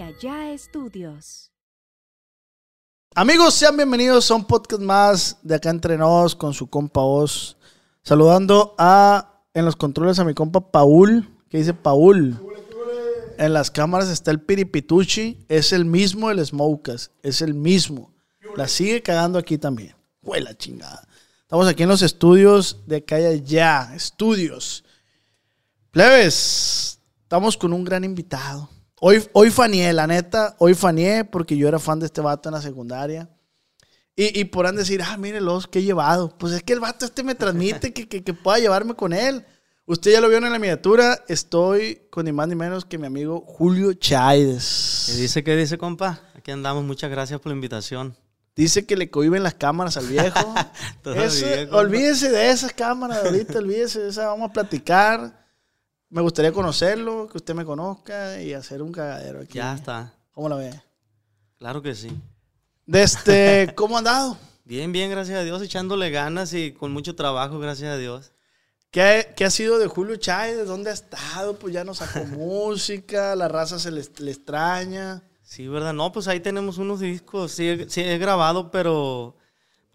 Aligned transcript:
Allá 0.00 0.52
Estudios. 0.52 1.50
Amigos, 3.14 3.54
sean 3.54 3.76
bienvenidos 3.76 4.30
a 4.30 4.34
un 4.34 4.44
podcast 4.44 4.82
más 4.82 5.38
de 5.42 5.54
acá 5.54 5.70
entre 5.70 5.96
nos 5.96 6.34
con 6.34 6.52
su 6.52 6.68
compa 6.68 7.00
Oz. 7.00 7.56
Saludando 8.02 8.74
a 8.76 9.42
en 9.54 9.64
los 9.64 9.74
controles 9.74 10.18
a 10.18 10.24
mi 10.24 10.34
compa 10.34 10.70
Paul, 10.70 11.26
que 11.48 11.58
dice 11.58 11.72
Paul. 11.72 12.38
En 13.38 13.52
las 13.54 13.70
cámaras 13.70 14.10
está 14.10 14.30
el 14.30 14.40
Piripituchi, 14.40 15.46
es 15.48 15.72
el 15.72 15.86
mismo 15.86 16.30
el 16.30 16.44
Smokas, 16.44 17.10
es 17.22 17.40
el 17.40 17.54
mismo. 17.54 18.14
La 18.54 18.68
sigue 18.68 19.02
cagando 19.02 19.38
aquí 19.38 19.56
también. 19.56 19.94
Huela 20.22 20.54
chingada. 20.56 21.08
Estamos 21.40 21.66
aquí 21.68 21.84
en 21.84 21.88
los 21.88 22.02
estudios 22.02 22.82
de 22.86 23.02
Calle 23.04 23.40
Ya, 23.42 23.94
estudios. 23.94 24.84
Plebes, 25.90 27.00
estamos 27.22 27.56
con 27.56 27.72
un 27.72 27.84
gran 27.84 28.04
invitado. 28.04 28.68
Hoy, 29.00 29.22
hoy 29.32 29.50
faneé, 29.50 29.92
la 29.92 30.06
neta, 30.06 30.56
hoy 30.58 30.74
faneé 30.74 31.24
porque 31.24 31.56
yo 31.56 31.68
era 31.68 31.78
fan 31.78 32.00
de 32.00 32.06
este 32.06 32.22
vato 32.22 32.48
en 32.48 32.54
la 32.54 32.62
secundaria. 32.62 33.28
Y, 34.14 34.40
y 34.40 34.44
podrán 34.44 34.76
decir, 34.76 35.02
ah, 35.02 35.18
mírelos, 35.18 35.66
qué 35.66 35.82
llevado. 35.82 36.36
Pues 36.38 36.54
es 36.54 36.62
que 36.62 36.72
el 36.72 36.80
vato 36.80 37.04
este 37.04 37.22
me 37.22 37.34
transmite 37.34 37.92
que, 37.92 38.08
que, 38.08 38.24
que 38.24 38.32
pueda 38.32 38.58
llevarme 38.58 38.94
con 38.94 39.12
él. 39.12 39.44
Usted 39.84 40.12
ya 40.12 40.20
lo 40.22 40.28
vio 40.28 40.38
en 40.38 40.50
la 40.50 40.58
miniatura. 40.58 41.22
Estoy 41.28 42.08
con 42.10 42.24
ni 42.24 42.32
más 42.32 42.48
ni 42.48 42.54
menos 42.54 42.86
que 42.86 42.96
mi 42.96 43.06
amigo 43.06 43.44
Julio 43.46 43.92
Chaides. 43.92 45.04
¿Qué 45.06 45.12
dice? 45.20 45.44
¿Qué 45.44 45.54
dice, 45.54 45.76
compa? 45.76 46.22
Aquí 46.34 46.50
andamos. 46.50 46.82
Muchas 46.82 47.10
gracias 47.10 47.38
por 47.38 47.50
la 47.50 47.56
invitación. 47.56 48.16
Dice 48.56 48.86
que 48.86 48.96
le 48.96 49.10
cohiben 49.10 49.42
las 49.42 49.54
cámaras 49.54 49.98
al 49.98 50.06
viejo. 50.06 50.54
Todavía, 51.02 51.26
Eso, 51.26 51.76
olvídese 51.76 52.30
de 52.30 52.50
esas 52.50 52.72
cámaras 52.72 53.22
ahorita, 53.26 53.58
olvídese 53.58 54.00
de 54.00 54.08
esas. 54.08 54.24
Vamos 54.24 54.48
a 54.48 54.52
platicar. 54.54 55.45
Me 56.16 56.22
gustaría 56.22 56.50
conocerlo, 56.50 57.28
que 57.30 57.36
usted 57.36 57.54
me 57.54 57.66
conozca 57.66 58.40
y 58.40 58.54
hacer 58.54 58.80
un 58.80 58.90
cagadero 58.90 59.42
aquí. 59.42 59.58
Ya 59.58 59.74
está. 59.74 60.14
¿Cómo 60.32 60.48
la 60.48 60.56
ve? 60.56 60.80
Claro 61.58 61.82
que 61.82 61.94
sí. 61.94 62.10
Desde, 62.86 63.04
este, 63.64 63.74
¿cómo 63.76 63.96
ha 63.96 63.98
andado? 63.98 64.38
Bien, 64.64 64.92
bien, 64.92 65.10
gracias 65.10 65.38
a 65.38 65.42
Dios. 65.42 65.60
Echándole 65.60 66.08
ganas 66.08 66.54
y 66.54 66.72
con 66.72 66.90
mucho 66.90 67.14
trabajo, 67.14 67.58
gracias 67.58 67.90
a 67.90 67.98
Dios. 67.98 68.32
¿Qué, 68.90 69.34
qué 69.36 69.44
ha 69.44 69.50
sido 69.50 69.78
de 69.78 69.88
Julio 69.88 70.16
Chávez? 70.16 70.66
¿Dónde 70.66 70.88
ha 70.88 70.94
estado? 70.94 71.58
Pues 71.58 71.74
ya 71.74 71.84
no 71.84 71.92
sacó 71.92 72.24
música, 72.24 73.36
la 73.36 73.48
raza 73.48 73.78
se 73.78 73.90
le, 73.90 74.02
le 74.16 74.30
extraña. 74.30 75.22
Sí, 75.42 75.68
¿verdad? 75.68 75.92
No, 75.92 76.12
pues 76.12 76.28
ahí 76.28 76.40
tenemos 76.40 76.78
unos 76.78 77.00
discos. 77.00 77.52
Sí, 77.52 77.84
sí 77.88 78.00
he 78.00 78.16
grabado, 78.16 78.70
pero 78.70 79.36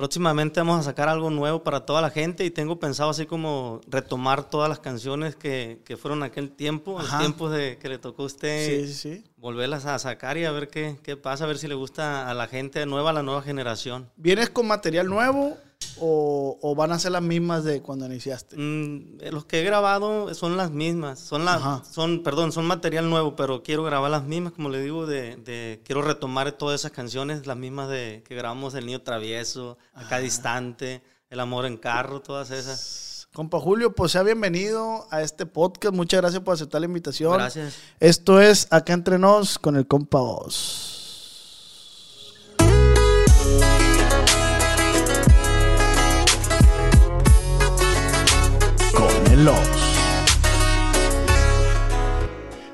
próximamente 0.01 0.59
vamos 0.59 0.79
a 0.79 0.81
sacar 0.81 1.09
algo 1.09 1.29
nuevo 1.29 1.61
para 1.61 1.81
toda 1.85 2.01
la 2.01 2.09
gente 2.09 2.43
y 2.43 2.49
tengo 2.49 2.79
pensado 2.79 3.11
así 3.11 3.27
como 3.27 3.81
retomar 3.87 4.49
todas 4.49 4.67
las 4.67 4.79
canciones 4.79 5.35
que, 5.35 5.79
que 5.85 5.95
fueron 5.95 6.23
aquel 6.23 6.49
tiempo, 6.49 6.97
Ajá. 6.97 7.17
los 7.17 7.19
tiempos 7.19 7.51
de 7.51 7.77
que 7.77 7.87
le 7.87 7.99
tocó 7.99 8.23
a 8.23 8.25
usted. 8.25 8.65
Sí, 8.65 8.87
sí, 8.87 8.93
sí. 8.95 9.23
volverlas 9.37 9.85
a 9.85 9.99
sacar 9.99 10.39
y 10.39 10.45
a 10.45 10.51
ver 10.51 10.69
qué, 10.69 10.97
qué 11.03 11.17
pasa, 11.17 11.43
a 11.43 11.47
ver 11.47 11.59
si 11.59 11.67
le 11.67 11.75
gusta 11.75 12.27
a 12.27 12.33
la 12.33 12.47
gente 12.47 12.83
nueva, 12.87 13.11
a 13.11 13.13
la 13.13 13.21
nueva 13.21 13.43
generación. 13.43 14.09
¿Vienes 14.15 14.49
con 14.49 14.65
material 14.65 15.05
nuevo 15.05 15.55
o, 16.01 16.57
o 16.61 16.75
van 16.75 16.91
a 16.91 16.99
ser 16.99 17.11
las 17.13 17.21
mismas 17.21 17.63
de 17.63 17.81
cuando 17.81 18.05
iniciaste? 18.07 18.57
Mm, 18.57 19.19
eh, 19.21 19.31
los 19.31 19.45
que 19.45 19.61
he 19.61 19.63
grabado 19.63 20.33
son 20.33 20.57
las 20.57 20.71
mismas, 20.71 21.19
son 21.19 21.45
las, 21.45 21.87
son, 21.89 22.23
perdón, 22.23 22.51
son 22.51 22.65
material 22.65 23.09
nuevo, 23.09 23.35
pero 23.35 23.63
quiero 23.63 23.83
grabar 23.83 24.11
las 24.11 24.23
mismas, 24.23 24.51
como 24.53 24.69
le 24.69 24.81
digo, 24.81 25.05
de, 25.05 25.37
de- 25.37 25.81
quiero 25.85 26.01
retomar 26.01 26.51
todas 26.53 26.81
esas 26.81 26.91
canciones, 26.91 27.45
las 27.47 27.55
mismas 27.57 27.87
de 27.89 28.23
que 28.27 28.35
grabamos 28.35 28.73
El 28.73 28.87
Niño 28.87 29.01
Travieso, 29.01 29.77
Acá 29.93 30.17
Distante, 30.19 31.03
El 31.29 31.39
Amor 31.39 31.65
en 31.65 31.77
Carro, 31.77 32.21
todas 32.21 32.51
esas. 32.51 33.27
Compa 33.33 33.61
Julio, 33.61 33.95
pues 33.95 34.11
sea 34.11 34.23
bienvenido 34.23 35.07
a 35.09 35.21
este 35.21 35.45
podcast. 35.45 35.95
Muchas 35.95 36.19
gracias 36.19 36.43
por 36.43 36.53
aceptar 36.53 36.81
la 36.81 36.87
invitación. 36.87 37.31
Gracias. 37.31 37.75
Esto 38.01 38.41
es 38.41 38.67
Acá 38.71 38.91
Entre 38.91 39.17
Nos 39.17 39.57
con 39.57 39.77
el 39.77 39.87
compa 39.87 40.19
Oz. 40.19 40.90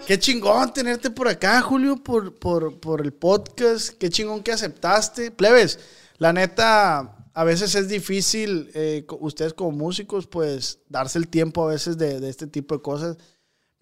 Qué 0.05 0.19
chingón 0.19 0.73
tenerte 0.73 1.09
por 1.09 1.29
acá, 1.29 1.61
Julio, 1.61 1.95
por, 1.95 2.35
por, 2.35 2.79
por 2.79 3.01
el 3.01 3.13
podcast. 3.13 3.91
Qué 3.97 4.09
chingón 4.09 4.44
que 4.44 4.51
aceptaste. 4.51 5.31
Plebes, 5.31 5.79
la 6.17 6.33
neta, 6.33 7.16
a 7.33 7.44
veces 7.45 7.73
es 7.75 7.88
difícil, 7.88 8.69
eh, 8.73 9.05
ustedes 9.19 9.53
como 9.53 9.72
músicos, 9.72 10.28
pues, 10.28 10.79
darse 10.89 11.19
el 11.19 11.29
tiempo 11.29 11.63
a 11.63 11.72
veces 11.72 11.97
de, 11.97 12.19
de 12.19 12.29
este 12.29 12.47
tipo 12.47 12.75
de 12.75 12.81
cosas. 12.81 13.17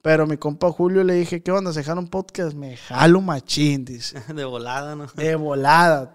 Pero 0.04 0.28
mi 0.28 0.38
compa 0.38 0.72
Julio 0.72 1.04
le 1.04 1.16
dije, 1.16 1.42
¿qué 1.42 1.52
onda? 1.52 1.74
¿Se 1.74 1.84
jala 1.84 2.02
un 2.02 2.10
podcast? 2.10 2.56
Me 2.56 2.78
jalo 2.78 3.20
machín, 3.20 3.84
dice. 3.84 4.22
De 4.36 4.46
volada, 4.46 4.96
¿no? 4.96 5.08
De 5.16 5.36
volada. 5.36 6.14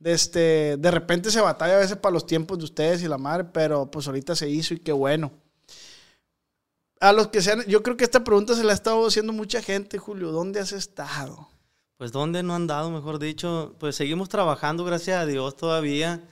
De, 0.00 0.12
este, 0.12 0.76
de 0.76 0.90
repente 0.90 1.30
se 1.30 1.40
batalla 1.40 1.76
a 1.76 1.78
veces 1.78 1.96
para 1.96 2.12
los 2.12 2.26
tiempos 2.26 2.58
de 2.58 2.64
ustedes 2.64 3.02
y 3.02 3.08
la 3.08 3.18
madre, 3.18 3.44
pero 3.44 3.88
pues 3.88 4.08
ahorita 4.08 4.34
se 4.34 4.48
hizo 4.48 4.74
y 4.74 4.80
qué 4.80 4.90
bueno. 4.90 5.30
A 7.00 7.12
los 7.12 7.28
que 7.28 7.42
sean, 7.42 7.64
yo 7.66 7.82
creo 7.82 7.96
que 7.96 8.04
esta 8.04 8.24
pregunta 8.24 8.54
se 8.54 8.64
la 8.64 8.72
ha 8.72 8.74
estado 8.74 9.06
haciendo 9.06 9.32
mucha 9.32 9.62
gente, 9.62 9.98
Julio. 9.98 10.32
¿Dónde 10.32 10.60
has 10.60 10.72
estado? 10.72 11.48
Pues 11.96 12.12
dónde 12.12 12.42
no 12.42 12.54
han 12.54 12.66
dado, 12.66 12.90
mejor 12.90 13.18
dicho, 13.18 13.74
pues 13.78 13.96
seguimos 13.96 14.28
trabajando, 14.28 14.84
gracias 14.84 15.20
a 15.20 15.26
Dios 15.26 15.56
todavía. 15.56 16.22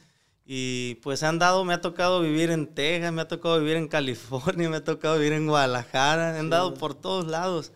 Y 0.44 0.96
pues 1.02 1.24
han 1.24 1.40
dado, 1.40 1.64
me 1.64 1.74
ha 1.74 1.80
tocado 1.80 2.20
vivir 2.20 2.50
en 2.50 2.72
Texas, 2.72 3.12
me 3.12 3.22
ha 3.22 3.28
tocado 3.28 3.58
vivir 3.58 3.76
en 3.76 3.88
California, 3.88 4.68
me 4.70 4.76
ha 4.76 4.84
tocado 4.84 5.16
vivir 5.16 5.32
en 5.32 5.46
Guadalajara, 5.46 6.38
han 6.38 6.50
dado 6.50 6.74
por 6.74 6.94
todos 6.94 7.26
lados. 7.26 7.72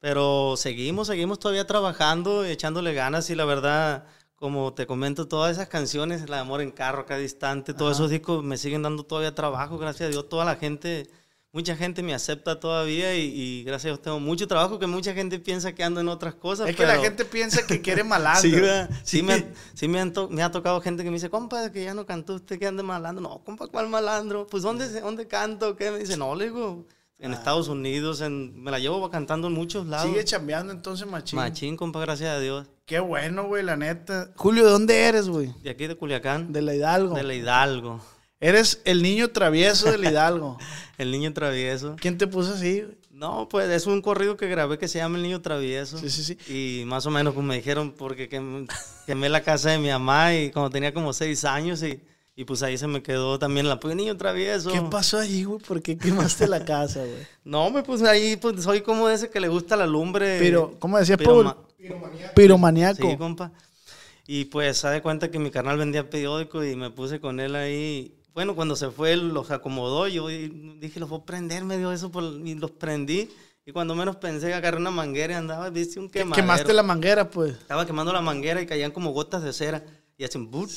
Pero 0.00 0.54
seguimos, 0.56 1.06
seguimos 1.08 1.38
todavía 1.38 1.66
trabajando, 1.66 2.44
echándole 2.44 2.94
ganas 2.94 3.30
y 3.30 3.34
la 3.34 3.44
verdad, 3.46 4.04
como 4.34 4.74
te 4.74 4.86
comento, 4.86 5.28
todas 5.28 5.52
esas 5.52 5.68
canciones, 5.68 6.28
La 6.28 6.36
de 6.36 6.42
Amor 6.42 6.62
en 6.62 6.70
Carro, 6.70 7.02
Acá 7.02 7.16
Distante, 7.18 7.74
todos 7.74 7.96
esos 7.96 8.10
discos 8.10 8.42
me 8.42 8.56
siguen 8.56 8.82
dando 8.82 9.04
todavía 9.04 9.34
trabajo, 9.34 9.78
gracias 9.78 10.08
a 10.08 10.10
Dios, 10.10 10.28
toda 10.28 10.44
la 10.46 10.56
gente, 10.56 11.10
mucha 11.52 11.74
gente 11.76 12.02
me 12.02 12.14
acepta 12.14 12.60
todavía 12.60 13.16
y, 13.16 13.22
y 13.24 13.64
gracias 13.64 13.86
a 13.86 13.88
Dios 13.94 14.02
tengo 14.02 14.20
mucho 14.20 14.46
trabajo 14.46 14.78
que 14.78 14.86
mucha 14.86 15.12
gente 15.14 15.38
piensa 15.38 15.72
que 15.74 15.82
ando 15.82 16.00
en 16.00 16.08
otras 16.08 16.34
cosas. 16.34 16.68
Es 16.68 16.76
que 16.76 16.86
la 16.86 16.98
gente 16.98 17.24
piensa 17.24 17.66
que 17.66 17.80
quiere 17.80 18.04
malandro. 18.04 18.40
Sí, 18.42 18.58
sí, 19.02 19.22
me, 19.22 19.46
sí 19.74 19.88
me, 19.88 20.00
han 20.00 20.12
to- 20.12 20.28
me 20.28 20.42
ha 20.42 20.50
tocado 20.50 20.80
gente 20.80 21.02
que 21.02 21.10
me 21.10 21.16
dice, 21.16 21.28
compa, 21.30 21.70
que 21.72 21.82
ya 21.84 21.94
no 21.94 22.06
cantó 22.06 22.34
usted, 22.34 22.58
que 22.58 22.66
ande 22.66 22.82
malandro. 22.82 23.22
No, 23.22 23.42
compa, 23.44 23.66
¿cuál 23.66 23.88
malandro? 23.88 24.46
Pues, 24.46 24.62
¿dónde, 24.62 24.88
dónde 25.00 25.26
canto? 25.26 25.74
¿Qué? 25.76 25.90
Me 25.90 25.98
dice, 25.98 26.16
no, 26.16 26.34
le 26.36 26.44
digo, 26.44 26.86
en 27.18 27.32
Estados 27.34 27.68
Unidos, 27.68 28.20
en, 28.20 28.62
me 28.62 28.70
la 28.70 28.78
llevo 28.78 29.10
cantando 29.10 29.48
en 29.48 29.54
muchos 29.54 29.86
lados. 29.86 30.08
Sigue 30.08 30.24
chambeando 30.24 30.72
entonces, 30.72 31.06
machín. 31.06 31.36
Machín, 31.38 31.76
compa, 31.76 32.00
gracias 32.00 32.30
a 32.30 32.38
Dios. 32.38 32.68
Qué 32.86 32.98
bueno, 33.00 33.46
güey, 33.46 33.62
la 33.64 33.76
neta. 33.76 34.30
Julio, 34.36 34.64
¿de 34.64 34.70
dónde 34.70 35.02
eres, 35.02 35.28
güey? 35.28 35.52
De 35.62 35.70
aquí 35.70 35.86
de 35.86 35.96
Culiacán, 35.96 36.52
De 36.52 36.62
la 36.62 36.74
Hidalgo. 36.74 37.14
de 37.14 37.22
la 37.24 37.34
Hidalgo. 37.34 38.00
Eres 38.40 38.80
el 38.84 39.02
niño 39.02 39.28
travieso 39.30 39.90
de 39.90 39.98
la 39.98 40.10
Hidalgo. 40.10 40.58
El 40.98 41.10
niño 41.12 41.32
travieso. 41.32 41.96
¿Quién 41.98 42.18
te 42.18 42.26
puso 42.26 42.52
así? 42.54 42.84
No, 43.10 43.48
pues 43.48 43.68
es 43.70 43.86
un 43.86 44.02
corrido 44.02 44.36
que 44.36 44.48
grabé 44.48 44.76
que 44.78 44.86
se 44.88 44.98
llama 44.98 45.16
El 45.16 45.22
Niño 45.22 45.40
Travieso. 45.40 45.96
Sí, 45.98 46.10
sí, 46.10 46.22
sí. 46.24 46.38
Y 46.80 46.84
más 46.84 47.06
o 47.06 47.10
menos 47.10 47.32
pues 47.34 47.44
me 47.46 47.54
dijeron 47.56 47.92
porque 47.96 48.28
quem- 48.30 48.66
quemé 49.06 49.28
la 49.30 49.42
casa 49.42 49.70
de 49.70 49.78
mi 49.78 49.88
mamá 49.88 50.34
y 50.34 50.50
cuando 50.50 50.68
tenía 50.70 50.92
como 50.92 51.12
seis 51.14 51.44
años 51.44 51.82
y, 51.82 52.00
y 52.36 52.44
pues 52.44 52.62
ahí 52.62 52.76
se 52.76 52.86
me 52.86 53.02
quedó 53.02 53.38
también 53.38 53.66
la 53.68 53.80
pues 53.80 53.96
Niño 53.96 54.16
Travieso. 54.18 54.70
¿Qué 54.72 54.80
pasó 54.82 55.18
ahí, 55.18 55.44
güey? 55.44 55.58
¿Por 55.60 55.80
qué 55.82 55.96
quemaste 55.96 56.46
la 56.48 56.64
casa, 56.66 57.00
güey? 57.00 57.26
No, 57.44 57.70
me 57.70 57.82
pues 57.82 58.02
ahí 58.02 58.36
pues 58.36 58.62
soy 58.62 58.82
como 58.82 59.08
de 59.08 59.14
ese 59.14 59.30
que 59.30 59.40
le 59.40 59.48
gusta 59.48 59.76
la 59.76 59.86
lumbre. 59.86 60.38
Pero, 60.38 60.76
¿cómo 60.78 60.98
decía 60.98 61.16
Piroma- 61.16 61.54
Paul? 61.54 61.66
Piromaniaco. 62.34 63.10
Sí, 63.10 63.16
compa. 63.16 63.52
Y 64.26 64.44
pues 64.46 64.76
se 64.78 64.88
de 64.88 65.00
cuenta 65.02 65.30
que 65.30 65.38
mi 65.38 65.50
carnal 65.50 65.78
vendía 65.78 66.08
periódico 66.10 66.62
y 66.64 66.76
me 66.76 66.90
puse 66.90 67.20
con 67.20 67.40
él 67.40 67.54
ahí. 67.56 68.14
Bueno, 68.34 68.54
cuando 68.54 68.76
se 68.76 68.90
fue, 68.90 69.16
los 69.16 69.50
acomodó. 69.50 70.06
Yo 70.08 70.26
dije, 70.28 71.00
los 71.00 71.08
voy 71.08 71.20
a 71.20 71.24
prender, 71.24 71.64
me 71.64 71.78
dio 71.78 71.92
eso 71.92 72.10
por- 72.10 72.24
y 72.44 72.54
los 72.54 72.70
prendí. 72.70 73.28
Y 73.66 73.72
cuando 73.72 73.94
menos 73.94 74.16
pensé, 74.16 74.54
agarré 74.54 74.78
una 74.78 74.90
manguera 74.90 75.34
y 75.34 75.36
andaba, 75.36 75.68
viste, 75.70 76.00
un 76.00 76.08
quemadero. 76.08 76.34
Quemaste 76.36 76.72
la 76.72 76.82
manguera, 76.82 77.28
pues. 77.30 77.52
Estaba 77.52 77.84
quemando 77.86 78.12
la 78.12 78.20
manguera 78.22 78.60
y 78.62 78.66
caían 78.66 78.90
como 78.90 79.10
gotas 79.12 79.42
de 79.42 79.52
cera. 79.52 79.84
Y 80.16 80.24
hacen 80.24 80.50
dut, 80.50 80.70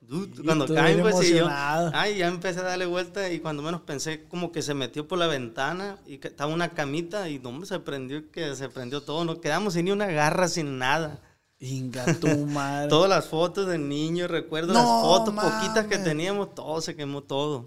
dut. 0.00 0.44
Cuando 0.44 0.66
caen, 0.74 1.00
pues 1.02 1.30
y 1.30 1.34
yo. 1.34 1.46
Ay, 1.94 2.18
ya 2.18 2.28
empecé 2.28 2.60
a 2.60 2.64
darle 2.64 2.86
vuelta 2.86 3.30
y 3.32 3.40
cuando 3.40 3.62
menos 3.62 3.80
pensé, 3.82 4.24
como 4.24 4.52
que 4.52 4.62
se 4.62 4.72
metió 4.74 5.08
por 5.08 5.18
la 5.18 5.26
ventana 5.26 5.98
y 6.06 6.14
estaba 6.24 6.52
una 6.52 6.70
camita 6.70 7.28
y 7.28 7.38
no, 7.38 7.48
hombre, 7.50 7.66
se 7.66 7.80
prendió, 7.80 8.30
que 8.30 8.54
se 8.54 8.68
prendió 8.68 9.02
todo. 9.02 9.24
No 9.24 9.40
quedamos 9.40 9.74
sin 9.74 9.86
ni 9.86 9.90
una 9.90 10.06
garra, 10.06 10.48
sin 10.48 10.78
nada. 10.78 11.20
Inga 11.58 12.04
tu 12.20 12.46
madre. 12.46 12.88
Todas 12.88 13.08
las 13.08 13.26
fotos 13.26 13.66
del 13.66 13.88
niño, 13.88 14.28
recuerdo 14.28 14.72
No 14.72 14.80
las 14.80 15.02
fotos 15.02 15.34
poquitas 15.34 15.86
que 15.86 15.98
teníamos, 15.98 16.54
todo 16.54 16.80
se 16.80 16.94
quemó 16.94 17.22
todo. 17.22 17.64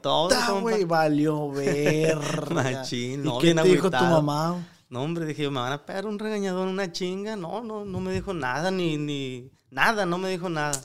Todo, 0.00 0.60
güey, 0.62 0.84
valió 0.84 1.50
verga. 1.52 2.62
Machín, 2.62 3.20
¿Y 3.20 3.24
no, 3.24 3.38
qué 3.38 3.48
bien 3.48 3.56
te 3.58 3.68
dijo 3.68 3.90
tu 3.90 3.96
mamá? 3.96 4.66
No, 4.88 5.02
hombre, 5.02 5.24
dije, 5.24 5.48
me 5.48 5.60
van 5.60 5.72
a 5.72 5.86
pegar 5.86 6.06
un 6.06 6.18
regañador, 6.18 6.68
una 6.68 6.92
chinga. 6.92 7.36
No, 7.36 7.62
no, 7.62 7.84
no 7.84 8.00
me 8.00 8.12
dijo 8.12 8.34
nada, 8.34 8.70
ni, 8.70 8.96
ni 8.96 9.50
nada, 9.70 10.04
no 10.06 10.18
me 10.18 10.28
dijo 10.30 10.48
nada. 10.48 10.78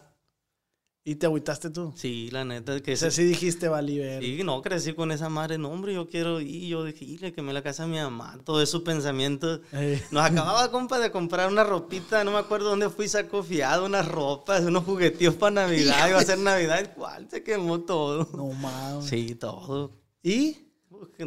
¿Y 1.08 1.16
te 1.16 1.26
agüitaste 1.26 1.70
tú? 1.70 1.94
Sí, 1.96 2.30
la 2.32 2.44
neta, 2.44 2.82
que 2.82 2.92
O 2.92 2.98
sea, 2.98 3.10
sí. 3.12 3.24
dijiste, 3.24 3.70
vali, 3.70 3.98
ver. 3.98 4.22
Sí, 4.22 4.42
no, 4.44 4.62
crecí 4.62 4.92
con 4.94 5.14
esa 5.14 5.30
madre, 5.30 5.58
no, 5.58 5.70
hombre, 5.70 5.94
yo 5.94 6.10
quiero 6.10 6.42
ir, 6.42 6.68
yo 6.68 6.84
dije, 6.84 7.06
"Ile, 7.06 7.32
que 7.32 7.42
me 7.42 7.54
la 7.54 7.64
casa 7.64 7.84
de 7.84 7.90
mi 7.92 7.98
mamá, 7.98 8.38
todo 8.44 8.62
esos 8.62 8.82
pensamientos. 8.82 9.62
Eh. 9.72 10.04
Nos 10.12 10.26
acababa, 10.26 10.70
compa, 10.70 11.00
de 11.00 11.10
comprar 11.10 11.50
una 11.50 11.64
ropita, 11.64 12.26
no 12.26 12.32
me 12.32 12.40
acuerdo 12.40 12.72
dónde 12.72 12.90
fui, 12.90 13.08
sacó 13.08 13.42
fiado, 13.42 13.86
unas 13.86 14.06
ropas, 14.06 14.64
unos 14.66 14.84
juguetillos 14.84 15.36
para 15.36 15.66
Navidad, 15.66 16.10
iba 16.10 16.20
a 16.20 16.26
ser 16.26 16.40
Navidad, 16.40 16.92
¿cuál? 16.94 17.30
Se 17.32 17.42
quemó 17.42 17.80
todo. 17.80 18.28
No 18.36 18.50
mames. 18.52 19.06
Sí, 19.06 19.34
todo. 19.36 19.94
¿Y? 20.22 20.58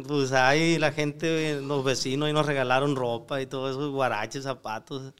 Pues 0.07 0.31
ahí 0.31 0.77
la 0.77 0.91
gente, 0.91 1.59
los 1.59 1.83
vecinos, 1.83 2.29
y 2.29 2.33
nos 2.33 2.45
regalaron 2.45 2.95
ropa 2.95 3.41
y 3.41 3.47
todo 3.47 3.67
eso, 3.71 3.91
guaraches, 3.91 4.43
zapatos. 4.43 5.11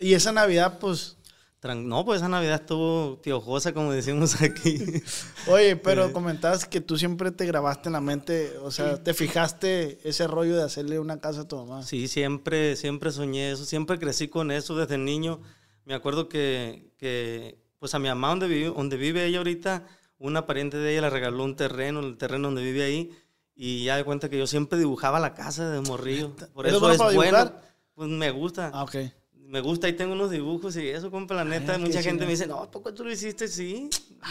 Y 0.00 0.14
esa 0.14 0.32
Navidad, 0.32 0.78
pues. 0.78 1.17
No, 1.60 2.04
pues 2.04 2.18
esa 2.18 2.28
Navidad 2.28 2.60
estuvo 2.60 3.20
piojosa, 3.20 3.72
como 3.72 3.90
decimos 3.90 4.40
aquí. 4.42 4.78
Oye, 5.48 5.74
pero 5.74 6.12
comentabas 6.12 6.66
que 6.66 6.80
tú 6.80 6.96
siempre 6.96 7.32
te 7.32 7.46
grabaste 7.46 7.88
en 7.88 7.94
la 7.94 8.00
mente, 8.00 8.56
o 8.62 8.70
sea, 8.70 9.02
te 9.02 9.12
fijaste 9.12 9.98
ese 10.08 10.28
rollo 10.28 10.56
de 10.56 10.62
hacerle 10.62 11.00
una 11.00 11.18
casa 11.20 11.42
a 11.42 11.48
tu 11.48 11.56
mamá. 11.56 11.82
Sí, 11.82 12.06
siempre, 12.06 12.76
siempre 12.76 13.10
soñé 13.10 13.50
eso, 13.50 13.64
siempre 13.64 13.98
crecí 13.98 14.28
con 14.28 14.52
eso 14.52 14.76
desde 14.76 14.98
niño. 14.98 15.40
Me 15.84 15.94
acuerdo 15.94 16.28
que, 16.28 16.92
que 16.96 17.58
pues 17.80 17.92
a 17.94 17.98
mi 17.98 18.08
mamá 18.08 18.28
donde 18.28 18.46
vive, 18.46 18.68
donde 18.68 18.96
vive 18.96 19.24
ella 19.24 19.38
ahorita, 19.38 19.84
una 20.18 20.46
pariente 20.46 20.76
de 20.76 20.92
ella 20.92 21.02
le 21.02 21.10
regaló 21.10 21.42
un 21.42 21.56
terreno, 21.56 22.00
el 22.00 22.16
terreno 22.18 22.48
donde 22.48 22.62
vive 22.62 22.84
ahí, 22.84 23.10
y 23.56 23.82
ya 23.82 23.96
de 23.96 24.04
cuenta 24.04 24.28
que 24.28 24.38
yo 24.38 24.46
siempre 24.46 24.78
dibujaba 24.78 25.18
la 25.18 25.34
casa 25.34 25.68
de 25.68 25.80
morrillo. 25.80 26.36
Por 26.54 26.66
¿Eres 26.66 26.76
eso 26.76 26.92
es 26.92 26.98
bueno. 26.98 27.20
dibujar? 27.20 27.62
Pues 27.94 28.08
me 28.08 28.30
gusta. 28.30 28.70
Ah, 28.72 28.84
ok. 28.84 28.94
Me 29.48 29.62
gusta 29.62 29.88
y 29.88 29.94
tengo 29.94 30.12
unos 30.12 30.30
dibujos 30.30 30.76
y 30.76 30.86
eso, 30.88 31.10
compa, 31.10 31.34
la 31.34 31.42
neta. 31.42 31.72
Ah, 31.72 31.76
qué 31.78 31.82
mucha 31.86 32.02
gente 32.02 32.26
me 32.26 32.32
dice, 32.32 32.46
no, 32.46 32.58
¿a 32.60 32.70
poco 32.70 32.92
tú 32.92 33.02
lo 33.02 33.10
hiciste? 33.10 33.48
Sí. 33.48 33.88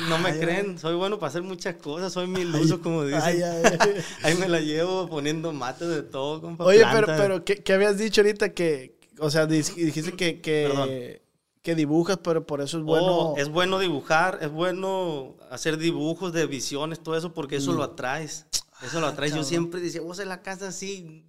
No 0.10 0.19
me 0.19 0.30
Ay, 0.30 0.40
creen. 0.40 0.78
Soy 0.78 0.94
bueno 0.96 1.18
para 1.18 1.30
hacer 1.30 1.42
muchas 1.42 1.74
cosas. 1.78 2.14
Soy 2.14 2.28
miluso, 2.28 2.80
como 2.81 3.04
dicen. 3.04 3.22
Ay, 3.24 3.42
ay, 3.42 3.64
ay. 3.80 3.94
Ahí 4.22 4.36
me 4.36 4.48
la 4.48 4.60
llevo 4.60 5.10
poniendo 5.10 5.52
mates 5.54 5.88
de 5.90 6.04
todo, 6.04 6.40
compa. 6.40 6.66
Oye, 6.66 6.84
pero, 6.92 7.06
plantas. 7.08 7.19
pero 7.19 7.44
¿qué, 7.44 7.56
qué 7.64 7.74
habías 7.74 7.98
dicho 7.98 8.22
ahorita 8.22 8.54
que, 8.54 9.00
o 9.19 9.31
sea, 9.31 9.48
dijiste 9.48 10.12
que, 10.14 10.40
que, 10.40 11.22
que 11.64 11.74
dibujas, 11.75 12.19
pero 12.24 12.46
por 12.46 12.62
eso 12.62 12.78
es 12.78 12.84
bueno. 12.84 13.06
Oh, 13.31 13.38
es 13.38 13.50
bueno 13.50 13.80
dibujar, 13.80 14.38
es 14.42 14.52
bueno 14.52 15.36
hacer 15.50 15.78
dibujos 15.80 16.31
de 16.31 16.46
visiones, 16.46 17.02
todo 17.02 17.18
eso, 17.18 17.34
porque 17.34 17.56
eso 17.56 17.74
lo 17.74 17.81
atraes. 17.81 18.46
Eso 18.86 19.00
lo 19.02 19.08
atraes. 19.08 19.31
Yo 19.31 19.40
Mm. 19.40 19.42
Ah, 19.42 19.46
siempre 19.46 19.81
decía, 19.81 20.02
vos 20.02 20.19
en 20.19 20.30
la 20.30 20.44
casa 20.44 20.68
así, 20.68 21.25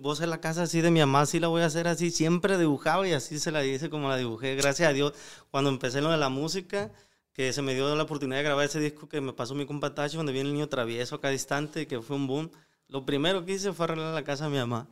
vos 0.00 0.20
en 0.20 0.30
la 0.30 0.40
casa 0.40 0.62
así 0.62 0.80
de 0.80 0.90
mi 0.90 1.00
mamá, 1.00 1.26
sí 1.26 1.38
la 1.38 1.48
voy 1.48 1.62
a 1.62 1.66
hacer 1.66 1.86
así. 1.86 2.10
Siempre 2.10 2.58
dibujaba 2.58 3.06
y 3.06 3.12
así 3.12 3.38
se 3.38 3.50
la 3.50 3.64
hice 3.64 3.90
como 3.90 4.08
la 4.08 4.16
dibujé. 4.16 4.56
Gracias 4.56 4.88
a 4.88 4.92
Dios, 4.92 5.12
cuando 5.50 5.70
empecé 5.70 6.00
lo 6.00 6.10
de 6.10 6.16
la 6.16 6.28
música, 6.28 6.90
que 7.32 7.52
se 7.52 7.62
me 7.62 7.74
dio 7.74 7.94
la 7.94 8.02
oportunidad 8.02 8.38
de 8.38 8.44
grabar 8.44 8.64
ese 8.64 8.80
disco 8.80 9.08
que 9.08 9.20
me 9.20 9.32
pasó 9.32 9.54
mi 9.54 9.66
compa 9.66 9.94
Tacho, 9.94 10.16
donde 10.16 10.32
viene 10.32 10.48
el 10.48 10.54
niño 10.54 10.68
travieso 10.68 11.16
acá 11.16 11.28
distante, 11.28 11.86
que 11.86 12.00
fue 12.00 12.16
un 12.16 12.26
boom. 12.26 12.50
Lo 12.88 13.04
primero 13.04 13.44
que 13.44 13.52
hice 13.52 13.72
fue 13.72 13.84
arreglar 13.84 14.14
la 14.14 14.24
casa 14.24 14.44
de 14.44 14.50
mi 14.50 14.58
mamá. 14.58 14.88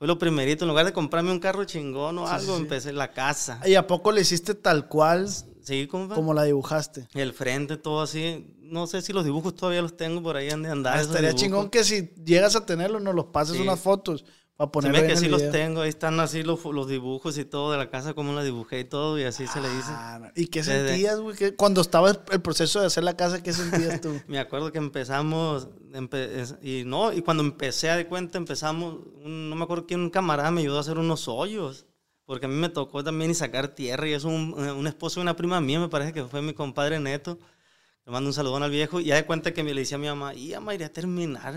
Fue 0.00 0.06
lo 0.06 0.18
primerito. 0.18 0.64
En 0.64 0.70
lugar 0.70 0.86
de 0.86 0.94
comprarme 0.94 1.30
un 1.30 1.38
carro 1.40 1.62
chingón 1.66 2.16
o 2.16 2.26
algo, 2.26 2.56
empecé 2.56 2.90
la 2.90 3.12
casa. 3.12 3.60
¿Y 3.66 3.74
a 3.74 3.86
poco 3.86 4.12
le 4.12 4.22
hiciste 4.22 4.54
tal 4.54 4.88
cual 4.88 5.28
Sí, 5.62 5.86
compa. 5.88 6.14
como 6.14 6.32
la 6.32 6.44
dibujaste? 6.44 7.06
El 7.12 7.34
frente, 7.34 7.76
todo 7.76 8.00
así. 8.00 8.56
No 8.62 8.86
sé 8.86 9.02
si 9.02 9.12
los 9.12 9.26
dibujos 9.26 9.54
todavía 9.54 9.82
los 9.82 9.98
tengo 9.98 10.22
por 10.22 10.36
ahí 10.38 10.48
han 10.48 10.62
de 10.62 10.70
andar. 10.70 10.96
Ah, 10.96 11.02
estaría 11.02 11.28
dibujos. 11.28 11.42
chingón 11.42 11.68
que 11.68 11.84
si 11.84 12.14
llegas 12.24 12.56
a 12.56 12.64
tenerlos, 12.64 13.02
nos 13.02 13.14
los 13.14 13.26
pases 13.26 13.56
Sí. 13.56 13.60
unas 13.62 13.78
fotos 13.78 14.24
para 14.66 14.88
Se 14.88 14.88
ponerlos 14.88 15.02
ve 15.02 15.08
que 15.08 15.16
sí 15.16 15.28
los 15.28 15.50
tengo. 15.50 15.80
Ahí 15.82 15.88
están 15.88 16.20
así 16.20 16.42
los, 16.42 16.64
los 16.64 16.88
dibujos 16.88 17.38
y 17.38 17.44
todo 17.44 17.72
de 17.72 17.78
la 17.78 17.88
casa, 17.90 18.14
como 18.14 18.32
la 18.32 18.42
dibujé 18.42 18.80
y 18.80 18.84
todo. 18.84 19.18
Y 19.18 19.24
así 19.24 19.46
se 19.46 19.60
le 19.60 19.68
dice. 19.68 19.88
Ah. 19.90 20.32
¿Y 20.36 20.46
qué 20.48 20.62
sentías, 20.62 21.18
güey? 21.20 21.36
¿Qué- 21.36 21.54
Cuando 21.56 21.80
estaba 21.80 22.10
el- 22.10 22.40
proceso 22.42 22.80
de 22.80 22.86
hacer 22.86 23.04
la 23.04 23.16
casa, 23.16 23.42
¿qué 23.42 23.52
sentías 23.52 24.00
tú? 24.00 24.20
Me 24.28 24.38
acuerdo 24.38 24.70
que 24.72 24.78
empezamos. 24.78 25.68
empe- 25.92 26.28
es- 26.40 26.56
y 26.62 26.84
no, 26.84 27.12
y 27.12 27.22
cuando 27.22 27.42
empecé 27.42 27.90
a 27.90 27.96
de 27.96 28.06
cuenta, 28.06 28.38
empezamos. 28.38 28.98
un- 29.24 29.48
no 29.50 29.56
me 29.56 29.64
acuerdo 29.64 29.86
quién, 29.86 30.00
un 30.00 30.10
camarada 30.10 30.50
me 30.50 30.60
ayudó 30.60 30.76
a 30.78 30.80
hacer 30.80 30.98
unos 30.98 31.26
hoyos. 31.28 31.86
Porque 32.26 32.46
a 32.46 32.48
mí 32.48 32.54
me 32.54 32.68
tocó 32.68 33.02
también 33.02 33.30
y 33.30 33.34
sacar 33.34 33.68
tierra. 33.68 34.06
Y 34.08 34.12
eso, 34.12 34.28
un, 34.28 34.52
un 34.54 34.86
esposo 34.86 35.18
de 35.18 35.22
una 35.22 35.34
prima 35.36 35.60
mía, 35.60 35.80
me 35.80 35.88
parece 35.88 36.12
que 36.12 36.24
fue 36.24 36.42
mi 36.42 36.52
compadre 36.54 37.00
Neto. 37.00 37.38
Le 38.10 38.14
mando 38.14 38.28
un 38.28 38.34
saludón 38.34 38.64
al 38.64 38.72
viejo. 38.72 38.98
Y 38.98 39.04
ya 39.04 39.14
de 39.14 39.24
cuenta 39.24 39.54
que 39.54 39.62
me 39.62 39.72
le 39.72 39.82
decía 39.82 39.94
a 39.94 40.00
mi 40.00 40.08
mamá, 40.08 40.34
y 40.34 40.48
ya 40.48 40.60
me 40.60 40.74
iría 40.74 40.88
a 40.88 40.92
terminar. 40.92 41.54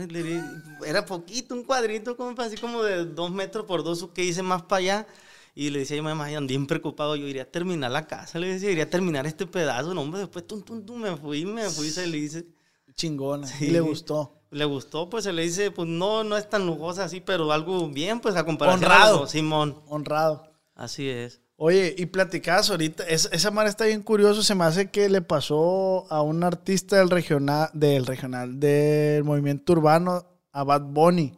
Era 0.85 1.03
poquito, 1.03 1.55
un 1.55 1.63
cuadrito, 1.63 2.15
como, 2.15 2.39
así 2.39 2.57
como 2.57 2.83
de 2.83 3.05
dos 3.05 3.31
metros 3.31 3.65
por 3.65 3.83
dos, 3.83 4.07
que 4.13 4.23
hice 4.23 4.43
más 4.43 4.61
para 4.61 4.77
allá. 4.77 5.07
Y 5.55 5.71
le 5.71 5.79
decía 5.79 5.97
a 5.97 6.01
mi 6.03 6.09
mamá, 6.09 6.31
y 6.31 6.35
andé 6.35 6.53
bien 6.53 6.67
preocupado, 6.67 7.15
yo 7.15 7.27
iría 7.27 7.41
a 7.41 7.45
terminar 7.45 7.89
la 7.89 8.05
casa. 8.05 8.37
Le 8.37 8.49
decía, 8.49 8.69
iría 8.69 8.83
a 8.83 8.89
terminar 8.89 9.25
este 9.25 9.47
pedazo. 9.47 9.95
No, 9.95 10.01
hombre, 10.01 10.19
después 10.19 10.45
tum, 10.45 10.61
tum, 10.61 10.85
tum, 10.85 11.01
me 11.01 11.17
fui, 11.17 11.43
me 11.43 11.67
fui, 11.71 11.89
se 11.89 12.05
le 12.05 12.19
hice. 12.19 12.45
Chingona. 12.93 13.47
Sí. 13.47 13.65
Y 13.65 13.71
le 13.71 13.81
gustó. 13.81 14.39
Le 14.51 14.65
gustó, 14.65 15.09
pues 15.09 15.23
se 15.23 15.33
le 15.33 15.41
dice, 15.41 15.71
pues 15.71 15.87
no, 15.87 16.23
no 16.23 16.37
es 16.37 16.47
tan 16.47 16.67
lujosa 16.67 17.05
así, 17.05 17.19
pero 17.19 17.51
algo 17.51 17.89
bien, 17.89 18.19
pues 18.19 18.35
a 18.35 18.45
comparación 18.45 18.83
Honrado. 18.83 19.23
a 19.23 19.27
Simón. 19.27 19.81
Honrado. 19.87 20.53
Así 20.75 21.09
es. 21.09 21.41
Oye, 21.55 21.93
y 21.97 22.07
platicabas 22.07 22.69
ahorita, 22.71 23.03
es- 23.07 23.29
esa 23.31 23.51
madre 23.51 23.69
está 23.69 23.85
bien 23.85 24.01
curioso, 24.01 24.41
se 24.43 24.55
me 24.55 24.65
hace 24.65 24.89
que 24.89 25.07
le 25.07 25.21
pasó 25.21 26.11
a 26.11 26.21
un 26.21 26.43
artista 26.43 26.97
del 26.97 27.09
regional, 27.09 27.69
del 27.73 28.05
regional, 28.05 28.59
del 28.59 29.23
movimiento 29.23 29.73
urbano, 29.73 30.25
a 30.51 30.63
Bad 30.63 30.81
Bunny. 30.81 31.33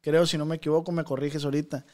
Creo, 0.00 0.24
si 0.26 0.38
no 0.38 0.46
me 0.46 0.56
equivoco, 0.56 0.92
me 0.92 1.04
corriges 1.04 1.44
ahorita. 1.44 1.84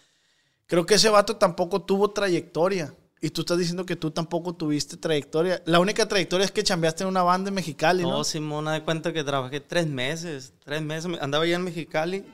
Creo 0.67 0.85
que 0.87 0.95
ese 0.95 1.09
vato 1.09 1.37
tampoco 1.37 1.83
tuvo 1.83 2.11
trayectoria. 2.11 2.95
Y 3.25 3.31
tú 3.31 3.43
estás 3.43 3.57
diciendo 3.59 3.87
que 3.87 3.95
tú 3.97 4.11
tampoco 4.11 4.55
tuviste 4.55 4.97
trayectoria. 4.97 5.63
La 5.65 5.79
única 5.79 6.07
trayectoria 6.07 6.45
es 6.45 6.51
que 6.51 6.63
chambeaste 6.65 7.05
en 7.05 7.09
una 7.09 7.23
banda 7.23 7.49
en 7.49 7.55
Mexicali, 7.55 8.03
¿no? 8.03 8.11
No, 8.11 8.25
Simón, 8.25 8.65
de 8.67 8.83
cuenta 8.83 9.13
que 9.13 9.23
trabajé 9.23 9.61
tres 9.61 9.87
meses. 9.87 10.53
Tres 10.65 10.83
meses. 10.83 11.07
me- 11.07 11.19
Andaba 11.21 11.45
allá 11.45 11.55
en 11.57 11.63
Mexicali 11.65 12.25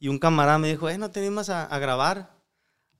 y 0.00 0.08
un 0.08 0.18
camarada 0.18 0.58
me 0.58 0.68
dijo, 0.68 0.88
eh, 0.88 0.98
¿no 0.98 1.10
te 1.10 1.20
animas 1.20 1.48
a, 1.48 1.64
a 1.64 1.78
grabar? 1.78 2.35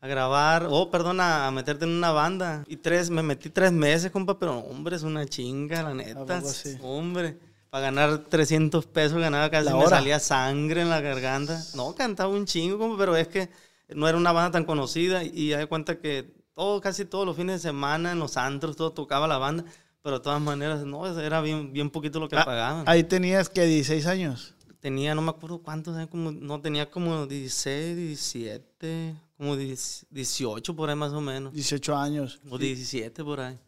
A 0.01 0.07
grabar, 0.09 0.67
oh, 0.71 0.91
perdón, 0.91 1.21
a, 1.21 1.51
meterte 1.51 1.85
en 1.85 1.91
una 1.91 2.13
banda. 2.13 2.65
Y 2.69 2.77
tres, 2.77 3.11
me 3.11 3.23
metí 3.23 3.51
tres 3.51 3.73
meses, 3.73 4.11
compa, 4.11 4.39
pero 4.39 4.59
hombre, 4.59 4.97
es 4.97 5.03
una 5.03 5.25
chinga, 5.27 5.83
la 5.83 5.95
neta. 5.95 6.41
sí? 6.43 6.77
Hombre, 6.83 7.39
para 7.71 7.85
ganar 7.85 8.19
300 8.19 8.87
pesos 8.87 9.19
ganaba 9.19 9.51
casi, 9.51 9.73
me 9.73 9.87
salía 9.87 10.21
sangre 10.21 10.83
en 10.83 10.91
la 10.91 11.01
garganta. 11.01 11.61
No, 11.75 11.95
cantaba 11.95 12.29
un 12.31 12.45
chingo, 12.47 12.79
compa, 12.79 12.99
pero 12.99 13.17
es 13.17 13.29
que 13.29 13.49
no 13.95 14.09
era 14.09 14.19
una 14.19 14.33
banda 14.33 14.53
tan 14.53 14.65
conocida 14.65 15.25
y 15.25 15.49
ya 15.49 15.59
de 15.59 15.67
cuenta 15.67 15.99
que 15.99 16.35
todo, 16.55 16.81
casi 16.81 17.05
todos 17.05 17.27
los 17.27 17.37
fines 17.37 17.63
de 17.63 17.69
semana 17.69 18.13
en 18.13 18.19
los 18.19 18.37
antros, 18.37 18.77
todo 18.77 18.93
tocaba 18.93 19.27
la 19.27 19.39
banda. 19.39 19.65
Pero 20.03 20.19
de 20.19 20.23
todas 20.25 20.41
maneras, 20.41 20.85
no, 20.85 21.05
era 21.21 21.41
bien, 21.41 21.73
bien 21.73 21.91
poquito 21.91 22.21
lo 22.21 22.29
que 22.29 22.37
Ah, 22.37 22.45
pagaban. 22.45 22.85
Ahí 22.87 23.03
tenías 23.03 23.49
que 23.49 23.65
16 23.65 24.07
años. 24.07 24.55
Tenía, 24.79 25.17
no 25.17 25.21
me 25.23 25.31
acuerdo 25.31 25.59
cuántos, 25.59 25.99
eh, 25.99 26.07
como, 26.09 26.31
no, 26.31 26.61
tenía 26.61 26.89
como 26.89 27.27
16, 27.27 27.97
17, 27.97 29.17
como 29.37 29.57
10 29.57 30.07
18 30.11 30.75
por 30.77 30.89
ahí 30.91 30.97
más 30.97 31.13
o 31.13 31.21
menos. 31.21 31.53
18 31.53 31.97
años. 31.97 32.41
O 32.51 32.59
17 32.59 33.23
por 33.25 33.41
ahí. 33.41 33.59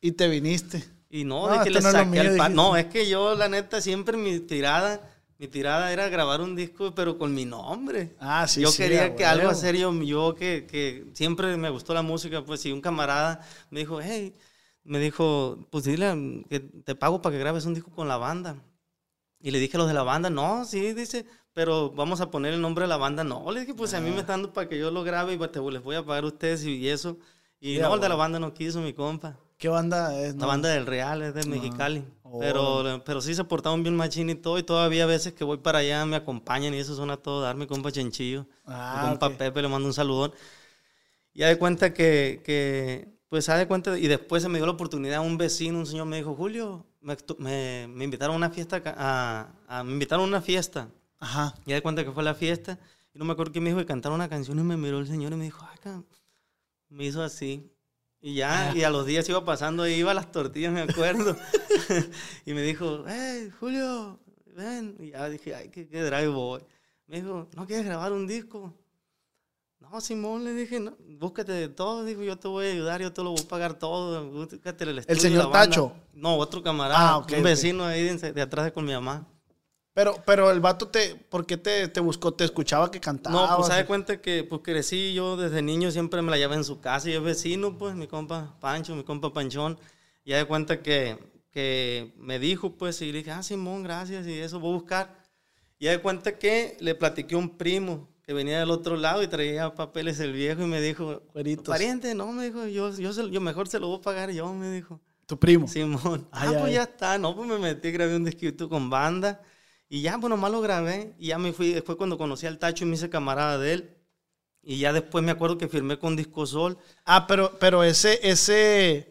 Y 0.00 0.12
te 0.12 0.28
viniste. 0.28 0.82
Y 1.10 1.24
no, 1.24 1.48
No, 1.48 1.58
de 1.58 1.64
que 1.64 1.70
le 1.70 1.80
no 1.80 1.90
saqué 1.90 2.20
al 2.20 2.26
pa- 2.36 2.44
dijiste. 2.48 2.54
No, 2.54 2.76
es 2.76 2.86
que 2.86 3.08
yo, 3.08 3.34
la 3.34 3.48
neta, 3.48 3.80
siempre 3.80 4.16
mi 4.16 4.40
tirada, 4.40 5.00
mi 5.38 5.48
tirada 5.48 5.92
era 5.92 6.08
grabar 6.08 6.40
un 6.40 6.54
disco, 6.54 6.94
pero 6.94 7.16
con 7.18 7.34
mi 7.34 7.44
nombre. 7.44 8.14
Ah, 8.20 8.46
sí, 8.46 8.60
yo 8.60 8.70
sí, 8.70 8.82
quería 8.82 9.16
que 9.16 9.24
algo 9.24 9.48
hacer 9.48 9.76
yo, 9.76 9.92
yo 10.02 10.34
que, 10.34 10.66
que 10.70 11.06
siempre 11.14 11.56
me 11.56 11.70
gustó 11.70 11.94
la 11.94 12.02
música, 12.02 12.44
pues 12.44 12.60
si 12.60 12.72
un 12.72 12.80
camarada 12.80 13.40
me 13.70 13.80
dijo, 13.80 14.00
hey, 14.02 14.34
me 14.84 14.98
dijo, 14.98 15.58
pues 15.70 15.84
dile 15.84 16.44
que 16.48 16.60
te 16.60 16.94
pago 16.94 17.20
para 17.22 17.34
que 17.34 17.40
grabes 17.40 17.64
un 17.64 17.74
disco 17.74 17.90
con 17.90 18.08
la 18.08 18.16
banda. 18.18 18.56
Y 19.40 19.50
le 19.50 19.60
dije 19.60 19.76
a 19.76 19.78
los 19.80 19.88
de 19.88 19.94
la 19.94 20.02
banda, 20.02 20.30
no, 20.30 20.64
sí, 20.64 20.92
dice, 20.94 21.24
pero 21.58 21.90
vamos 21.90 22.20
a 22.20 22.30
poner 22.30 22.54
el 22.54 22.60
nombre 22.60 22.84
de 22.84 22.88
la 22.88 22.98
banda. 22.98 23.24
No, 23.24 23.50
le 23.50 23.62
dije, 23.62 23.74
pues 23.74 23.92
a 23.92 24.00
mí 24.00 24.10
me 24.10 24.20
están 24.20 24.42
dando 24.42 24.52
para 24.52 24.68
que 24.68 24.78
yo 24.78 24.92
lo 24.92 25.02
grabe 25.02 25.32
y 25.32 25.36
pues, 25.36 25.50
te, 25.50 25.60
les 25.60 25.82
voy 25.82 25.96
a 25.96 26.06
pagar 26.06 26.22
a 26.22 26.28
ustedes 26.28 26.64
y, 26.64 26.88
eso. 26.88 27.18
Y 27.60 27.78
no, 27.78 27.96
el 27.96 28.00
de 28.00 28.08
la 28.08 28.14
banda 28.14 28.38
no 28.38 28.54
quiso, 28.54 28.80
mi 28.80 28.92
compa. 28.92 29.36
¿Qué 29.58 29.68
banda 29.68 30.16
es? 30.20 30.34
La 30.34 30.42
no? 30.42 30.46
banda 30.46 30.68
del 30.68 30.86
Real 30.86 31.20
es 31.20 31.34
de 31.34 31.44
Mexicali. 31.46 32.04
Oh. 32.22 32.38
Pero, 32.38 33.02
pero 33.04 33.20
sí 33.20 33.34
se 33.34 33.42
portaban 33.42 33.82
bien 33.82 33.96
machín 33.96 34.30
y 34.30 34.36
todo. 34.36 34.56
Y 34.56 34.62
todavía 34.62 35.02
a 35.02 35.06
veces 35.08 35.32
que 35.32 35.42
voy 35.42 35.56
para 35.56 35.80
allá 35.80 36.06
me 36.06 36.14
acompañan 36.14 36.74
y 36.74 36.78
eso 36.78 36.94
suena 36.94 37.16
todo 37.16 37.40
dar. 37.40 37.56
Mi 37.56 37.66
compa 37.66 37.90
Chenchillo. 37.90 38.46
Ah, 38.64 39.00
mi 39.02 39.08
compa 39.08 39.26
ok. 39.26 39.34
Pepe 39.38 39.60
le 39.60 39.66
mando 39.66 39.88
un 39.88 39.94
saludón. 39.94 40.32
Y 41.34 41.40
de 41.40 41.58
cuenta 41.58 41.92
que, 41.92 42.40
que 42.44 43.08
pues 43.28 43.46
de 43.46 43.66
cuenta, 43.66 43.98
y 43.98 44.06
después 44.06 44.44
se 44.44 44.48
me 44.48 44.58
dio 44.58 44.66
la 44.66 44.72
oportunidad, 44.74 45.22
un 45.22 45.36
vecino, 45.36 45.80
un 45.80 45.86
señor 45.86 46.06
me 46.06 46.18
dijo, 46.18 46.36
Julio, 46.36 46.86
me, 47.00 47.16
me, 47.38 47.88
me 47.88 48.04
invitaron 48.04 48.34
a 48.34 48.36
una 48.36 48.50
fiesta, 48.50 48.80
a, 48.86 49.48
a- 49.66 49.82
me 49.82 49.92
invitaron 49.92 50.26
a 50.26 50.28
una 50.28 50.40
fiesta. 50.40 50.88
Ajá. 51.18 51.54
Y 51.66 51.72
de 51.72 51.82
cuenta 51.82 52.04
que 52.04 52.12
fue 52.12 52.22
la 52.22 52.34
fiesta. 52.34 52.78
Y 53.14 53.18
no 53.18 53.24
me 53.24 53.32
acuerdo 53.32 53.52
que 53.52 53.60
me 53.60 53.70
dijo 53.70 53.84
que 53.84 54.08
una 54.08 54.28
canción 54.28 54.58
y 54.58 54.62
me 54.62 54.76
miró 54.76 54.98
el 54.98 55.06
señor 55.06 55.32
y 55.32 55.36
me 55.36 55.44
dijo, 55.44 55.66
"Ay, 55.70 55.78
ca-". 55.82 56.02
me 56.88 57.04
hizo 57.04 57.22
así. 57.22 57.70
Y 58.20 58.34
ya, 58.34 58.72
y 58.74 58.82
a 58.82 58.90
los 58.90 59.06
días 59.06 59.28
iba 59.28 59.44
pasando, 59.44 59.86
y 59.86 59.92
iba 59.92 60.10
a 60.10 60.14
las 60.14 60.32
tortillas, 60.32 60.72
me 60.72 60.80
acuerdo. 60.80 61.36
y 62.46 62.52
me 62.52 62.62
dijo, 62.62 63.04
hey, 63.06 63.50
Julio, 63.60 64.18
ven. 64.56 64.96
Y 64.98 65.10
ya 65.10 65.28
dije, 65.28 65.54
ay, 65.54 65.68
qué, 65.68 65.88
qué 65.88 66.02
drive 66.02 66.28
boy. 66.28 66.62
Me 67.06 67.20
dijo, 67.20 67.48
¿no 67.54 67.66
quieres 67.66 67.86
grabar 67.86 68.12
un 68.12 68.26
disco? 68.26 68.74
No, 69.78 70.00
Simón, 70.00 70.44
le 70.44 70.52
dije, 70.54 70.80
no, 70.80 70.96
búscate 71.20 71.52
de 71.52 71.68
todo, 71.68 72.04
dijo, 72.04 72.22
yo 72.22 72.36
te 72.36 72.48
voy 72.48 72.66
a 72.66 72.72
ayudar, 72.72 73.00
yo 73.00 73.12
te 73.12 73.22
lo 73.22 73.30
voy 73.30 73.40
a 73.40 73.48
pagar 73.48 73.74
todo, 73.78 74.28
búscate 74.28 74.84
el 74.84 74.98
estudio, 74.98 75.20
señor 75.20 75.44
la 75.44 75.46
banda". 75.46 75.66
Tacho? 75.70 75.92
No, 76.12 76.36
otro 76.36 76.62
camarada, 76.62 77.12
Ah, 77.12 77.18
un 77.18 77.42
vecino 77.44 77.84
ahí 77.84 78.02
de, 78.02 78.32
de 78.32 78.42
atrás 78.42 78.64
de 78.64 78.72
con 78.72 78.84
mi 78.84 78.92
mamá. 78.92 79.26
Pero, 79.98 80.14
pero 80.24 80.52
el 80.52 80.60
vato 80.60 80.86
te, 80.86 81.16
¿por 81.16 81.44
qué 81.44 81.56
te, 81.56 81.88
te 81.88 81.98
buscó? 81.98 82.32
¿Te 82.32 82.44
escuchaba 82.44 82.88
que 82.88 83.00
cantaba? 83.00 83.34
No, 83.48 83.56
pues 83.56 83.66
se 83.66 83.74
da 83.74 83.84
cuenta 83.84 84.20
que 84.20 84.44
pues 84.44 84.60
crecí 84.62 85.12
yo 85.12 85.36
desde 85.36 85.60
niño, 85.60 85.90
siempre 85.90 86.22
me 86.22 86.30
la 86.30 86.36
llevaba 86.36 86.54
en 86.54 86.62
su 86.62 86.78
casa 86.78 87.10
y 87.10 87.14
es 87.14 87.20
vecino, 87.20 87.76
pues 87.76 87.96
mi 87.96 88.06
compa 88.06 88.56
Pancho, 88.60 88.94
mi 88.94 89.02
compa 89.02 89.32
Panchón. 89.32 89.76
Y 90.24 90.34
de 90.34 90.44
cuenta 90.44 90.82
que, 90.82 91.18
que 91.50 92.14
me 92.16 92.38
dijo, 92.38 92.76
pues, 92.76 93.02
y 93.02 93.10
le 93.10 93.18
dije, 93.18 93.32
ah, 93.32 93.42
Simón, 93.42 93.82
gracias, 93.82 94.24
y 94.28 94.34
eso 94.38 94.60
voy 94.60 94.70
a 94.70 94.74
buscar. 94.74 95.18
Y 95.80 95.86
de 95.86 95.98
cuenta 96.00 96.38
que 96.38 96.76
le 96.78 96.94
platiqué 96.94 97.34
a 97.34 97.38
un 97.38 97.58
primo 97.58 98.08
que 98.22 98.32
venía 98.32 98.60
del 98.60 98.70
otro 98.70 98.96
lado 98.96 99.24
y 99.24 99.26
traía 99.26 99.74
papeles 99.74 100.20
el 100.20 100.32
viejo 100.32 100.62
y 100.62 100.66
me 100.66 100.80
dijo, 100.80 101.22
Cueritos. 101.32 101.66
pariente, 101.66 102.14
no, 102.14 102.30
me 102.30 102.44
dijo, 102.44 102.66
yo, 102.66 102.94
yo, 102.94 103.12
se- 103.12 103.30
yo 103.30 103.40
mejor 103.40 103.66
se 103.66 103.80
lo 103.80 103.88
voy 103.88 103.98
a 103.98 104.02
pagar 104.02 104.30
yo, 104.30 104.54
me 104.54 104.70
dijo. 104.70 105.00
Tu 105.26 105.36
primo. 105.36 105.66
Simón. 105.66 106.28
Ay, 106.30 106.50
ah, 106.50 106.58
pues 106.60 106.64
ay. 106.66 106.74
ya 106.74 106.82
está. 106.84 107.18
No, 107.18 107.34
pues 107.34 107.48
me 107.48 107.58
metí, 107.58 107.90
grabé 107.90 108.14
un 108.14 108.24
disquito 108.24 108.68
con 108.68 108.88
banda. 108.88 109.42
Y 109.88 110.02
ya, 110.02 110.18
pues 110.18 110.28
nomás 110.30 110.50
lo 110.52 110.60
grabé. 110.60 111.14
Y 111.18 111.28
ya 111.28 111.38
me 111.38 111.52
fui. 111.52 111.72
Después 111.72 111.96
cuando 111.96 112.18
conocí 112.18 112.46
al 112.46 112.58
Tacho 112.58 112.84
y 112.84 112.88
me 112.88 112.94
hice 112.96 113.08
camarada 113.10 113.58
de 113.58 113.72
él. 113.72 113.94
Y 114.62 114.78
ya 114.78 114.92
después 114.92 115.24
me 115.24 115.30
acuerdo 115.32 115.56
que 115.56 115.68
firmé 115.68 115.98
con 115.98 116.14
Disco 116.16 116.44
Sol. 116.46 116.76
Ah, 117.06 117.26
pero, 117.26 117.56
pero 117.58 117.82
ese, 117.84 118.18
ese, 118.28 119.08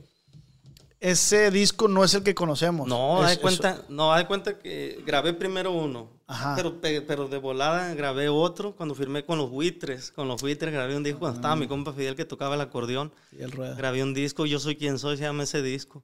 ese 1.00 1.52
disco 1.52 1.88
no 1.88 2.04
es 2.04 2.14
el 2.14 2.24
que 2.24 2.36
conocemos. 2.36 2.88
No, 2.88 3.24
Es- 3.26 3.34
es- 3.34 3.38
cuenta, 3.40 3.82
no, 3.90 4.14
de 4.16 4.28
cuenta 4.28 4.60
que 4.60 5.02
grabé 5.06 5.34
primero 5.34 5.72
uno. 5.72 6.16
Ajá. 6.28 6.56
Pero, 6.58 6.82
pe- 6.82 7.02
pero 7.02 7.28
de 7.30 7.38
volada 7.38 7.94
grabé 7.96 8.28
otro 8.28 8.76
cuando 8.76 8.94
firmé 8.94 9.24
con 9.26 9.38
los 9.38 9.50
buitres. 9.50 10.12
Con 10.12 10.28
los 10.28 10.42
buitres 10.42 10.74
grabé 10.74 10.96
un 10.96 11.04
disco 11.04 11.20
cuando 11.22 11.38
estaba 11.38 11.54
Ah. 11.54 11.58
mi 11.58 11.68
compa 11.68 11.94
Fidel 11.94 12.16
que 12.18 12.26
tocaba 12.26 12.56
el 12.56 12.62
acordeón. 12.62 13.14
Sí, 13.30 13.38
el 13.40 13.52
rueda. 13.52 13.76
Grabé 13.76 14.04
un 14.04 14.14
disco, 14.14 14.46
Yo 14.46 14.60
Soy 14.60 14.76
Quien 14.76 15.00
Soy, 15.00 15.16
se 15.18 15.24
llama 15.24 15.44
ese 15.44 15.62
disco. 15.62 16.04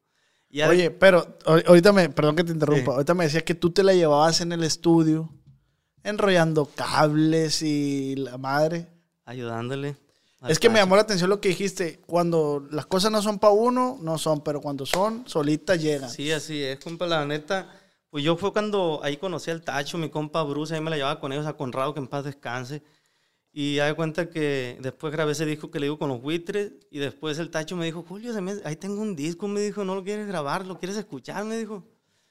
Ya 0.54 0.70
Oye, 0.70 0.92
pero 0.92 1.38
ahor- 1.46 1.64
ahorita 1.68 1.92
me, 1.92 2.10
perdón 2.10 2.36
que 2.36 2.44
te 2.44 2.52
interrumpa, 2.52 2.92
Sí. 2.92 2.92
ahorita 2.92 3.14
me 3.16 3.24
decías 3.24 3.42
que 3.44 3.56
tú 3.56 3.72
te 3.72 3.82
la 3.84 3.94
llevabas 3.94 4.40
en 4.40 4.52
el 4.52 4.64
estudio, 4.64 5.30
enrollando 6.04 6.66
cables 6.76 7.62
y 7.62 8.16
la 8.16 8.38
madre. 8.38 8.88
ayudándole. 9.26 9.96
Es 10.48 10.60
que 10.60 10.70
me 10.70 10.78
llamó 10.80 10.98
la 10.98 11.04
atención 11.04 11.30
lo 11.30 11.40
que 11.40 11.48
dijiste, 11.50 12.02
cuando 12.06 12.68
las 12.70 12.86
cosas 12.86 13.10
no 13.12 13.22
son 13.22 13.40
para 13.40 13.54
uno, 13.54 13.98
no 14.02 14.18
son, 14.18 14.42
pero 14.44 14.60
cuando 14.62 14.86
son, 14.86 15.24
solitas 15.26 15.82
llegan. 15.82 16.10
Sí, 16.10 16.30
así 16.32 16.62
es, 16.62 16.78
compa, 16.80 17.08
la 17.08 17.26
neta. 17.26 17.70
Pues 18.10 18.24
yo 18.26 18.36
fue 18.36 18.52
cuando 18.52 19.00
ahí 19.02 19.16
conocí 19.18 19.50
al 19.50 19.62
Tacho, 19.64 19.98
mi 19.98 20.10
compa 20.10 20.44
Bruce, 20.44 20.76
ahí 20.76 20.82
me 20.82 20.90
la 20.92 20.98
llevaba 20.98 21.20
con 21.22 21.32
ellos 21.32 21.46
a 21.48 21.54
Conrado, 21.54 21.94
que 21.94 22.02
en 22.02 22.08
paz 22.08 22.26
descanse. 22.26 22.84
Y 23.56 23.76
de 23.76 23.94
cuenta 23.94 24.30
que 24.30 24.78
después 24.82 25.14
grabé 25.14 25.34
ese 25.34 25.46
disco 25.46 25.70
que 25.70 25.80
le 25.80 25.86
digo 25.86 26.00
con 26.00 26.10
los 26.10 26.22
buitres. 26.22 26.72
Y 26.90 26.98
después 27.00 27.38
el 27.38 27.52
Tacho 27.52 27.76
me 27.78 27.86
dijo, 27.86 28.04
Julio, 28.08 28.34
se 28.34 28.42
me- 28.42 28.56
ahí 28.66 28.76
tengo 28.76 29.02
un 29.02 29.16
disco. 29.16 29.48
Me 29.48 29.62
dijo, 29.62 29.86
¿no 29.86 29.94
lo 29.94 30.04
quieres 30.04 30.28
grabar? 30.28 30.66
¿Lo 30.66 30.80
quieres 30.80 30.98
escuchar? 30.98 31.46
Me 31.46 31.58
dijo. 31.58 31.84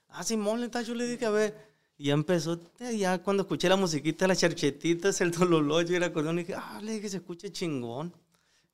Ah, 0.09 0.25
Simón, 0.25 0.62
el 0.62 0.71
Tacho 0.71 0.95
le 0.95 1.07
dije, 1.07 1.25
a 1.25 1.31
ver. 1.31 1.73
Y 1.97 2.07
ya 2.07 2.14
empezó, 2.14 2.61
ya 2.99 3.23
cuando 3.23 3.43
escuché 3.45 3.69
la 3.69 3.76
musiquita, 3.76 4.26
las 4.26 4.38
charchetitas, 4.41 5.21
el 5.21 5.31
dololocho 5.31 5.93
y 5.93 5.97
el 5.97 6.02
acordeón, 6.02 6.37
dije, 6.37 6.55
ah, 6.57 6.81
le 6.83 6.95
dije, 6.95 7.09
se 7.09 7.19
escucha 7.19 7.49
chingón. 7.52 8.12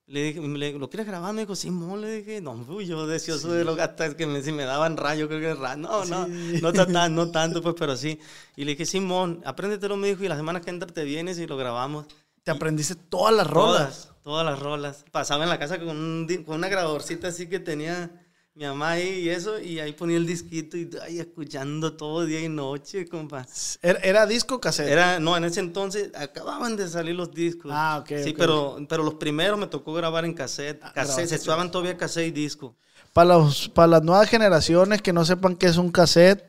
Le 0.07 0.23
dije, 0.33 0.41
¿lo 0.79 0.89
quieres 0.89 1.07
grabar? 1.07 1.35
Me 1.35 1.43
dijo, 1.43 1.55
Simón, 1.55 2.01
le 2.01 2.23
dije, 2.23 2.41
no, 2.41 2.53
uy, 2.71 2.87
yo 2.87 3.07
deseoso 3.07 3.53
de 3.53 3.63
lo 3.67 3.73
hasta 3.73 4.17
que 4.17 4.27
me, 4.27 4.43
si 4.43 4.53
me 4.53 4.63
daban 4.63 4.97
rayo, 4.97 5.29
creo 5.29 5.41
que 5.41 5.55
ra- 5.61 5.77
no, 5.77 6.07
no, 6.07 6.27
no, 6.63 6.73
ta- 6.73 6.87
ta- 6.87 7.11
no 7.11 7.31
tanto, 7.31 7.61
pues, 7.61 7.75
pero 7.79 7.95
sí. 7.95 8.19
Y 8.57 8.65
le 8.65 8.71
dije, 8.71 8.87
Simón, 8.87 9.43
apréndetelo, 9.45 9.99
me 9.99 10.09
dijo, 10.09 10.25
y 10.25 10.29
la 10.29 10.37
semana 10.37 10.63
que 10.63 10.71
entra 10.71 10.89
te 10.89 11.05
vienes 11.05 11.39
y 11.39 11.47
lo 11.47 11.59
grabamos. 11.59 12.07
Te 12.53 12.57
aprendiste 12.57 12.95
todas 12.95 13.35
las 13.35 13.47
rolas. 13.47 13.77
Todas, 13.79 14.09
todas 14.23 14.47
las 14.47 14.59
rolas. 14.59 15.05
Pasaba 15.13 15.45
en 15.45 15.51
la 15.51 15.59
casa 15.59 15.79
con, 15.79 15.89
un 15.91 16.27
di- 16.27 16.45
con 16.45 16.57
una 16.57 16.69
grabadorcita 16.69 17.29
así 17.29 17.47
que 17.49 17.61
tenía 17.61 18.11
mi 18.55 18.65
mamá 18.65 18.93
ahí 18.93 19.21
y 19.21 19.29
eso, 19.29 19.61
y 19.61 19.79
ahí 19.79 19.93
ponía 19.93 20.17
el 20.17 20.27
disquito 20.27 20.77
y 20.77 20.91
ahí 21.03 21.21
escuchando 21.21 21.93
todo 21.97 22.25
día 22.25 22.41
y 22.41 22.49
noche, 22.49 23.07
compa. 23.07 23.47
Era, 23.83 24.01
era 24.01 24.27
disco 24.27 24.61
cassette. 24.61 24.89
Era, 24.89 25.21
no, 25.21 25.37
en 25.37 25.45
ese 25.45 25.61
entonces 25.61 26.11
acababan 26.17 26.75
de 26.77 26.89
salir 26.89 27.15
los 27.15 27.31
discos. 27.33 27.71
Ah, 27.73 27.99
ok, 28.01 28.09
Sí. 28.25 28.35
Pero, 28.37 28.79
pero 28.89 29.05
los 29.05 29.15
primeros 29.15 29.59
me 29.59 29.67
tocó 29.69 29.93
grabar 29.93 30.25
en 30.25 30.35
cassette. 30.35 30.81
cassette 30.81 30.95
grabaste 30.95 31.29
se 31.29 31.35
usaban 31.37 31.71
todavía 31.71 31.97
cassette 31.97 32.27
y 32.29 32.31
disco. 32.33 32.75
Para, 33.13 33.37
los, 33.39 33.69
para 33.69 33.87
las 33.89 34.03
nuevas 34.03 34.29
generaciones 34.29 35.03
que 35.03 35.13
no 35.13 35.25
sepan 35.25 35.55
qué 35.55 35.67
es 35.67 35.77
un 35.77 35.93
cassette, 35.93 36.43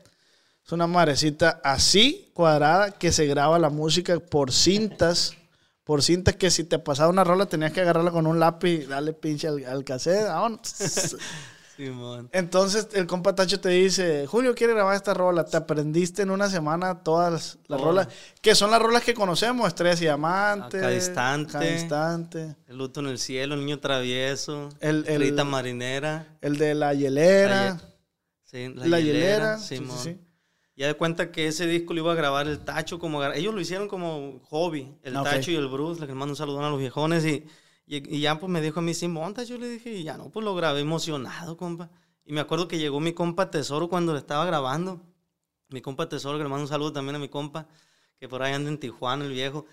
es 0.66 0.72
una 0.72 0.86
madrecita 0.88 1.60
así, 1.62 2.30
cuadrada, 2.34 2.90
que 2.90 3.12
se 3.12 3.26
graba 3.26 3.58
la 3.58 3.70
música 3.70 4.18
por 4.18 4.50
cintas. 4.50 5.34
Por 5.90 6.04
cintas 6.04 6.36
que 6.36 6.52
si 6.52 6.62
te 6.62 6.78
pasaba 6.78 7.08
una 7.08 7.24
rola 7.24 7.46
tenías 7.46 7.72
que 7.72 7.80
agarrarla 7.80 8.12
con 8.12 8.24
un 8.28 8.38
lápiz 8.38 8.82
y 8.84 8.86
darle 8.86 9.12
pinche 9.12 9.48
al, 9.48 9.64
al 9.64 9.82
cassette. 9.82 10.28
Simón. 11.76 12.28
Entonces 12.32 12.86
el 12.92 13.08
compa 13.08 13.34
Tacho 13.34 13.58
te 13.58 13.70
dice, 13.70 14.24
Julio 14.28 14.54
quiere 14.54 14.72
grabar 14.74 14.94
esta 14.94 15.14
rola. 15.14 15.44
Te 15.46 15.56
aprendiste 15.56 16.22
en 16.22 16.30
una 16.30 16.48
semana 16.48 17.02
todas 17.02 17.32
las 17.32 17.58
Todas. 17.66 17.80
rolas, 17.82 18.08
que 18.40 18.54
son 18.54 18.70
las 18.70 18.80
rolas 18.80 19.02
que 19.02 19.14
conocemos, 19.14 19.66
Estrellas 19.66 20.00
y 20.00 20.04
Diamantes. 20.04 20.78
A 20.80 20.82
cada 20.84 20.94
instante. 20.94 21.52
Cada 21.54 21.70
instante. 21.72 22.56
El 22.68 22.78
luto 22.78 23.00
en 23.00 23.06
el 23.06 23.18
cielo, 23.18 23.54
el 23.56 23.60
niño 23.66 23.80
travieso, 23.80 24.68
El- 24.78 25.04
el- 25.08 25.20
Rita 25.22 25.42
marinera. 25.42 26.36
El 26.40 26.56
de 26.56 26.76
la 26.76 26.94
hielera. 26.94 27.64
La 27.64 27.80
Sí, 28.44 28.72
La, 28.76 29.00
hielera. 29.00 29.58
sí, 29.58 29.78
Simón. 29.78 29.98
sí. 29.98 30.20
Ya 30.80 30.86
de 30.86 30.94
cuenta 30.94 31.30
que 31.30 31.46
ese 31.46 31.66
disco 31.66 31.92
lo 31.92 32.00
iba 32.00 32.12
a 32.12 32.14
grabar 32.14 32.48
el 32.48 32.60
Tacho 32.60 32.98
como 32.98 33.22
ellos 33.22 33.52
lo 33.52 33.60
hicieron 33.60 33.86
como 33.86 34.40
hobby, 34.48 34.96
el 35.02 35.14
Ah. 35.14 35.22
Tacho 35.24 35.50
y 35.50 35.54
el 35.54 35.68
Bruce, 35.68 36.00
les 36.00 36.08
mando 36.08 36.32
un 36.32 36.36
saludo 36.36 36.64
a 36.64 36.70
los 36.70 36.78
viejones 36.78 37.22
y, 37.26 37.44
y, 37.86 38.16
y 38.16 38.20
ya 38.22 38.40
pues 38.40 38.50
me 38.50 38.62
dijo 38.62 38.80
a 38.80 38.82
mí, 38.82 38.94
Simón, 38.94 39.34
Tacho, 39.34 39.58
le 39.58 39.68
dije, 39.68 39.92
y 39.92 40.04
ya 40.04 40.16
no, 40.16 40.30
pues 40.30 40.42
lo 40.42 40.54
grabé 40.54 40.80
emocionado, 40.80 41.58
compa. 41.58 41.90
Y 42.24 42.32
me 42.32 42.40
acuerdo 42.40 42.66
que 42.66 42.78
llegó 42.78 42.98
mi 42.98 43.12
compa 43.12 43.50
Tesoro 43.50 43.90
cuando 43.90 44.14
le 44.14 44.20
estaba 44.20 44.46
grabando. 44.46 45.02
Mi 45.68 45.82
compa 45.82 46.08
Tesoro, 46.08 46.38
que 46.38 46.44
le 46.44 46.48
mando 46.48 46.62
un 46.62 46.68
saludo 46.68 46.94
también 46.94 47.14
a 47.16 47.18
mi 47.18 47.28
compa, 47.28 47.68
que 48.18 48.26
por 48.26 48.42
ahí 48.42 48.54
anda 48.54 48.70
en 48.70 48.78
Tijuana, 48.78 49.26
el 49.26 49.32
viejo. 49.32 49.66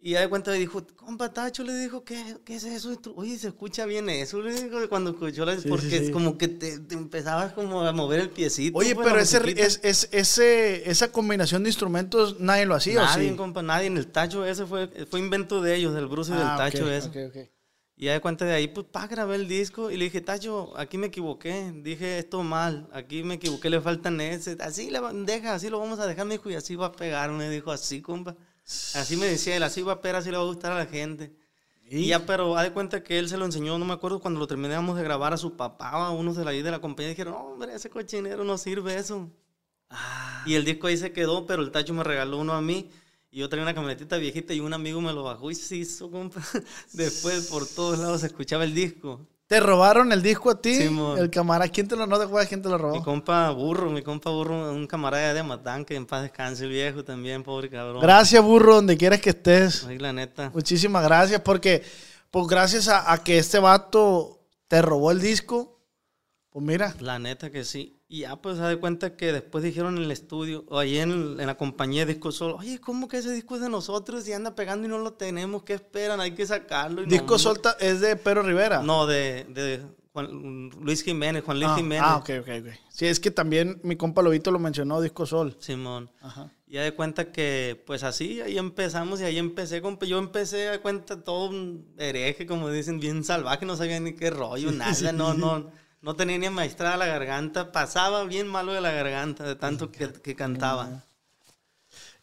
Y 0.00 0.12
ya 0.12 0.20
de 0.20 0.28
cuenta 0.28 0.52
me 0.52 0.58
dijo, 0.58 0.86
compa 0.94 1.32
Tacho, 1.32 1.64
le 1.64 1.74
dijo, 1.74 2.04
¿qué, 2.04 2.36
qué 2.44 2.54
es 2.54 2.62
eso? 2.64 2.96
Oye, 3.16 3.36
se 3.36 3.48
escucha 3.48 3.84
bien 3.84 4.08
eso, 4.08 4.40
le 4.40 4.52
dijo, 4.62 4.88
cuando 4.88 5.10
escuchó 5.10 5.44
la... 5.44 5.56
Sí, 5.56 5.68
porque 5.68 5.82
sí, 5.86 5.90
sí. 5.90 5.96
es 5.96 6.10
como 6.10 6.38
que 6.38 6.46
te, 6.46 6.78
te 6.78 6.94
empezabas 6.94 7.52
como 7.52 7.82
a 7.82 7.92
mover 7.92 8.20
el 8.20 8.30
piecito. 8.30 8.78
Oye, 8.78 8.94
pues, 8.94 9.04
pero 9.04 9.16
la 9.16 9.22
ese, 9.22 9.38
es, 9.60 9.80
es- 9.82 10.08
ese, 10.12 10.88
esa 10.88 11.10
combinación 11.10 11.64
de 11.64 11.70
instrumentos 11.70 12.38
nadie 12.38 12.64
lo 12.64 12.76
hacía, 12.76 12.94
Nadie, 12.94 13.36
compa, 13.36 13.60
nadie. 13.62 13.88
En 13.88 13.96
el 13.96 14.06
tacho 14.06 14.44
ese 14.46 14.66
fue, 14.66 14.86
fue 15.10 15.18
invento 15.18 15.60
de 15.60 15.74
ellos, 15.74 15.94
del 15.94 16.06
Bruce 16.06 16.30
y 16.32 16.36
del 16.36 16.46
Ah, 16.46 16.56
tacho 16.58 16.84
ok, 16.84 16.92
ese. 16.92 17.08
ok, 17.08 17.16
ok. 17.36 17.48
Y 17.96 18.04
ya 18.04 18.12
de 18.12 18.20
cuenta 18.20 18.44
de 18.44 18.52
ahí, 18.52 18.68
pues, 18.68 18.86
pa, 18.86 19.08
grabé 19.08 19.34
el 19.34 19.48
disco 19.48 19.90
y 19.90 19.96
le 19.96 20.04
dije, 20.04 20.20
Tacho, 20.20 20.72
aquí 20.78 20.96
me 20.98 21.08
equivoqué, 21.08 21.72
dije 21.82 22.20
esto 22.20 22.44
mal, 22.44 22.88
aquí 22.92 23.24
me 23.24 23.34
equivoqué, 23.34 23.68
le 23.70 23.80
faltan 23.80 24.20
ese, 24.20 24.56
así 24.60 24.88
le 24.90 25.00
va- 25.00 25.12
deja, 25.12 25.54
así 25.54 25.68
lo 25.68 25.80
vamos 25.80 25.98
a 25.98 26.06
dejar, 26.06 26.24
me 26.24 26.34
dijo, 26.34 26.48
y 26.48 26.54
así 26.54 26.76
va 26.76 26.86
a 26.86 26.92
pegar, 26.92 27.30
me 27.32 27.50
dijo, 27.50 27.72
así, 27.72 28.00
compa. 28.00 28.36
Así 28.94 29.16
me 29.16 29.26
decía 29.26 29.56
él, 29.56 29.62
así 29.62 29.82
va 29.82 29.94
a 29.94 30.00
pegar, 30.00 30.16
así 30.16 30.30
le 30.30 30.36
va 30.36 30.42
a 30.42 30.46
gustar 30.46 30.72
a 30.72 30.76
la 30.78 30.86
gente. 30.86 31.32
Y, 31.90 32.08
ya, 32.08 32.26
pero 32.26 32.56
haz 32.56 32.64
de 32.64 32.72
cuenta 32.72 33.02
que 33.02 33.18
él 33.18 33.30
se 33.30 33.38
lo 33.38 33.46
enseñó, 33.46 33.78
no 33.78 33.86
me 33.86 33.94
acuerdo 33.94 34.20
cuando 34.20 34.38
lo 34.38 34.46
terminamos 34.46 34.96
de 34.96 35.02
grabar 35.02 35.32
a 35.32 35.38
su 35.38 35.56
papá 35.56 35.96
o 35.96 36.02
a 36.02 36.10
unos 36.10 36.36
de 36.36 36.44
la 36.44 36.50
de 36.50 36.70
la 36.70 36.80
compañía, 36.80 37.10
dijeron, 37.10 37.32
no, 37.32 37.40
hombre, 37.40 37.74
ese 37.74 37.88
cochinero 37.88 38.44
no 38.44 38.58
sirve 38.58 38.96
eso. 38.96 39.30
Y 40.44 40.54
el 40.54 40.66
disco 40.66 40.86
ahí 40.86 40.98
se 40.98 41.12
quedó, 41.12 41.46
pero 41.46 41.62
el 41.62 41.70
Tacho 41.70 41.94
me 41.94 42.04
regaló 42.04 42.38
uno 42.38 42.52
a 42.52 42.60
mí. 42.60 42.90
Y 43.30 43.38
yo 43.38 43.48
traía 43.48 43.62
una 43.62 43.74
camionetita 43.74 44.16
viejita 44.18 44.52
y 44.52 44.60
un 44.60 44.72
amigo 44.74 45.00
me 45.00 45.12
lo 45.12 45.22
bajó 45.22 45.50
y 45.50 45.54
se 45.54 45.76
hizo, 45.76 46.10
compa. 46.10 46.42
Después 46.92 47.48
por 47.48 47.66
todos 47.66 47.98
lados 47.98 48.20
se 48.20 48.26
escuchaba 48.26 48.64
el 48.64 48.74
disco. 48.74 49.26
¿Te 49.48 49.60
robaron 49.60 50.12
el 50.12 50.22
disco 50.22 50.50
a 50.50 50.60
ti? 50.60 50.74
Simón. 50.74 51.18
el 51.18 51.30
camarada. 51.30 51.70
¿Quién 51.70 51.88
te 51.88 51.96
lo 51.96 52.06
no 52.06 52.18
te 52.18 52.24
acuerdas 52.24 52.48
quién 52.48 52.60
te 52.60 52.68
lo 52.68 52.76
Mi 52.76 52.82
robó? 52.82 53.02
compa 53.02 53.48
Burro, 53.50 53.88
mi 53.90 54.02
compa 54.02 54.28
Burro, 54.30 54.70
un 54.72 54.86
camarada 54.86 55.32
de 55.32 55.42
Matán, 55.42 55.86
que 55.86 55.96
en 55.96 56.04
paz 56.04 56.22
descanse 56.22 56.64
el 56.64 56.70
viejo 56.70 57.02
también, 57.02 57.42
pobre 57.42 57.70
cabrón. 57.70 58.00
Gracias, 58.02 58.42
burro, 58.44 58.74
donde 58.74 58.98
quieras 58.98 59.20
que 59.22 59.30
estés. 59.30 59.84
Ay, 59.84 59.98
la 59.98 60.12
neta. 60.12 60.50
Muchísimas 60.52 61.02
gracias, 61.02 61.40
porque 61.40 61.82
pues 62.30 62.46
gracias 62.46 62.88
a, 62.88 63.10
a 63.10 63.24
que 63.24 63.38
este 63.38 63.58
vato 63.58 64.38
te 64.68 64.82
robó 64.82 65.10
el 65.12 65.20
disco, 65.22 65.77
pues 66.58 66.66
mira, 66.66 66.94
La 67.00 67.18
neta 67.18 67.50
que 67.50 67.64
sí. 67.64 67.94
Y 68.08 68.20
ya 68.20 68.36
pues 68.36 68.56
se 68.56 68.62
da 68.62 68.76
cuenta 68.78 69.16
que 69.16 69.32
después 69.32 69.62
dijeron 69.62 69.96
en 69.98 70.04
el 70.04 70.10
estudio, 70.10 70.64
o 70.68 70.78
ahí 70.78 70.98
en, 70.98 71.38
en 71.38 71.46
la 71.46 71.56
compañía 71.56 72.06
de 72.06 72.14
Disco 72.14 72.32
Sol, 72.32 72.56
oye, 72.58 72.80
¿cómo 72.80 73.06
que 73.06 73.18
ese 73.18 73.32
disco 73.32 73.56
es 73.56 73.60
de 73.60 73.68
nosotros 73.68 74.26
y 74.26 74.32
anda 74.32 74.54
pegando 74.54 74.86
y 74.86 74.90
no 74.90 74.98
lo 74.98 75.12
tenemos? 75.12 75.62
¿Qué 75.62 75.74
esperan? 75.74 76.18
Hay 76.20 76.32
que 76.32 76.46
sacarlo. 76.46 77.02
Y 77.02 77.06
disco 77.06 77.38
solta 77.38 77.76
es 77.78 78.00
de 78.00 78.16
Pedro 78.16 78.42
Rivera. 78.42 78.82
No, 78.82 79.06
de, 79.06 79.44
de 79.50 79.82
Juan- 80.14 80.70
Luis 80.80 81.02
Jiménez, 81.02 81.44
Juan 81.44 81.58
Luis 81.60 81.70
ah, 81.70 81.76
Jiménez. 81.76 82.02
ah, 82.02 82.16
ok, 82.16 82.30
ok, 82.40 82.48
ok. 82.60 82.72
Sí, 82.88 83.06
es 83.06 83.20
que 83.20 83.30
también 83.30 83.78
mi 83.84 83.96
compa 83.96 84.22
Lobito 84.22 84.50
lo 84.50 84.58
mencionó, 84.58 85.02
Disco 85.02 85.26
Sol. 85.26 85.56
Simón. 85.60 86.10
Ajá. 86.22 86.50
Ya 86.66 86.82
de 86.82 86.92
cuenta 86.92 87.30
que, 87.30 87.82
pues 87.86 88.02
así, 88.04 88.40
ahí 88.40 88.56
empezamos 88.58 89.20
y 89.20 89.24
ahí 89.24 89.38
empecé, 89.38 89.82
compa. 89.82 90.06
Yo 90.06 90.18
empecé 90.18 90.70
a 90.70 90.80
cuenta 90.80 91.22
todo 91.22 91.50
un 91.50 91.94
hereje, 91.98 92.46
como 92.46 92.70
dicen, 92.70 93.00
bien 93.00 93.22
salvaje, 93.22 93.66
no 93.66 93.76
sabía 93.76 94.00
ni 94.00 94.14
qué 94.14 94.30
rollo, 94.30 94.72
nada, 94.72 95.12
no, 95.12 95.34
no, 95.34 95.70
no 96.00 96.14
tenía 96.14 96.38
ni 96.38 96.48
maestrada 96.50 96.96
la 96.96 97.06
garganta, 97.06 97.72
pasaba 97.72 98.24
bien 98.24 98.46
malo 98.46 98.72
de 98.72 98.80
la 98.80 98.92
garganta, 98.92 99.44
de 99.44 99.56
tanto 99.56 99.90
que, 99.90 100.12
que 100.12 100.34
cantaba. 100.34 101.04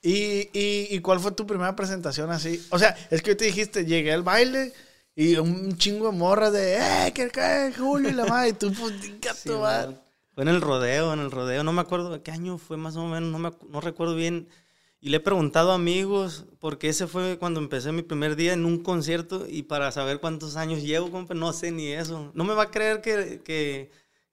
¿Y, 0.01 0.49
y, 0.53 0.87
y 0.91 0.99
cuál 0.99 1.19
fue 1.19 1.31
tu 1.31 1.47
primera 1.47 1.75
presentación 1.75 2.31
así? 2.31 2.63
O 2.69 2.77
sea, 2.77 2.95
es 3.09 3.21
que 3.21 3.35
te 3.35 3.45
dijiste, 3.45 3.85
llegué 3.85 4.13
al 4.13 4.23
baile 4.23 4.71
y 5.15 5.37
un 5.37 5.77
chingo 5.77 6.11
de 6.11 6.17
morras 6.17 6.53
de, 6.53 6.77
¡eh, 6.77 7.11
que 7.13 7.29
cae 7.29 7.73
Julio 7.73 8.09
y 8.09 8.13
la 8.13 8.25
madre! 8.25 8.49
Y 8.49 8.53
tú, 8.53 8.71
pues, 8.73 8.93
sí, 9.35 9.49
Fue 9.49 10.43
en 10.43 10.49
el 10.49 10.61
rodeo, 10.61 11.13
en 11.13 11.21
el 11.21 11.31
rodeo. 11.31 11.63
No 11.63 11.73
me 11.73 11.81
acuerdo 11.81 12.21
qué 12.21 12.31
año 12.31 12.57
fue 12.57 12.77
más 12.77 12.95
o 12.97 13.05
menos, 13.05 13.31
no, 13.31 13.39
me, 13.39 13.51
no 13.69 13.81
recuerdo 13.81 14.15
bien. 14.15 14.47
Y 15.01 15.09
le 15.09 15.17
he 15.17 15.19
preguntado 15.19 15.71
a 15.71 15.75
amigos, 15.75 16.45
porque 16.59 16.89
ese 16.89 17.05
fue 17.05 17.37
cuando 17.37 17.59
empecé 17.59 17.91
mi 17.91 18.01
primer 18.01 18.35
día 18.35 18.53
en 18.53 18.65
un 18.65 18.81
concierto 18.81 19.45
y 19.47 19.63
para 19.63 19.91
saber 19.91 20.19
cuántos 20.19 20.55
años 20.55 20.81
llevo, 20.81 21.11
compa, 21.11 21.33
no 21.33 21.53
sé 21.53 21.71
ni 21.71 21.89
eso. 21.89 22.31
No 22.33 22.43
me 22.43 22.55
va 22.55 22.63
a 22.63 22.71
creer 22.71 23.01
que, 23.01 23.41
que 23.43 23.91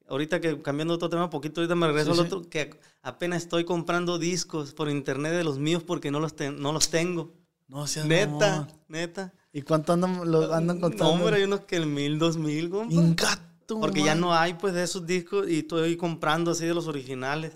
ahorita 0.08 0.40
que 0.40 0.62
cambiando 0.62 0.94
otro 0.94 1.08
tema 1.10 1.30
poquito, 1.30 1.60
ahorita 1.60 1.74
me 1.74 1.86
regreso 1.86 2.12
al 2.12 2.20
otro, 2.20 2.42
que 2.42 2.78
apenas 3.02 3.42
estoy 3.42 3.64
comprando 3.64 4.18
discos 4.18 4.72
por 4.72 4.88
internet 4.88 5.32
de 5.32 5.44
los 5.44 5.58
míos 5.58 5.82
porque 5.82 6.10
no 6.10 6.20
los, 6.20 6.34
no 6.38 6.72
los 6.72 6.88
tengo. 6.90 7.32
No 7.68 7.86
seas 7.86 8.06
Neta, 8.06 8.68
neta. 8.88 9.32
¿Y 9.52 9.62
cuánto 9.62 9.92
andan, 9.92 10.30
lo, 10.30 10.52
andan 10.52 10.80
contando? 10.80 11.04
No, 11.04 11.10
hombre, 11.12 11.36
hay 11.36 11.42
unos 11.44 11.60
que 11.60 11.76
el 11.76 11.86
mil, 11.86 12.18
dos 12.18 12.36
mil, 12.36 12.70
compa. 12.70 12.92
Ingato, 12.92 13.80
Porque 13.80 14.02
ya 14.02 14.14
no 14.14 14.34
hay, 14.34 14.54
pues, 14.54 14.74
de 14.74 14.82
esos 14.82 15.06
discos 15.06 15.48
y 15.48 15.60
estoy 15.60 15.96
comprando 15.96 16.50
así 16.50 16.66
de 16.66 16.74
los 16.74 16.86
originales. 16.86 17.52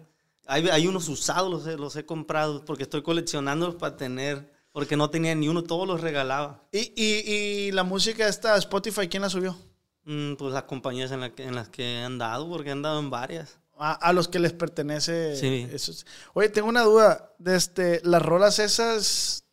Hay, 0.46 0.68
hay 0.68 0.86
unos 0.86 1.08
usados, 1.08 1.50
los 1.50 1.66
he, 1.66 1.76
los 1.76 1.96
he 1.96 2.06
comprado 2.06 2.64
porque 2.64 2.84
estoy 2.84 3.02
coleccionándolos 3.02 3.76
para 3.76 3.96
tener. 3.96 4.54
Porque 4.72 4.94
no 4.94 5.08
tenía 5.08 5.34
ni 5.34 5.48
uno, 5.48 5.62
todos 5.62 5.88
los 5.88 6.02
regalaba. 6.02 6.62
¿Y, 6.70 6.92
y, 6.94 7.30
y 7.30 7.72
la 7.72 7.82
música 7.82 8.28
esta, 8.28 8.56
Spotify, 8.58 9.08
quién 9.08 9.22
la 9.22 9.30
subió? 9.30 9.56
Mm, 10.04 10.34
pues 10.34 10.52
las 10.52 10.64
compañías 10.64 11.10
en, 11.12 11.20
la 11.20 11.30
que, 11.34 11.44
en 11.44 11.54
las 11.54 11.70
que 11.70 11.82
he 12.00 12.04
andado, 12.04 12.46
porque 12.48 12.68
he 12.68 12.72
andado 12.72 13.00
en 13.00 13.08
varias. 13.08 13.58
A, 13.78 13.92
a 13.92 14.12
los 14.12 14.28
que 14.28 14.38
les 14.38 14.52
pertenece. 14.52 15.34
Sí. 15.36 16.04
Oye, 16.34 16.50
tengo 16.50 16.68
una 16.68 16.82
duda. 16.82 17.32
De 17.38 17.56
este, 17.56 18.02
las 18.04 18.22
rolas 18.22 18.58
esas, 18.58 19.44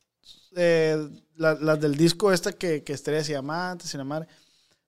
eh, 0.57 1.09
las 1.35 1.62
la 1.62 1.77
del 1.77 1.95
disco 1.95 2.33
esta 2.33 2.51
que, 2.51 2.83
que 2.83 2.91
Estrella 2.91 3.23
Diamantes, 3.23 3.89
sin 3.89 4.01
amar, 4.01 4.27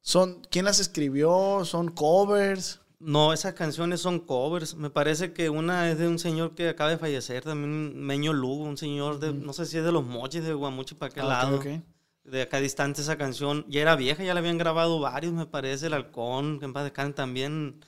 son, 0.01 0.41
¿quién 0.51 0.65
las 0.65 0.79
escribió? 0.79 1.63
¿Son 1.65 1.89
covers? 1.89 2.81
No, 3.07 3.33
esas 3.33 3.53
canciones 3.53 4.01
son 4.01 4.19
covers. 4.19 4.73
Me 4.75 4.89
parece 4.89 5.31
que 5.31 5.49
una 5.51 5.91
es 5.91 5.99
de 5.99 6.07
un 6.07 6.17
señor 6.17 6.55
que 6.55 6.69
acaba 6.69 6.89
de 6.89 6.97
fallecer, 6.97 7.43
también 7.43 8.01
Meño 8.03 8.33
Lugo, 8.33 8.63
un 8.63 8.77
señor 8.77 9.19
de, 9.19 9.31
no 9.31 9.53
sé 9.53 9.67
si 9.67 9.77
es 9.77 9.83
de 9.85 9.91
los 9.91 10.03
mochis 10.03 10.43
de 10.43 10.53
Guamuchi 10.55 10.95
para 10.95 11.13
qué 11.13 11.19
Ah, 11.21 11.25
lado. 11.25 11.61
De 12.23 12.41
acá 12.41 12.59
distante 12.59 13.01
esa 13.01 13.15
canción. 13.15 13.63
Ya 13.69 13.81
era 13.81 13.95
vieja, 13.95 14.23
ya 14.23 14.33
la 14.33 14.39
habían 14.39 14.57
grabado 14.57 14.99
varios, 14.99 15.33
me 15.33 15.45
parece. 15.45 15.85
El 15.85 15.93
Halcón, 15.93 16.57
que 16.57 16.65
en 16.65 16.73
paz 16.73 16.83
descanse 16.83 17.13
también. 17.13 17.79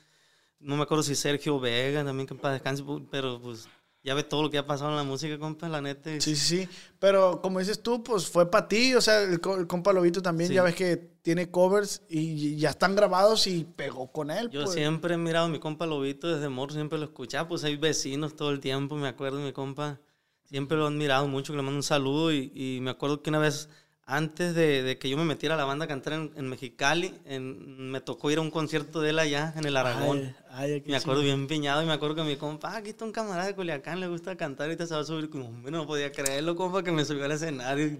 No 0.60 0.76
me 0.76 0.84
acuerdo 0.84 1.02
si 1.02 1.16
Sergio 1.16 1.58
Vega, 1.58 2.04
también 2.04 2.28
que 2.28 2.34
en 2.34 2.40
paz 2.40 2.52
descanse. 2.52 2.84
Pero 3.10 3.40
pues 3.42 3.68
ya 4.04 4.14
ve 4.14 4.22
todo 4.22 4.44
lo 4.44 4.50
que 4.50 4.58
ha 4.58 4.66
pasado 4.66 4.90
en 4.90 4.96
la 4.96 5.02
música, 5.02 5.36
compa, 5.40 5.68
la 5.68 5.80
neta. 5.80 6.10
Sí, 6.20 6.36
sí, 6.36 6.36
sí. 6.36 6.68
Pero 7.00 7.42
como 7.42 7.58
dices 7.58 7.82
tú, 7.82 8.04
pues 8.04 8.28
fue 8.28 8.48
para 8.48 8.68
ti. 8.68 8.94
O 8.94 9.00
sea, 9.00 9.22
el, 9.22 9.32
el 9.58 9.66
compa 9.66 9.92
Lobito 9.92 10.22
también, 10.22 10.46
Sí. 10.48 10.54
ya 10.54 10.62
ves 10.62 10.76
que 10.76 11.17
tiene 11.28 11.50
covers 11.50 12.00
y 12.08 12.56
ya 12.56 12.70
están 12.70 12.96
grabados 12.96 13.46
y 13.46 13.64
pegó 13.76 14.10
con 14.10 14.30
él. 14.30 14.48
Yo 14.48 14.62
pues. 14.64 14.72
siempre 14.72 15.12
he 15.12 15.18
mirado 15.18 15.44
a 15.44 15.48
mi 15.50 15.58
compa 15.58 15.84
Lobito 15.84 16.26
desde 16.26 16.48
morro, 16.48 16.72
siempre 16.72 16.98
lo 16.98 17.04
escuchaba, 17.04 17.46
pues 17.46 17.64
hay 17.64 17.76
vecinos 17.76 18.34
todo 18.34 18.50
el 18.50 18.60
tiempo, 18.60 18.96
me 18.96 19.08
acuerdo 19.08 19.38
mi 19.38 19.52
compa, 19.52 20.00
siempre 20.46 20.78
lo 20.78 20.86
han 20.86 20.96
mirado 20.96 21.28
mucho, 21.28 21.52
que 21.52 21.58
le 21.58 21.62
mando 21.62 21.76
un 21.76 21.82
saludo 21.82 22.32
y, 22.32 22.50
y 22.54 22.80
me 22.80 22.92
acuerdo 22.92 23.20
que 23.20 23.28
una 23.28 23.40
vez 23.40 23.68
antes 24.06 24.54
de, 24.54 24.82
de 24.82 24.96
que 24.98 25.10
yo 25.10 25.18
me 25.18 25.24
metiera 25.26 25.54
a 25.54 25.58
la 25.58 25.66
banda 25.66 25.84
a 25.84 25.88
cantar 25.88 26.14
en, 26.14 26.32
en 26.34 26.48
Mexicali, 26.48 27.12
en- 27.26 27.90
me 27.90 28.00
tocó 28.00 28.30
ir 28.30 28.38
a 28.38 28.40
un 28.40 28.50
concierto 28.50 29.02
de 29.02 29.10
él 29.10 29.18
allá 29.18 29.52
en 29.54 29.66
el 29.66 29.76
Aragón. 29.76 30.34
Ay, 30.50 30.72
ay, 30.72 30.80
qué 30.80 30.90
me 30.90 30.96
acuerdo 30.96 31.20
bien 31.20 31.46
piñado 31.46 31.82
y 31.82 31.84
me 31.84 31.92
acuerdo 31.92 32.14
que 32.16 32.22
mi 32.22 32.36
compa, 32.36 32.70
ah, 32.72 32.76
aquí 32.78 32.88
está 32.88 33.04
un 33.04 33.12
camarada 33.12 33.48
de 33.48 33.54
Culiacán, 33.54 34.00
le 34.00 34.08
gusta 34.08 34.34
cantar, 34.34 34.64
ahorita 34.68 34.86
se 34.86 34.94
va 34.94 35.00
a 35.02 35.04
subir. 35.04 35.28
Como, 35.28 35.48
hombre, 35.48 35.70
no 35.72 35.86
podía 35.86 36.10
creerlo, 36.10 36.56
compa, 36.56 36.82
que 36.82 36.90
me 36.90 37.04
subió 37.04 37.26
al 37.26 37.32
escenario. 37.32 37.98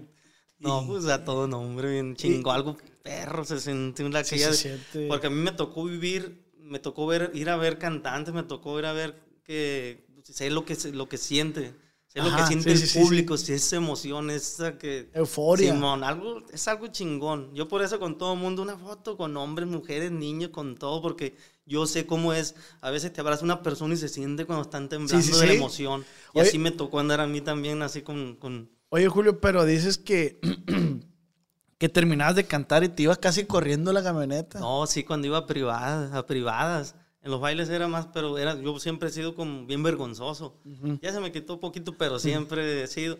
No, 0.59 0.85
pues 0.85 1.05
a 1.05 1.23
todo 1.23 1.47
nombre, 1.47 1.89
bien 1.91 2.15
chingo, 2.15 2.51
algo 2.51 2.77
perro, 3.03 3.45
se 3.45 3.59
sintió 3.59 4.07
la 4.09 4.23
Sí, 4.23 4.39
se 4.39 4.53
siente. 4.53 5.07
Porque 5.07 5.27
a 5.27 5.29
mí 5.29 5.37
me 5.37 5.51
tocó 5.51 5.85
vivir, 5.85 6.43
me 6.59 6.79
tocó 6.79 7.07
ver, 7.07 7.31
ir 7.33 7.49
a 7.49 7.57
ver 7.57 7.77
cantantes, 7.77 8.33
me 8.33 8.43
tocó 8.43 8.77
ir 8.79 8.85
a 8.85 8.93
ver 8.93 9.15
que 9.43 10.05
sé 10.23 10.49
lo 10.49 10.65
que, 10.65 10.75
lo 10.93 11.07
que 11.09 11.17
siente, 11.17 11.73
sé 12.07 12.19
lo 12.21 12.35
que 12.35 12.43
siente 12.45 12.75
sí, 12.75 12.83
el 12.83 12.89
sí, 12.89 12.99
público, 12.99 13.37
si 13.37 13.53
esa 13.53 13.77
emoción, 13.77 14.29
esa 14.29 14.77
que... 14.77 15.09
Euforia. 15.13 15.73
Simón, 15.73 16.03
algo, 16.03 16.43
es 16.53 16.67
algo 16.67 16.87
chingón. 16.87 17.53
Yo 17.55 17.67
por 17.67 17.81
eso 17.81 17.99
con 17.99 18.17
todo 18.17 18.33
el 18.33 18.39
mundo 18.39 18.61
una 18.61 18.77
foto 18.77 19.17
con 19.17 19.35
hombres, 19.35 19.67
mujeres, 19.67 20.11
niños, 20.11 20.51
con 20.51 20.75
todo, 20.77 21.01
porque 21.01 21.35
yo 21.65 21.85
sé 21.87 22.05
cómo 22.05 22.33
es. 22.33 22.55
A 22.81 22.91
veces 22.91 23.11
te 23.11 23.21
abraza 23.21 23.43
una 23.43 23.61
persona 23.63 23.93
y 23.95 23.97
se 23.97 24.09
siente 24.09 24.45
cuando 24.45 24.61
están 24.63 24.87
temblando 24.89 25.37
de 25.37 25.47
la 25.47 25.53
emoción. 25.53 26.05
Y 26.33 26.39
Oye- 26.39 26.49
así 26.49 26.57
me 26.59 26.71
tocó 26.71 26.99
andar 26.99 27.19
a 27.21 27.27
mí 27.27 27.41
también, 27.41 27.81
así 27.81 28.01
con... 28.03 28.35
con 28.35 28.69
Oye, 28.89 29.07
Julio, 29.07 29.39
pero 29.39 29.65
dices 29.65 29.97
que, 29.97 30.39
que 31.77 31.89
terminabas 31.89 32.35
de 32.35 32.45
cantar 32.45 32.83
y 32.83 32.89
te 32.89 33.03
ibas 33.03 33.19
casi 33.19 33.45
corriendo 33.45 33.93
la 33.93 34.03
camioneta. 34.03 34.59
no, 34.59 34.87
sí, 34.87 35.03
cuando 35.03 35.27
iba 35.27 35.37
a 35.37 35.45
privadas, 35.45 36.13
a 36.13 36.25
privadas. 36.25 36.95
En 37.21 37.31
los 37.31 37.41
bailes 37.41 37.69
era 37.69 37.87
más, 37.87 38.07
pero 38.07 38.37
era, 38.37 38.55
yo 38.55 38.79
siempre 38.79 39.09
he 39.09 39.11
sido 39.11 39.35
como 39.35 39.65
bien 39.65 39.83
vergonzoso. 39.83 40.55
Ya 41.01 41.11
se 41.11 41.19
me 41.19 41.31
quitó 41.31 41.55
un 41.55 41.59
poquito, 41.59 41.97
pero 41.97 42.17
siempre 42.17 42.83
he 42.83 42.87
sido. 42.87 43.19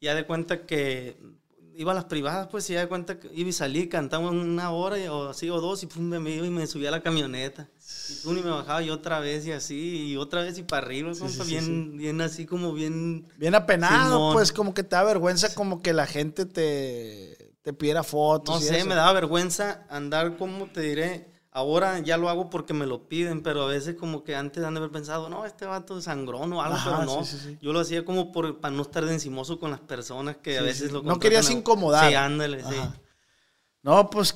Ya 0.00 0.14
de 0.14 0.26
cuenta 0.26 0.66
que 0.66 1.16
iba 1.76 1.92
a 1.92 1.94
las 1.94 2.04
privadas, 2.04 2.48
pues, 2.50 2.68
y 2.70 2.74
ya 2.74 2.80
de 2.80 2.88
cuenta 2.88 3.18
que 3.18 3.30
iba 3.34 3.48
y 3.48 3.52
salí, 3.52 3.88
cantaba 3.88 4.30
una 4.30 4.70
hora 4.70 4.96
o 5.12 5.28
así 5.28 5.50
o 5.50 5.60
dos, 5.60 5.82
y 5.82 5.86
pum, 5.86 6.02
me 6.02 6.30
iba 6.30 6.46
y 6.46 6.50
me 6.50 6.66
subía 6.66 6.88
a 6.88 6.92
la 6.92 7.02
camioneta. 7.02 7.68
Y 8.08 8.14
pum, 8.24 8.38
y 8.38 8.42
me 8.42 8.50
bajaba 8.50 8.82
y 8.82 8.90
otra 8.90 9.20
vez 9.20 9.46
y 9.46 9.52
así, 9.52 10.12
y 10.12 10.16
otra 10.16 10.42
vez 10.42 10.58
y 10.58 10.62
para 10.62 10.86
arriba, 10.86 11.10
compa, 11.12 11.28
sí, 11.28 11.40
sí, 11.42 11.50
bien, 11.50 11.96
bien 11.96 12.20
así 12.20 12.46
como 12.46 12.72
bien... 12.72 13.26
Bien 13.36 13.54
apenado, 13.54 14.16
Simón. 14.16 14.32
pues 14.34 14.52
como 14.52 14.74
que 14.74 14.82
te 14.82 14.96
da 14.96 15.04
vergüenza 15.04 15.54
como 15.54 15.82
que 15.82 15.92
la 15.92 16.06
gente 16.06 16.46
te, 16.46 17.54
te 17.62 17.72
pidiera 17.72 18.02
fotos. 18.02 18.60
No 18.60 18.60
y 18.60 18.68
sé, 18.68 18.78
eso. 18.78 18.86
me 18.86 18.94
daba 18.94 19.12
vergüenza 19.12 19.86
andar, 19.88 20.36
como 20.36 20.66
te 20.66 20.80
diré? 20.80 21.31
Ahora 21.54 21.98
ya 21.98 22.16
lo 22.16 22.30
hago 22.30 22.48
porque 22.48 22.72
me 22.72 22.86
lo 22.86 23.08
piden, 23.08 23.42
pero 23.42 23.62
a 23.64 23.66
veces 23.66 23.94
como 23.96 24.24
que 24.24 24.34
antes 24.34 24.64
han 24.64 24.72
de 24.72 24.78
haber 24.78 24.90
pensado, 24.90 25.28
no, 25.28 25.44
este 25.44 25.66
vato 25.66 25.98
es 25.98 26.04
sangrón 26.04 26.50
o 26.54 26.62
algo, 26.62 26.76
Ajá, 26.76 27.00
pero 27.00 27.04
no. 27.18 27.24
sí, 27.24 27.36
sí, 27.36 27.44
sí. 27.50 27.58
Yo 27.60 27.74
lo 27.74 27.80
hacía 27.80 28.06
como 28.06 28.32
por, 28.32 28.58
para 28.60 28.74
no 28.74 28.80
estar 28.82 29.04
de 29.04 29.12
encimoso 29.12 29.60
con 29.60 29.70
las 29.70 29.80
personas 29.80 30.38
que 30.38 30.56
a 30.56 30.60
Sí, 30.60 30.64
veces 30.66 30.86
sí. 30.88 30.92
lo 30.94 31.02
No 31.02 31.18
querías 31.18 31.50
a- 31.50 31.52
incomodar. 31.52 32.08
Sí, 32.08 32.14
ándale, 32.14 32.60
sí. 32.60 32.74
Ajá. 32.74 32.94
No, 33.82 34.08
pues 34.08 34.34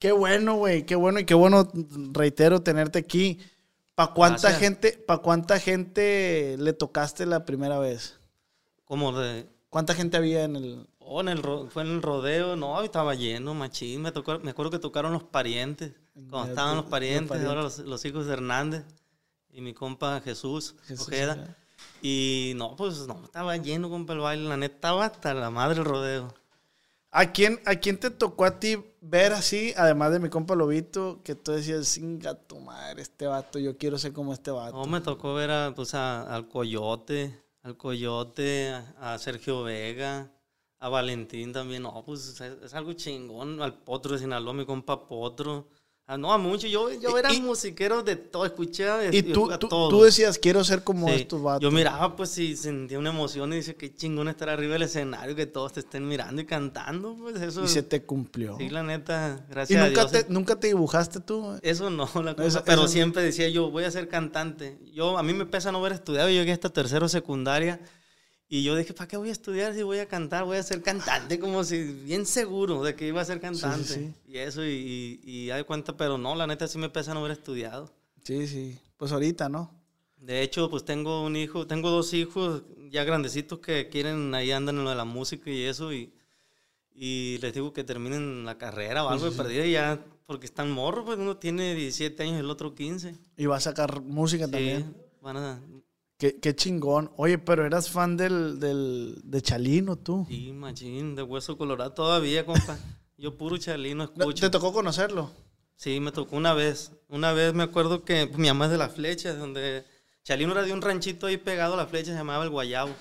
qué 0.00 0.10
bueno, 0.10 0.54
güey, 0.56 0.84
qué 0.84 0.96
bueno 0.96 1.20
y 1.20 1.24
qué 1.24 1.34
bueno, 1.34 1.70
reitero, 2.12 2.62
tenerte 2.62 2.98
aquí. 2.98 3.38
¿Para 3.94 4.12
cuánta 4.12 4.40
Gracias. 4.48 4.60
gente, 4.60 4.92
para 5.06 5.22
cuánta 5.22 5.60
gente 5.60 6.56
le 6.58 6.72
tocaste 6.72 7.26
la 7.26 7.44
primera 7.44 7.78
vez? 7.78 8.18
Como 8.84 9.12
de... 9.16 9.48
¿Cuánta 9.70 9.94
gente 9.94 10.16
había 10.16 10.42
en 10.44 10.56
el...? 10.56 10.86
Oh, 10.98 11.20
en 11.20 11.28
el 11.28 11.42
fue 11.70 11.82
en 11.84 11.90
el 11.90 12.02
rodeo, 12.02 12.56
no, 12.56 12.82
estaba 12.82 13.14
lleno, 13.14 13.54
machín. 13.54 14.02
Me, 14.02 14.10
tocó, 14.10 14.40
me 14.40 14.50
acuerdo 14.50 14.72
que 14.72 14.78
tocaron 14.80 15.12
los 15.12 15.22
parientes. 15.22 15.92
Cuando 16.14 16.48
estaban 16.50 16.76
los 16.76 16.86
parientes, 16.86 17.28
parientes. 17.28 17.48
ahora 17.48 17.62
los, 17.62 17.78
los 17.80 18.04
hijos 18.04 18.26
de 18.26 18.32
Hernández 18.34 18.84
y 19.50 19.60
mi 19.60 19.74
compa 19.74 20.20
Jesús, 20.20 20.74
Jesús 20.86 21.08
Ojeda. 21.08 21.32
Ojeda. 21.32 21.56
Y 22.02 22.52
no, 22.56 22.76
pues 22.76 23.06
no, 23.06 23.24
estaba 23.24 23.56
lleno, 23.56 23.90
compa, 23.90 24.12
el 24.12 24.20
baile. 24.20 24.48
La 24.48 24.56
neta, 24.56 24.74
estaba 24.76 25.04
hasta 25.06 25.34
la 25.34 25.50
madre 25.50 25.78
el 25.80 25.84
rodeo. 25.84 26.32
¿A 27.10 27.30
quién, 27.32 27.60
¿A 27.66 27.76
quién 27.76 27.98
te 27.98 28.10
tocó 28.10 28.44
a 28.44 28.58
ti 28.58 28.76
ver 29.00 29.32
así, 29.32 29.72
además 29.76 30.10
de 30.12 30.18
mi 30.18 30.28
compa 30.28 30.56
Lobito, 30.56 31.20
que 31.22 31.36
tú 31.36 31.52
decías, 31.52 31.86
singa 31.86 32.34
tu 32.34 32.58
madre, 32.58 33.02
este 33.02 33.26
vato, 33.28 33.58
yo 33.60 33.76
quiero 33.78 33.98
ser 33.98 34.12
como 34.12 34.32
este 34.32 34.50
vato? 34.50 34.76
No, 34.76 34.86
me 34.86 35.00
tocó 35.00 35.32
ver 35.34 35.50
a, 35.50 35.72
pues, 35.76 35.94
a- 35.94 36.22
al 36.34 36.48
Coyote, 36.48 37.40
al 37.62 37.76
Coyote, 37.76 38.70
a, 38.98 39.14
a 39.14 39.18
Sergio 39.18 39.62
Vega, 39.62 40.30
a 40.80 40.88
Valentín 40.88 41.52
también. 41.52 41.84
No, 41.84 42.02
pues 42.04 42.28
es, 42.28 42.40
es 42.40 42.74
algo 42.74 42.92
chingón. 42.94 43.62
Al 43.62 43.74
Potro 43.78 44.14
de 44.14 44.18
Sinaloa, 44.18 44.52
mi 44.52 44.66
compa 44.66 45.06
Potro. 45.06 45.68
Ah, 46.06 46.18
no, 46.18 46.30
a 46.34 46.36
mucho. 46.36 46.66
Yo, 46.66 46.90
yo 46.92 47.16
era 47.16 47.32
Y- 47.32 47.40
musiquero 47.40 48.02
de 48.02 48.16
todo, 48.16 48.44
escuchaba 48.44 49.02
y 49.06 49.22
tú, 49.22 49.50
a 49.50 49.58
tú, 49.58 50.02
decías, 50.02 50.38
quiero 50.38 50.62
ser 50.62 50.84
como 50.84 51.08
Sí, 51.08 51.14
estos 51.22 51.42
vatos. 51.42 51.62
Yo 51.62 51.70
miraba, 51.70 52.14
pues, 52.14 52.36
y 52.36 52.56
sentía 52.56 52.98
una 52.98 53.08
emoción 53.08 53.50
y 53.54 53.56
dice, 53.56 53.74
qué 53.74 53.94
chingón 53.94 54.28
estar 54.28 54.50
arriba 54.50 54.74
del 54.74 54.82
escenario, 54.82 55.34
que 55.34 55.46
todos 55.46 55.72
te 55.72 55.80
estén 55.80 56.06
mirando 56.06 56.42
y 56.42 56.44
cantando, 56.44 57.16
pues 57.18 57.40
eso. 57.40 57.64
Y 57.64 57.68
se 57.68 57.82
te 57.82 58.02
cumplió. 58.02 58.58
Sí, 58.58 58.68
la 58.68 58.82
neta, 58.82 59.42
¿Y 59.48 59.50
gracias 59.50 59.82
a 59.82 59.86
nunca 59.86 60.00
Dios. 60.04 60.12
te, 60.12 60.26
nunca 60.32 60.60
te 60.60 60.66
dibujaste 60.66 61.20
tú? 61.20 61.58
Eso 61.62 61.88
no, 61.88 62.06
la 62.22 62.34
cosa, 62.36 62.48
Eso- 62.48 62.62
pero 62.66 62.82
eso- 62.82 62.88
siempre 62.92 63.22
decía 63.22 63.48
yo, 63.48 63.70
voy 63.70 63.84
a 63.84 63.90
ser 63.90 64.06
cantante. 64.08 64.78
Yo, 64.92 65.16
a 65.16 65.22
mí 65.22 65.32
me 65.32 65.46
pesa 65.46 65.72
no 65.72 65.78
haber 65.78 65.92
estudiado, 65.92 66.28
yo 66.28 66.34
llegué 66.34 66.52
hasta 66.52 66.68
tercero 66.68 67.08
secundaria 67.08 67.80
y 68.48 68.62
yo 68.62 68.76
dije, 68.76 68.92
¿para 68.94 69.08
qué 69.08 69.16
voy 69.16 69.30
a 69.30 69.32
estudiar 69.32 69.74
si 69.74 69.82
voy 69.82 69.98
a 69.98 70.06
cantar? 70.06 70.44
Voy 70.44 70.56
a 70.58 70.62
ser 70.62 70.82
cantante, 70.82 71.38
como 71.38 71.64
si 71.64 71.82
bien 71.82 72.26
seguro 72.26 72.82
de 72.82 72.94
que 72.94 73.08
iba 73.08 73.20
a 73.20 73.24
ser 73.24 73.40
cantante. 73.40 73.84
sí. 73.84 74.14
Y 74.26 74.38
eso, 74.38 74.64
y, 74.64 74.68
y, 74.70 75.20
y 75.24 75.46
de 75.46 75.64
cuenta, 75.64 75.96
pero 75.96 76.18
no, 76.18 76.34
la 76.34 76.46
neta 76.46 76.68
sí 76.68 76.78
me 76.78 76.88
pesa 76.90 77.14
no 77.14 77.20
haber 77.20 77.32
estudiado. 77.32 77.90
Sí, 78.22 78.46
sí. 78.46 78.78
Pues 78.96 79.12
ahorita, 79.12 79.48
¿no? 79.48 79.70
De 80.18 80.42
hecho, 80.42 80.70
pues 80.70 80.84
tengo 80.84 81.22
un 81.24 81.36
hijo, 81.36 81.66
tengo 81.66 81.90
dos 81.90 82.14
hijos 82.14 82.62
ya 82.90 83.04
grandecitos 83.04 83.58
que 83.58 83.88
quieren, 83.88 84.34
ahí 84.34 84.52
andan 84.52 84.78
en 84.78 84.84
lo 84.84 84.90
de 84.90 84.96
la 84.96 85.04
música 85.04 85.50
y 85.50 85.64
eso, 85.64 85.92
y, 85.92 86.12
y 86.94 87.38
les 87.42 87.52
digo 87.52 87.72
que 87.72 87.82
terminen 87.84 88.44
la 88.44 88.56
carrera 88.56 89.04
o 89.04 89.08
algo 89.08 89.28
de 89.30 89.36
perdida 89.36 89.66
y 89.66 89.72
ya, 89.72 90.02
porque 90.26 90.46
están 90.46 90.70
morros, 90.70 91.04
pues 91.04 91.18
uno 91.18 91.36
tiene 91.36 91.74
17 91.74 92.22
años 92.22 92.40
el 92.40 92.48
otro 92.50 92.74
15. 92.74 93.14
Y 93.36 93.46
va 93.46 93.56
a 93.56 93.60
sacar 93.60 94.00
música 94.00 94.46
Sí, 94.46 94.50
también. 94.52 94.96
van 95.20 95.36
a... 95.36 95.60
Qué, 96.24 96.40
qué 96.40 96.56
chingón. 96.56 97.10
Oye, 97.18 97.36
pero 97.36 97.66
eras 97.66 97.90
fan 97.90 98.16
del, 98.16 98.58
del, 98.58 99.20
de 99.24 99.42
Chalino, 99.42 99.96
tú. 99.96 100.24
Sí, 100.26 100.54
machín, 100.54 101.14
de 101.14 101.22
hueso 101.22 101.58
colorado 101.58 101.92
todavía, 101.92 102.46
compa. 102.46 102.78
Yo 103.18 103.36
puro 103.36 103.58
chalino 103.58 104.04
No, 104.16 104.22
escucho. 104.22 104.46
¿Te 104.46 104.48
tocó 104.48 104.72
conocerlo? 104.72 105.30
Sí, 105.76 106.00
me 106.00 106.12
tocó 106.12 106.36
una 106.36 106.54
vez. 106.54 106.92
Una 107.10 107.34
vez 107.34 107.52
me 107.52 107.62
acuerdo 107.62 108.06
que 108.06 108.26
pues, 108.26 108.38
mi 108.38 108.48
mamá 108.48 108.64
es 108.64 108.70
de 108.70 108.78
las 108.78 108.94
flechas, 108.94 109.38
donde 109.38 109.84
Chalino 110.22 110.52
era 110.52 110.62
de 110.62 110.72
un 110.72 110.80
ranchito 110.80 111.26
ahí 111.26 111.36
pegado 111.36 111.74
a 111.74 111.76
la 111.76 111.86
flecha, 111.86 112.12
se 112.12 112.16
llamaba 112.16 112.42
el 112.42 112.48
Guayabo. 112.48 112.94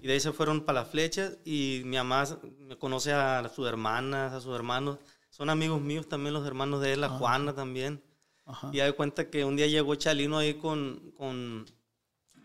Y 0.00 0.06
de 0.06 0.14
ahí 0.14 0.20
se 0.20 0.32
fueron 0.32 0.62
para 0.62 0.80
las 0.80 0.88
flechas 0.88 1.36
y 1.44 1.82
mi 1.84 1.98
mamá 1.98 2.24
me 2.58 2.78
conoce 2.78 3.12
a 3.12 3.46
sus 3.54 3.68
hermanas, 3.68 4.32
a 4.32 4.40
sus 4.40 4.54
hermanos. 4.54 4.96
Son 5.28 5.50
amigos 5.50 5.82
míos 5.82 6.08
también 6.08 6.32
los 6.32 6.46
hermanos 6.46 6.80
de 6.80 6.94
él, 6.94 7.02
la 7.02 7.10
Juana 7.10 7.54
también. 7.54 8.02
Ajá. 8.46 8.70
Y 8.72 8.78
de 8.78 8.92
cuenta 8.94 9.28
que 9.28 9.44
un 9.44 9.56
día 9.56 9.66
llegó 9.66 9.94
Chalino 9.94 10.38
ahí 10.38 10.54
con, 10.54 11.12
con, 11.18 11.66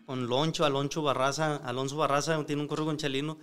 con 0.08 0.26
Loncho, 0.26 0.64
Alonso 0.64 1.02
Barraza. 1.02 1.56
Alonso 1.56 1.98
Barraza 1.98 2.42
tiene 2.46 2.62
un 2.62 2.66
correo 2.68 2.86
con 2.86 2.96
Chalino 2.96 3.36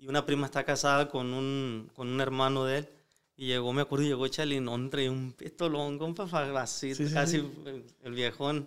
y 0.00 0.08
una 0.08 0.26
prima 0.26 0.46
está 0.46 0.64
casada 0.64 1.08
con 1.08 1.32
un, 1.32 1.88
con 1.94 2.08
un 2.08 2.20
hermano 2.20 2.64
de 2.64 2.78
él. 2.78 2.88
Y 3.36 3.46
llegó, 3.46 3.72
me 3.72 3.82
acuerdo, 3.82 4.04
llegó 4.04 4.26
Chalinón, 4.26 4.90
traía 4.90 5.12
un 5.12 5.32
pistolón, 5.32 5.96
compa, 5.96 6.24
así, 6.60 6.92
Sí, 6.96 7.06
casi 7.14 7.38
sí. 7.38 7.48
el, 7.66 7.84
el 8.02 8.12
viejón, 8.12 8.66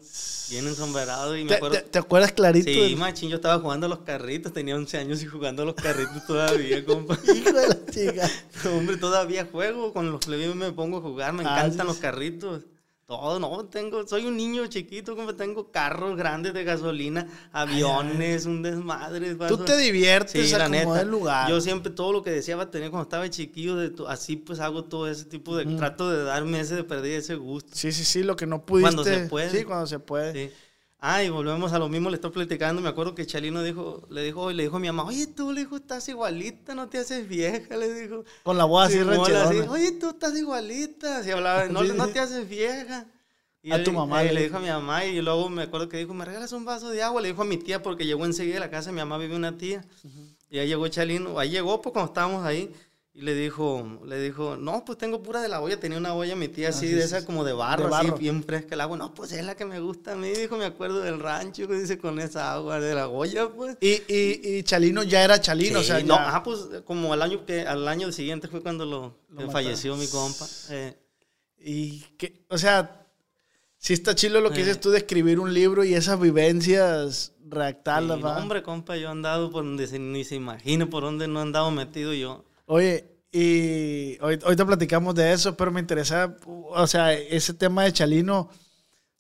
bien 0.50 0.66
ensombrerado. 0.66 1.36
Y 1.36 1.44
me 1.44 1.50
¿Te, 1.50 1.56
acuerdo, 1.56 1.76
te- 1.76 1.90
te 1.90 2.00
acuerdas 2.00 2.32
clarito? 2.32 2.72
sí, 2.72 2.80
del- 2.80 2.96
machín, 2.96 3.28
yo 3.30 3.36
estaba 3.36 3.60
jugando 3.60 3.88
a 3.88 3.90
los 3.90 4.00
carritos, 4.00 4.54
tenía 4.54 4.78
11 4.78 4.98
años 4.98 5.22
y 5.22 5.26
jugando 5.26 5.64
a 5.64 5.66
los 5.66 5.76
carritos 5.76 6.26
todavía, 6.26 6.86
compa. 6.86 7.20
Hijo 7.36 7.52
de 7.52 7.68
la 7.68 7.86
chica. 7.88 8.30
Hombre, 8.74 8.96
todavía 8.96 9.46
juego, 9.52 9.92
con 9.92 10.10
los 10.10 10.26
plebeyos 10.26 10.56
me 10.56 10.72
pongo 10.72 11.00
a 11.00 11.02
jugar, 11.02 11.34
me 11.34 11.44
Ah, 11.44 11.52
encantan 11.66 11.86
sí, 11.86 11.88
los 11.88 11.98
carritos. 11.98 12.64
Todo, 13.12 13.42
no, 13.42 13.66
tengo, 13.66 14.08
soy 14.08 14.26
un 14.26 14.38
niño 14.38 14.68
chiquito, 14.68 15.18
como 15.18 15.36
tengo 15.36 15.70
carros 15.70 16.16
grandes 16.16 16.54
de 16.54 16.64
gasolina, 16.64 17.28
aviones, 17.52 18.46
un 18.46 18.62
desmadre. 18.62 19.36
Tú 19.36 19.58
te 19.58 19.76
diviertes 19.76 20.50
Sí, 20.50 20.56
la 20.56 20.70
neta. 20.70 21.04
lugar. 21.04 21.50
Yo 21.50 21.60
siempre 21.60 21.92
todo 21.92 22.14
lo 22.14 22.24
que 22.24 22.32
deseaba 22.32 22.72
tener 22.72 22.90
cuando 22.90 23.04
estaba 23.04 23.30
chiquillo, 23.30 23.76
de 23.76 23.92
así 24.08 24.38
pues 24.38 24.62
hago 24.62 24.86
todo 24.86 25.10
ese 25.10 25.26
tipo 25.26 25.58
de, 25.58 25.66
trato 25.76 26.10
de 26.10 26.24
darme 26.24 26.62
ese, 26.62 26.76
de 26.76 26.86
perder 26.86 27.20
ese 27.20 27.36
gusto. 27.36 27.72
Sí, 27.74 27.92
sí, 27.92 28.06
sí, 28.06 28.24
lo 28.24 28.38
que 28.38 28.48
no 28.48 28.66
pudiste. 28.66 28.96
Cuando 28.96 29.04
se 29.04 29.28
puede. 29.28 29.50
Sí, 29.50 29.66
cuando 29.66 29.88
se 29.88 30.00
puede. 30.00 30.48
Sí. 30.48 30.54
Ah, 31.04 31.24
y 31.24 31.30
volvemos 31.30 31.74
a 31.74 31.80
lo 31.80 31.90
mismo, 31.90 32.12
le 32.12 32.16
estoy 32.18 32.30
platicando, 32.30 32.80
me 32.80 32.88
acuerdo 32.90 33.16
que 33.16 33.26
Chalino 33.26 33.64
dijo, 33.64 34.06
le 34.12 34.22
dijo, 34.24 34.52
le 34.52 34.64
dijo 34.64 34.78
a 34.78 34.80
mi 34.80 34.86
mamá, 34.86 35.04
oye, 35.06 35.26
tú, 35.26 35.52
le 35.52 35.62
dijo, 35.62 35.78
estás 35.78 36.08
igualita, 36.10 36.76
no 36.76 36.90
te 36.90 37.00
haces 37.00 37.28
vieja, 37.28 37.76
le 37.76 37.92
dijo. 37.92 38.24
Con 38.44 38.56
la 38.56 38.66
voz 38.66 38.86
así 38.86 39.00
así, 39.00 39.58
Oye, 39.68 39.94
tú 39.94 40.10
estás 40.10 40.38
igualita. 40.38 41.18
Así 41.18 41.32
hablaba, 41.32 41.66
no, 41.70 41.84
no 41.84 42.08
te 42.10 42.20
haces 42.20 42.48
vieja. 42.48 43.08
Y 43.64 43.72
A 43.72 43.78
él- 43.78 43.84
tu 43.84 43.92
mamá 43.94 44.22
eh, 44.22 44.28
le 44.28 44.34
le 44.34 44.44
dijo. 44.44 44.58
a 44.58 44.60
mi 44.60 44.68
mamá 44.68 45.04
y 45.06 45.20
luego 45.22 45.50
me 45.50 45.64
acuerdo 45.64 45.90
que 45.90 45.98
dijo, 45.98 46.14
¿me 46.14 46.24
regalas 46.24 46.52
un 46.52 46.66
vaso 46.66 46.90
de 46.90 47.02
agua? 47.02 47.20
Le 47.20 47.30
dijo 47.30 47.42
a 47.42 47.46
mi 47.46 47.58
tía 47.58 47.82
porque 47.82 48.06
llegó 48.06 48.26
enseguida 48.26 48.58
a 48.58 48.60
la 48.62 48.70
casa, 48.70 48.92
mi 48.92 49.00
mamá 49.00 49.18
vive 49.18 49.36
una 49.36 49.58
tía. 49.58 49.84
Y 50.52 50.60
ahí 50.60 50.68
llegó 50.68 50.88
Chalino, 50.88 51.40
ahí 51.40 51.50
llegó 51.50 51.82
pues 51.82 51.94
cuando 51.94 52.12
estábamos 52.12 52.46
ahí. 52.46 52.72
Y 53.14 53.24
le 53.24 53.36
dijo, 53.36 54.00
le 54.06 54.22
dijo, 54.22 54.56
no, 54.56 54.86
pues 54.86 54.98
tengo 54.98 55.22
pura 55.22 55.42
de 55.42 55.50
la 55.50 55.60
olla. 55.60 55.78
Tenía 55.78 55.98
una 55.98 56.14
olla 56.14 56.34
mi 56.34 56.48
tía 56.48 56.70
así, 56.70 56.86
Ah, 56.86 56.90
sí, 56.90 56.96
de 56.96 57.04
esa 57.04 57.20
sí. 57.20 57.26
como 57.26 57.44
de 57.44 57.52
barro, 57.52 57.90
De 57.90 57.96
así, 57.96 58.08
barro. 58.08 58.18
bien 58.18 58.42
fresca 58.42 58.76
el 58.76 58.80
agua. 58.82 58.96
No, 58.98 59.14
pues 59.14 59.34
es 59.34 59.44
la 59.44 59.54
que 59.56 59.66
me 59.66 59.82
gusta 59.82 60.14
a 60.14 60.16
mí, 60.16 60.30
dijo, 60.30 60.56
me 60.56 60.64
acuerdo 60.64 61.02
del 61.02 61.20
rancho, 61.20 61.68
que 61.68 61.74
dice, 61.74 61.98
con 61.98 62.20
esa 62.22 62.54
agua 62.54 62.80
de 62.80 62.96
la 62.96 63.10
olla, 63.10 63.50
pues. 63.50 63.76
Y, 63.82 64.02
y, 64.08 64.42
y 64.60 64.64
Chalino 64.64 65.04
ya 65.04 65.26
era 65.26 65.42
Chalino, 65.42 65.80
o 65.80 65.84
sea, 65.84 66.00
no, 66.02 66.16
ah, 66.16 66.42
pues 66.42 66.60
como 66.86 67.12
al 67.12 67.22
año 67.22 67.46
que 67.46 67.62
al 67.68 67.86
año 67.90 68.14
siguiente 68.14 68.48
fue 68.48 68.62
cuando 68.62 68.86
lo, 68.86 69.18
falleció 69.52 69.98
mi 69.98 70.08
compa. 70.08 70.48
Eh, 70.70 70.98
Y 71.64 72.00
que, 72.18 72.46
o 72.50 72.58
sea, 72.58 73.06
sí 73.78 73.92
está 73.94 74.16
chido 74.16 74.40
lo 74.40 74.52
que 74.52 74.62
Eh. 74.62 74.64
dices 74.64 74.80
tú 74.80 74.90
de 74.90 75.00
escribir 75.00 75.38
un 75.42 75.54
libro 75.54 75.84
y 75.84 75.94
esas 75.96 76.18
vivencias, 76.18 77.34
¿va? 77.44 77.74
no, 78.02 78.16
hombre, 78.38 78.64
compa, 78.64 78.96
yo 78.96 79.10
he 79.10 79.12
andado 79.12 79.52
por 79.52 79.66
donde 79.66 79.86
se- 79.86 80.00
ni 80.00 80.24
se 80.24 80.36
imagine 80.36 80.86
por 80.86 81.04
dónde 81.04 81.28
no 81.28 81.40
he 81.40 81.42
andado 81.44 81.70
metido 81.72 82.14
yo. 82.14 82.46
Oye, 82.74 83.20
y 83.34 84.18
hoy- 84.22 84.40
ahorita 84.42 84.66
platicamos 84.66 85.14
de 85.14 85.34
eso, 85.34 85.58
pero 85.58 85.72
me 85.72 85.82
interesa, 85.82 86.38
o 86.46 86.88
sea, 86.88 87.12
ese 87.12 87.54
tema 87.54 87.84
de 87.84 87.92
Chalino, 87.92 88.50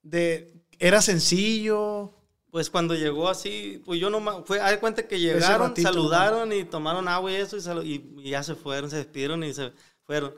de, 0.01 0.53
¿era 0.79 1.01
sencillo? 1.01 2.13
Pues 2.49 2.69
cuando 2.69 2.95
llegó 2.95 3.27
así, 3.27 3.81
pues 3.85 3.99
yo 3.99 4.09
no 4.09 4.45
fue, 4.45 4.61
hay 4.61 4.77
cuenta 4.77 5.05
que 5.05 5.19
llegaron, 5.19 5.71
ratito 5.71 5.89
saludaron 5.89 6.53
y 6.53 6.63
tomaron 6.63 7.09
agua 7.09 7.29
y 7.29 7.35
eso 7.35 7.57
y- 7.83 8.09
y 8.23 8.29
ya 8.29 8.41
se 8.41 8.55
fueron, 8.55 8.89
se 8.89 8.95
despidieron 8.95 9.43
y 9.43 9.53
se 9.53 9.73
fueron. 10.05 10.33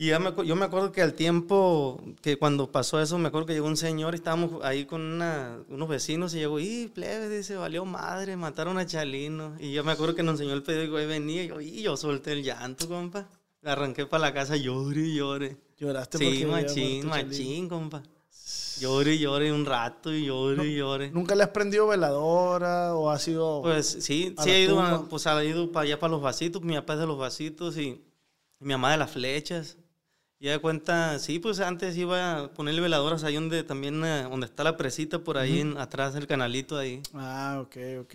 Y 0.00 0.06
ya 0.10 0.20
me, 0.20 0.32
yo 0.46 0.54
me 0.54 0.64
acuerdo 0.64 0.92
que 0.92 1.02
al 1.02 1.14
tiempo 1.14 2.00
que 2.22 2.38
cuando 2.38 2.70
pasó 2.70 3.00
eso, 3.00 3.18
me 3.18 3.26
acuerdo 3.28 3.46
que 3.48 3.54
llegó 3.54 3.66
un 3.66 3.76
señor 3.76 4.14
y 4.14 4.18
estábamos 4.18 4.62
ahí 4.62 4.84
con 4.84 5.00
una- 5.02 5.58
unos 5.68 5.88
vecinos 5.88 6.32
y 6.34 6.38
llegó, 6.38 6.60
y 6.60 6.86
plebe, 6.94 7.28
dice, 7.28 7.56
valió 7.56 7.84
madre, 7.84 8.36
mataron 8.36 8.78
a 8.78 8.86
Chalino. 8.86 9.56
Y 9.58 9.72
yo 9.72 9.82
me 9.82 9.90
acuerdo 9.90 10.14
que 10.14 10.22
nos 10.22 10.34
enseñó 10.34 10.52
el 10.54 10.62
periódico, 10.62 10.98
ahí 10.98 11.06
venía, 11.06 11.42
y 11.42 11.48
yo, 11.48 11.60
y 11.60 11.82
yo 11.82 11.96
solté 11.96 12.32
el 12.32 12.44
llanto, 12.44 12.86
compa. 12.86 13.28
Me 13.60 13.72
arranqué 13.72 14.06
para 14.06 14.20
la 14.26 14.32
casa, 14.32 14.56
llore 14.56 15.00
y 15.00 15.16
llore. 15.16 15.56
Lloraste 15.78 16.18
Sí, 16.18 16.24
machín, 16.62 17.00
machín, 17.08 17.68
compa. 17.68 18.02
Llore 18.80 19.14
y 19.14 19.18
llore 19.18 19.52
un 19.52 19.66
rato 19.66 20.14
y 20.14 20.26
llore 20.26 20.64
y 20.64 20.76
llore. 20.76 21.10
¿Nunca 21.10 21.34
le 21.34 21.42
has 21.42 21.48
prendido 21.50 21.88
veladora 21.88 22.94
o 22.94 23.10
ha 23.10 23.18
sido...? 23.18 23.62
Pues 23.62 23.86
sí, 23.88 24.00
sí 24.00 24.34
la 24.36 24.44
he 24.46 24.62
ido, 24.62 24.80
a- 24.80 25.08
pues 25.08 25.26
ha 25.26 25.44
ido 25.44 25.72
para 25.72 25.82
allá 25.86 25.98
para 25.98 26.12
los 26.12 26.22
vasitos, 26.22 26.62
mi 26.62 26.76
papá 26.76 26.92
es 26.94 27.00
de 27.00 27.06
los 27.08 27.18
vasitos 27.18 27.76
y, 27.76 27.80
y 27.88 28.04
mi 28.60 28.74
mamá 28.74 28.92
de 28.92 28.98
las 28.98 29.10
flechas. 29.10 29.76
Y 30.40 30.46
de 30.46 30.58
cuenta, 30.60 31.18
sí, 31.18 31.38
pues 31.40 31.58
antes 31.60 31.96
iba 31.96 32.38
a 32.38 32.50
ponerle 32.52 32.80
veladoras 32.80 33.24
ahí 33.24 33.34
donde 33.34 33.64
también, 33.64 34.04
eh, 34.04 34.22
donde 34.22 34.46
está 34.46 34.62
la 34.62 34.76
presita 34.76 35.18
por 35.18 35.36
ahí, 35.36 35.60
en- 35.60 35.76
atrás 35.78 36.14
del 36.14 36.28
canalito 36.28 36.78
ahí. 36.78 37.02
Ah, 37.14 37.58
ok, 37.60 37.76
ok. 38.02 38.14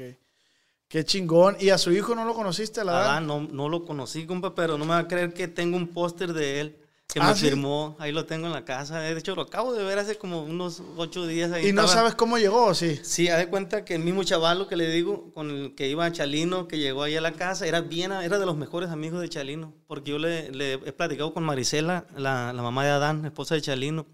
Qué 0.88 1.03
chingón. 1.03 1.57
¿Y 1.59 1.69
a 1.69 1.77
su 1.77 1.91
hijo 1.91 2.15
no 2.15 2.23
lo 2.23 2.33
conociste 2.33 2.83
la? 2.86 3.17
Ah, 3.17 3.19
no, 3.19 3.41
no 3.41 3.67
lo 3.67 3.83
conocí, 3.83 4.25
compa, 4.25 4.55
pero 4.55 4.77
no 4.77 4.86
me 4.86 4.91
va 4.91 4.99
a 4.99 5.07
creer 5.07 5.33
que 5.33 5.47
tengo 5.47 5.75
un 5.75 5.88
póster 5.88 6.31
de 6.33 6.62
él 6.62 6.77
que 7.13 7.19
Ah, 7.19 7.30
me 7.30 7.36
¿sí? 7.36 7.45
firmó. 7.45 7.95
Ahí 7.99 8.12
lo 8.12 8.26
tengo 8.26 8.47
en 8.47 8.54
la 8.54 8.65
casa. 8.65 8.99
De 8.99 9.15
hecho, 9.17 9.36
lo 9.36 9.43
acabo 9.43 9.71
de 9.73 9.84
ver 9.84 9.99
hace 9.99 10.17
como 10.17 10.41
unos 10.43 10.82
ocho 10.97 11.28
días. 11.28 11.52
Ahí 11.52 11.67
¿Y 11.67 11.71
no 11.71 11.88
sabes 11.88 12.15
cómo 12.15 12.39
llegó 12.39 12.65
o 12.65 12.73
sí? 12.73 12.99
Sí, 13.04 13.30
haz 13.30 13.38
de 13.38 13.49
cuenta 13.49 13.86
que 13.86 13.93
el 13.93 14.04
mismo 14.04 14.23
chavalo 14.23 14.67
que 14.67 14.76
le 14.76 14.89
digo, 14.89 15.32
con 15.32 15.52
el 15.52 15.76
que 15.76 15.88
iba 15.88 16.06
a 16.06 16.12
Chalino, 16.12 16.67
que 16.67 16.80
llegó 16.80 17.04
ahí 17.04 17.15
a 17.15 17.21
la 17.21 17.34
casa, 17.34 17.67
era 17.67 17.82
bien, 17.82 18.12
era 18.12 18.39
de 18.39 18.45
los 18.47 18.58
mejores 18.58 18.89
amigos 18.89 19.21
de 19.21 19.30
Chalino, 19.30 19.76
porque 19.86 20.10
yo 20.10 20.17
le, 20.17 20.49
le 20.52 20.73
he 20.73 20.91
platicado 20.93 21.34
con 21.36 21.43
Marisela, 21.43 22.08
la, 22.17 22.52
la 22.52 22.62
mamá 22.63 22.84
de 22.84 22.89
Adán, 22.89 23.23
esposa 23.26 23.54
de 23.54 23.62
Chalino, 23.62 24.08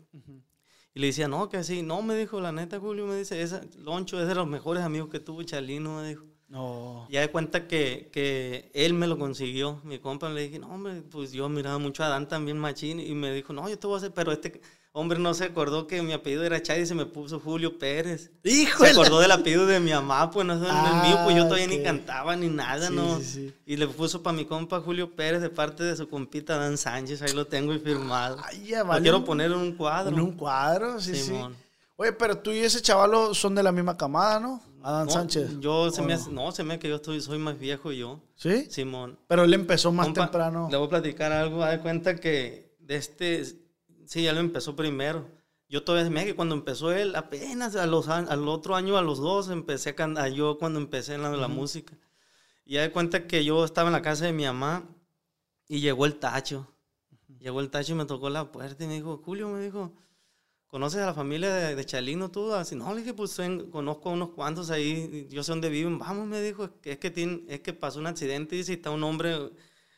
y 0.94 1.00
le 1.00 1.08
decía, 1.08 1.30
no, 1.30 1.48
que 1.48 1.64
sí, 1.64 1.82
no, 1.84 2.02
me 2.02 2.16
dijo, 2.16 2.42
la 2.42 2.52
neta, 2.52 2.80
Julio, 2.80 3.06
me 3.06 3.16
dice, 3.16 3.42
esa, 3.42 3.62
Loncho 3.78 4.20
es 4.20 4.28
de 4.28 4.36
los 4.36 4.48
mejores 4.48 4.84
amigos 4.84 5.08
que 5.10 5.20
tuvo 5.22 5.42
Chalino, 5.44 6.02
me 6.02 6.10
dijo. 6.10 6.26
No. 6.50 7.06
Y 7.10 7.18
haz 7.18 7.28
de 7.28 7.32
cuenta 7.32 7.68
que, 7.68 8.10
que 8.12 8.72
él 8.74 8.94
me 8.94 9.06
lo 9.08 9.18
consiguió, 9.20 9.80
mi 9.84 10.00
compa, 10.00 10.30
le 10.30 10.42
dije, 10.44 10.58
no, 10.60 10.68
hombre, 10.68 11.04
pues 11.12 11.32
yo 11.32 11.48
miraba 11.48 11.78
mucho 11.78 12.04
a 12.04 12.08
Adán 12.08 12.28
también, 12.28 12.58
machín, 12.58 13.00
y 13.00 13.14
me 13.14 13.32
dijo, 13.34 13.54
no, 13.54 13.70
yo 13.70 13.78
te 13.78 13.86
voy 13.86 13.96
a 13.96 13.98
hacer, 13.98 14.12
pero 14.14 14.32
este 14.32 14.60
hombre 14.92 15.20
no 15.20 15.36
se 15.36 15.44
acordó 15.46 15.86
que 15.86 16.02
mi 16.02 16.12
apellido 16.12 16.44
era 16.44 16.60
Chay 16.62 16.82
y 16.82 16.86
se 16.88 16.96
me 16.96 17.06
puso 17.06 17.40
Julio 17.40 17.78
Pérez. 17.78 18.32
¡Hijo 18.44 18.84
Se 18.84 18.92
acordó 18.92 19.20
del 19.20 19.32
apellido 19.32 19.68
de 19.68 19.80
mi 19.80 19.92
mamá, 19.92 20.32
pues 20.32 20.46
no 20.48 20.54
es 20.56 20.62
el 20.62 20.68
Ah, 20.72 21.04
mío, 21.06 21.20
pues 21.24 21.36
yo 21.36 21.44
todavía 21.44 21.68
ok. 21.68 21.72
ni 21.72 21.84
cantaba 21.84 22.36
ni 22.36 22.48
nada, 22.48 22.88
Sí, 22.88 22.96
¿no? 22.96 23.20
sí, 23.20 23.24
sí. 23.26 23.54
Y 23.68 23.78
le 23.78 23.88
puso 23.88 24.24
para 24.24 24.36
mi 24.36 24.46
compa 24.46 24.82
Julio 24.82 25.16
Pérez 25.16 25.42
de 25.42 25.52
parte 25.52 25.84
de 25.84 25.96
su 25.96 26.10
compita 26.10 26.58
Dan 26.58 26.80
Sánchez, 26.80 27.22
ahí 27.22 27.34
lo 27.34 27.46
tengo 27.46 27.76
y 27.76 27.80
firmado. 27.80 28.38
Ay, 28.44 28.66
ya 28.66 28.80
lo 28.80 28.86
vale 28.88 29.04
quiero 29.04 29.20
un- 29.20 29.26
poner 29.26 29.52
en 29.52 29.58
un 29.60 29.74
cuadro. 29.74 30.16
En 30.16 30.20
un 30.20 30.32
cuadro, 30.32 31.00
sí, 31.00 31.14
Simón. 31.16 31.54
sí. 31.54 31.64
Oye, 31.96 32.14
pero 32.14 32.38
tú 32.40 32.52
y 32.52 32.60
ese 32.60 32.82
chavalo 32.82 33.36
son 33.36 33.54
de 33.54 33.62
la 33.62 33.72
misma 33.72 33.96
camada, 33.96 34.40
¿no? 34.40 34.62
Adán 34.84 35.08
No, 35.08 35.12
Sánchez. 35.12 35.60
Yo 35.60 35.92
se 35.92 36.02
¿O 36.02 36.04
me 36.06 36.14
no? 36.14 36.20
hace- 36.20 36.32
no, 36.32 36.52
se 36.52 36.64
me 36.64 36.74
hace 36.74 36.80
que 36.80 36.90
yo 36.90 36.96
estoy, 36.96 37.22
soy 37.22 37.38
más 37.40 37.58
viejo 37.60 37.92
yo, 37.92 38.22
¿Sí? 38.36 38.66
Simón. 38.70 39.18
Pero 39.28 39.44
él 39.44 39.54
empezó 39.54 39.92
más 39.92 40.08
Compa, 40.08 40.24
temprano. 40.26 40.68
Le 40.72 40.78
voy 40.78 40.88
a 40.88 40.90
platicar 40.90 41.32
algo, 41.32 41.64
haz 41.64 41.72
de 41.72 41.80
cuenta 41.80 42.16
que 42.16 42.76
de 42.80 42.96
este, 42.96 43.44
sí, 44.06 44.24
ya 44.24 44.34
lo 44.34 44.40
empezó 44.40 44.76
primero. 44.76 45.26
Yo 45.68 45.84
todavía 45.84 46.06
se 46.06 46.10
me 46.10 46.20
hace 46.22 46.30
que 46.30 46.36
cuando 46.36 46.56
empezó 46.56 46.92
él, 46.92 47.16
apenas 47.16 47.76
a 47.76 47.86
los, 47.86 48.08
al 48.08 48.48
otro 48.48 48.76
año, 48.76 48.98
a 48.98 49.02
los 49.04 49.20
dos, 49.20 49.50
empecé 49.50 49.92
a 49.92 49.96
cantar, 49.96 50.32
yo 50.32 50.58
cuando 50.58 50.80
empecé 50.80 51.14
en 51.14 51.22
la, 51.22 51.30
la 51.30 51.48
música. 51.48 51.94
Y 52.66 52.74
ya 52.74 52.82
de 52.82 52.92
cuenta 52.92 53.28
que 53.28 53.44
yo 53.46 53.64
estaba 53.66 53.90
en 53.90 53.94
la 53.94 54.02
casa 54.02 54.26
de 54.26 54.34
mi 54.34 54.46
mamá 54.46 54.84
y 55.68 55.80
llegó 55.82 56.06
el 56.08 56.16
tacho. 56.16 56.68
Llegó 57.40 57.60
el 57.62 57.70
tacho 57.70 57.92
y 57.92 57.96
me 57.96 58.06
tocó 58.06 58.30
la 58.32 58.52
puerta 58.52 58.84
y 58.84 58.88
me 58.88 58.96
dijo, 58.96 59.22
Julio, 59.24 59.48
me 59.50 59.60
dijo, 59.64 59.94
¿conoces 60.70 61.02
a 61.02 61.08
la 61.08 61.14
familia 61.14 61.54
de, 61.54 61.76
de 61.76 61.86
Chalino 61.86 62.30
tú? 62.32 62.54
Así, 62.54 62.76
no, 62.76 62.94
le 62.94 63.02
dije, 63.02 63.14
pues 63.14 63.36
conozco 63.72 64.10
a 64.10 64.14
unos 64.14 64.30
cuantos 64.30 64.70
ahí, 64.70 65.28
yo 65.30 65.44
sé 65.44 65.52
dónde 65.52 65.70
viven. 65.70 66.00
Vamos, 66.00 66.28
me 66.28 66.42
dijo, 66.42 66.66
es 66.66 66.72
que, 66.82 66.92
es 66.94 66.98
que, 67.00 67.12
tiene, 67.12 67.44
es 67.48 67.60
que 67.62 67.74
pasó 67.74 68.00
un 68.00 68.08
accidente 68.08 68.56
y 68.56 68.60
dice, 68.60 68.74
está 68.74 68.92
un 68.92 69.04
hombre, 69.04 69.38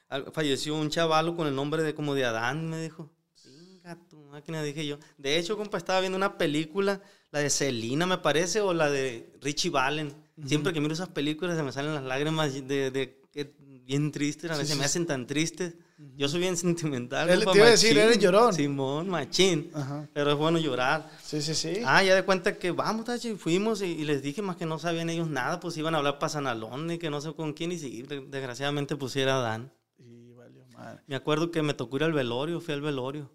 al- 0.10 0.32
falleció 0.32 0.76
un 0.76 0.90
chavalo 0.90 1.36
con 1.36 1.48
el 1.48 1.56
nombre 1.56 1.84
de 1.84 1.94
como 1.94 2.16
de 2.16 2.26
Adán, 2.26 2.70
me 2.70 2.82
dijo. 2.82 3.12
Chinga 3.36 3.98
tu 4.10 4.18
máquina, 4.18 4.62
dije 4.64 4.86
yo. 4.86 4.98
De 5.18 5.38
hecho, 5.38 5.58
compa, 5.58 5.78
estaba 5.78 6.00
viendo 6.00 6.18
una 6.18 6.38
película, 6.38 7.02
la 7.32 7.40
de 7.40 7.50
Selina, 7.50 8.06
me 8.06 8.18
parece, 8.20 8.62
o 8.62 8.74
la 8.74 8.90
de 8.90 9.32
Richie 9.42 9.70
Valen. 9.70 10.14
Siempre 10.46 10.74
que 10.74 10.82
miro 10.82 10.94
esas 10.94 11.10
películas 11.10 11.56
se 11.58 11.64
me 11.64 11.72
salen 11.72 11.94
las 11.94 12.04
lágrimas 12.04 12.54
de, 12.54 12.62
de, 12.62 12.92
de, 12.92 13.56
bien 13.86 14.12
tristes, 14.12 14.50
a 14.50 14.58
veces 14.58 14.78
me 14.78 14.86
hacen 14.86 15.06
tan 15.06 15.28
tristes. 15.28 15.76
Yo 16.18 16.28
soy 16.28 16.40
bien 16.40 16.58
sentimental. 16.58 17.30
Él 17.30 17.46
te 17.46 17.58
iba 17.58 17.66
a 17.68 17.70
decir, 17.72 17.98
eres 17.98 18.20
llorón. 18.20 18.54
Simón, 18.54 19.10
machín. 19.10 19.72
Ajá. 19.74 20.08
Pero 20.14 20.32
es 20.32 20.38
bueno 20.38 20.58
llorar. 20.60 21.10
Sí, 21.24 21.42
sí, 21.42 21.54
sí. 21.56 21.82
Ah, 21.86 22.04
ya 22.04 22.16
de 22.16 22.24
cuenta 22.24 22.58
que 22.58 22.72
vamos, 22.72 23.06
tacho, 23.06 23.30
y 23.30 23.36
fuimos 23.36 23.82
y, 23.82 23.86
y 23.86 24.04
les 24.06 24.22
dije 24.22 24.42
más 24.42 24.56
que 24.58 24.66
no 24.66 24.78
sabían 24.80 25.10
ellos 25.10 25.30
nada, 25.30 25.60
pues 25.60 25.78
iban 25.78 25.94
a 25.96 26.00
hablar 26.00 26.20
para 26.20 26.30
Sanalón 26.30 26.90
y 26.92 26.98
que 26.98 27.10
no 27.10 27.22
sé 27.22 27.34
con 27.34 27.54
quién 27.54 27.72
y 27.72 27.78
de- 27.78 28.22
desgraciadamente 28.28 28.96
pusiera 28.96 29.38
a 29.38 29.42
Dan. 29.42 29.72
Y 30.00 30.32
valió 30.34 30.66
madre. 30.74 31.02
Me 31.08 31.16
acuerdo 31.16 31.52
que 31.52 31.62
me 31.62 31.74
tocó 31.74 31.98
ir 31.98 32.04
al 32.04 32.14
velorio, 32.14 32.60
fui 32.62 32.74
al 32.74 32.82
velorio. 32.82 33.32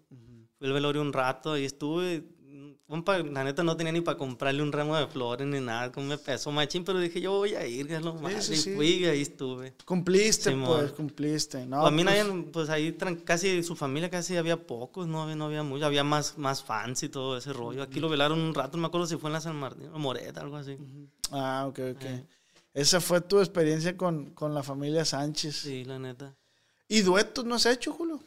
Fui 0.57 0.67
al 0.67 0.73
velorio 0.73 1.01
un 1.01 1.13
rato 1.13 1.57
y 1.57 1.65
estuve, 1.65 2.23
compa, 2.87 3.19
la 3.19 3.43
neta 3.43 3.63
no 3.63 3.75
tenía 3.75 3.91
ni 3.91 4.01
para 4.01 4.17
comprarle 4.17 4.63
un 4.63 4.71
ramo 4.71 4.95
de 4.95 5.07
flores 5.07 5.45
ni 5.45 5.59
nada, 5.59 5.91
como 5.91 6.07
me 6.07 6.17
pesó 6.17 6.51
machín, 6.51 6.83
pero 6.85 6.99
dije 6.99 7.19
yo 7.19 7.33
voy 7.33 7.53
a 7.53 7.65
ir, 7.67 7.87
que 7.87 7.95
es 7.95 8.01
lo 8.01 8.13
más. 8.15 8.45
sí, 8.45 8.53
y 8.53 8.75
fui 8.75 8.87
y 8.87 9.05
ahí 9.05 9.21
estuve. 9.21 9.73
Cumpliste, 9.85 10.51
pues, 10.55 10.91
cumpliste. 10.93 11.65
No, 11.65 11.85
a 11.85 11.91
mí 11.91 12.03
pues, 12.03 12.17
nadie, 12.17 12.43
pues 12.51 12.69
ahí 12.69 12.97
casi 13.25 13.61
su 13.63 13.75
familia 13.75 14.09
casi 14.09 14.37
había 14.37 14.65
pocos, 14.65 15.07
no 15.07 15.23
había, 15.23 15.35
no 15.35 15.45
había 15.45 15.63
mucho, 15.63 15.85
había 15.85 16.03
más, 16.03 16.37
más 16.37 16.63
fans 16.63 17.03
y 17.03 17.09
todo 17.09 17.37
ese 17.37 17.51
rollo. 17.51 17.83
Aquí 17.83 17.99
lo 17.99 18.07
velaron 18.07 18.39
un 18.39 18.53
rato, 18.53 18.77
no 18.77 18.81
me 18.81 18.87
acuerdo 18.87 19.05
si 19.05 19.17
fue 19.17 19.29
en 19.29 19.33
la 19.33 19.41
San 19.41 19.55
Martín 19.57 19.89
o 19.93 19.99
Moreta, 19.99 20.41
algo 20.41 20.55
así. 20.55 20.77
Ah, 21.31 21.65
ok, 21.67 21.79
ok. 21.95 22.03
Eh. 22.03 22.25
Esa 22.73 23.01
fue 23.01 23.21
tu 23.21 23.39
experiencia 23.39 23.97
con, 23.97 24.31
con 24.31 24.53
la 24.53 24.63
familia 24.63 25.03
Sánchez. 25.03 25.55
Sí, 25.55 25.83
la 25.83 25.99
neta. 25.99 26.35
¿Y 26.87 27.01
duetos 27.01 27.43
no 27.43 27.55
has 27.55 27.65
hecho, 27.65 27.91
Julio? 27.91 28.21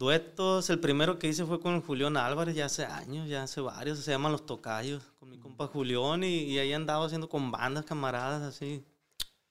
Duetos, 0.00 0.70
el 0.70 0.80
primero 0.80 1.18
que 1.18 1.28
hice 1.28 1.44
fue 1.44 1.60
con 1.60 1.82
Julián 1.82 2.16
Álvarez, 2.16 2.54
ya 2.54 2.64
hace 2.64 2.86
años, 2.86 3.28
ya 3.28 3.42
hace 3.42 3.60
varios, 3.60 3.98
se 3.98 4.10
llaman 4.10 4.32
Los 4.32 4.46
Tocayos, 4.46 5.02
con 5.18 5.28
mi 5.28 5.36
compa 5.36 5.66
Julián, 5.66 6.24
y, 6.24 6.44
y 6.44 6.58
ahí 6.58 6.72
andaba 6.72 7.04
haciendo 7.04 7.28
con 7.28 7.50
bandas, 7.50 7.84
camaradas, 7.84 8.40
así. 8.40 8.82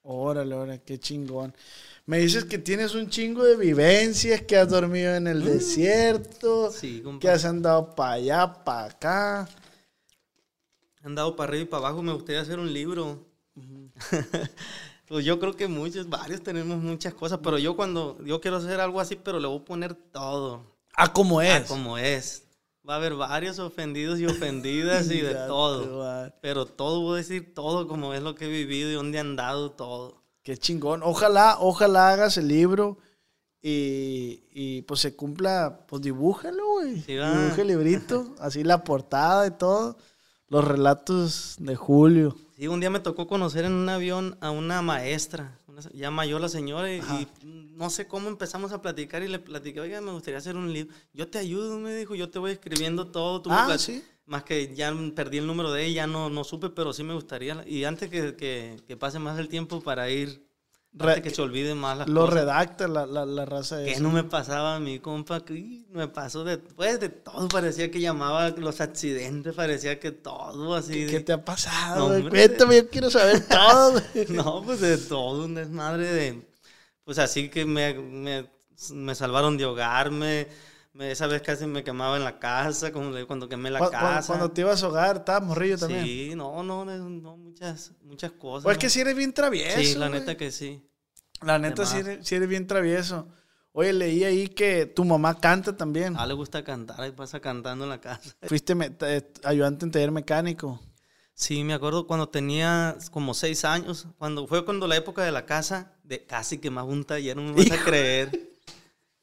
Órale, 0.02 0.52
órale, 0.56 0.82
qué 0.82 0.98
chingón. 0.98 1.54
Me 2.04 2.18
dices 2.18 2.46
que 2.46 2.58
tienes 2.58 2.96
un 2.96 3.08
chingo 3.08 3.44
de 3.44 3.56
vivencias, 3.56 4.42
que 4.42 4.56
has 4.56 4.68
dormido 4.68 5.14
en 5.14 5.28
el 5.28 5.44
desierto, 5.44 6.72
Sí, 6.72 7.00
que 7.20 7.28
has 7.28 7.44
andado 7.44 7.94
para 7.94 8.14
allá, 8.14 8.52
para 8.64 8.86
acá. 8.86 9.48
He 11.00 11.06
andado 11.06 11.36
para 11.36 11.50
arriba 11.50 11.62
y 11.62 11.66
para 11.66 11.86
abajo, 11.86 12.02
me 12.02 12.12
gustaría 12.12 12.40
hacer 12.40 12.58
un 12.58 12.72
libro. 12.72 13.24
pues 15.10 15.24
yo 15.24 15.40
creo 15.40 15.56
que 15.56 15.66
muchos, 15.66 16.08
varios 16.08 16.40
tenemos 16.40 16.78
muchas 16.78 17.12
cosas, 17.14 17.40
pero 17.42 17.58
yo 17.58 17.74
cuando, 17.74 18.16
yo 18.24 18.40
quiero 18.40 18.58
hacer 18.58 18.78
algo 18.78 19.00
así, 19.00 19.16
pero 19.16 19.40
le 19.40 19.48
voy 19.48 19.58
a 19.58 19.64
poner 19.64 19.92
todo, 19.92 20.62
Ah, 20.94 21.12
como 21.12 21.42
es. 21.42 21.64
a 21.64 21.66
como 21.66 21.98
es. 21.98 22.44
Va 22.88 22.94
a 22.94 22.96
haber 22.98 23.16
varios 23.16 23.58
ofendidos 23.58 24.20
y 24.20 24.26
ofendidas 24.26 25.10
y 25.10 25.20
de 25.20 25.34
todo. 25.34 26.30
Pero 26.40 26.64
todo, 26.64 27.00
voy 27.00 27.14
a 27.14 27.16
decir 27.16 27.52
todo 27.52 27.88
como 27.88 28.14
es 28.14 28.22
lo 28.22 28.36
que 28.36 28.44
he 28.44 28.48
vivido 28.48 28.88
y 28.88 28.94
dónde 28.94 29.18
he 29.18 29.20
andado, 29.20 29.72
todo. 29.72 30.22
Qué 30.44 30.56
chingón. 30.56 31.02
Ojalá, 31.02 31.56
ojalá 31.58 32.10
hagas 32.10 32.36
el 32.36 32.46
libro 32.46 32.96
y, 33.60 34.44
y, 34.52 34.82
pues 34.82 35.00
se 35.00 35.16
cumpla, 35.16 35.86
pues 35.88 36.02
dibújalo, 36.02 36.64
güey. 36.74 37.00
Sí. 37.00 37.14
Dibuja 37.14 37.62
el 37.62 37.66
librito, 37.66 38.36
así 38.38 38.62
la 38.62 38.84
portada 38.84 39.48
y 39.48 39.50
todo. 39.50 39.96
Los 40.50 40.64
relatos 40.64 41.54
de 41.58 41.76
Julio. 41.76 42.36
Sí, 42.56 42.66
un 42.68 42.80
día 42.80 42.90
me 42.90 43.00
tocó 43.00 43.26
conocer 43.26 43.64
en 43.64 43.72
un 43.72 43.88
avión 43.88 44.36
a 44.40 44.50
una 44.50 44.82
maestra, 44.82 45.56
una 45.66 45.80
ya 45.94 46.10
mayor 46.10 46.40
la 46.40 46.48
señora, 46.48 46.92
y, 46.92 46.98
y 46.98 47.28
no 47.76 47.88
sé 47.88 48.06
cómo 48.06 48.28
empezamos 48.28 48.72
a 48.72 48.82
platicar 48.82 49.22
y 49.22 49.28
le 49.28 49.38
platiqué, 49.38 49.80
oiga, 49.80 50.00
me 50.00 50.10
gustaría 50.12 50.38
hacer 50.38 50.56
un 50.56 50.72
libro. 50.72 50.94
Yo 51.14 51.28
te 51.28 51.38
ayudo, 51.38 51.78
me 51.78 51.94
dijo, 51.94 52.14
yo 52.14 52.28
te 52.28 52.38
voy 52.38 52.50
escribiendo 52.50 53.06
todo. 53.06 53.40
Tú 53.40 53.48
Ah, 53.50 53.78
sí. 53.78 54.04
Más 54.26 54.42
que 54.42 54.74
ya 54.74 54.94
perdí 55.14 55.38
el 55.38 55.46
número 55.46 55.72
de 55.72 55.86
ella, 55.86 56.06
no, 56.06 56.28
no 56.28 56.44
supe, 56.44 56.68
pero 56.68 56.92
sí 56.92 57.02
me 57.02 57.14
gustaría. 57.14 57.64
Y 57.66 57.84
antes 57.84 58.10
que, 58.10 58.36
que, 58.36 58.76
que 58.86 58.96
pase 58.96 59.18
más 59.18 59.38
el 59.38 59.48
tiempo 59.48 59.80
para 59.80 60.10
ir, 60.10 60.44
Re- 60.92 61.22
que 61.22 61.30
se 61.30 61.40
olviden 61.40 61.78
más 61.78 61.96
las 61.98 62.08
Lo 62.08 62.22
cosas. 62.22 62.34
redacta 62.34 62.88
la, 62.88 63.06
la, 63.06 63.24
la 63.24 63.44
raza 63.46 63.76
de 63.76 63.92
Que 63.92 64.00
no 64.00 64.10
me 64.10 64.24
pasaba 64.24 64.74
a 64.74 64.80
mi 64.80 64.98
compa, 64.98 65.44
que 65.44 65.84
me 65.92 66.08
pasó 66.08 66.42
de, 66.42 66.58
pues, 66.58 66.98
de 66.98 67.08
todo, 67.10 67.46
parecía 67.48 67.90
que 67.92 68.00
llamaba 68.00 68.50
los 68.50 68.80
accidentes, 68.80 69.54
parecía 69.54 70.00
que 70.00 70.10
todo 70.10 70.74
así. 70.74 71.06
¿Qué 71.06 71.12
de- 71.12 71.20
te 71.20 71.32
ha 71.32 71.44
pasado, 71.44 72.18
No. 72.18 72.28
Cuéntame, 72.28 72.76
yo 72.76 72.88
quiero 72.90 73.08
saber 73.10 73.40
todo. 73.48 74.02
No, 74.30 74.62
pues 74.64 74.80
de 74.80 74.98
todo, 74.98 75.44
un 75.44 75.54
desmadre 75.54 76.12
de... 76.12 76.48
Pues 77.04 77.18
así 77.18 77.48
que 77.48 77.64
me, 77.64 77.94
me, 77.94 78.46
me 78.92 79.14
salvaron 79.14 79.56
de 79.56 79.64
ahogarme, 79.64 80.48
me, 80.92 81.10
esa 81.10 81.26
vez 81.26 81.42
casi 81.42 81.66
me 81.66 81.84
quemaba 81.84 82.16
en 82.16 82.24
la 82.24 82.38
casa, 82.38 82.92
como 82.92 83.12
de 83.12 83.24
cuando 83.26 83.48
quemé 83.48 83.70
la 83.70 83.78
Cu- 83.78 83.86
cu- 83.86 83.90
casa. 83.92 84.26
Cuando, 84.26 84.50
te 84.50 84.62
ibas 84.62 84.82
a 84.82 84.88
hogar, 84.88 85.16
estabas 85.18 85.42
morrillo 85.46 85.78
también. 85.78 86.04
Sí, 86.04 86.32
no, 86.34 86.62
no, 86.62 86.84
no, 86.84 87.36
muchas, 87.36 87.92
muchas 88.02 88.32
cosas. 88.32 88.64
Pues 88.64 88.74
es 88.74 88.78
¿no? 88.78 88.80
que 88.80 88.90
si 88.90 89.00
eres 89.00 89.14
bien 89.16 89.32
travieso. 89.32 89.78
Sí, 89.80 89.94
la 89.94 90.08
güey. 90.08 90.20
neta 90.20 90.36
que 90.36 90.50
sí. 90.50 90.82
La 91.42 91.58
neta 91.58 91.86
sí 91.86 91.98
eres, 91.98 92.26
sí 92.26 92.34
eres 92.34 92.48
bien 92.48 92.66
travieso. 92.66 93.28
Oye, 93.72 93.92
leí 93.92 94.24
ahí 94.24 94.48
que 94.48 94.84
tu 94.86 95.04
mamá 95.04 95.38
canta 95.38 95.76
también. 95.76 96.16
A 96.16 96.26
le 96.26 96.34
gusta 96.34 96.64
cantar, 96.64 97.00
ahí 97.00 97.12
pasa 97.12 97.38
cantando 97.40 97.84
en 97.84 97.90
la 97.90 98.00
casa. 98.00 98.34
Fuiste 98.42 98.74
ayudante 99.44 99.84
en 99.84 99.92
taller 99.92 100.10
mecánico. 100.10 100.80
Sí, 101.34 101.64
me 101.64 101.72
acuerdo 101.72 102.06
cuando 102.06 102.28
tenía 102.28 102.98
como 103.12 103.32
seis 103.32 103.64
años, 103.64 104.08
cuando 104.18 104.46
fue 104.46 104.64
cuando 104.64 104.86
la 104.86 104.96
época 104.96 105.22
de 105.22 105.32
la 105.32 105.46
casa, 105.46 105.94
de 106.02 106.26
casi 106.26 106.58
quemaba 106.58 106.88
un 106.88 107.04
taller, 107.04 107.36
no 107.36 107.42
me 107.44 107.52
vas 107.52 107.70
a 107.70 107.82
creer. 107.84 108.49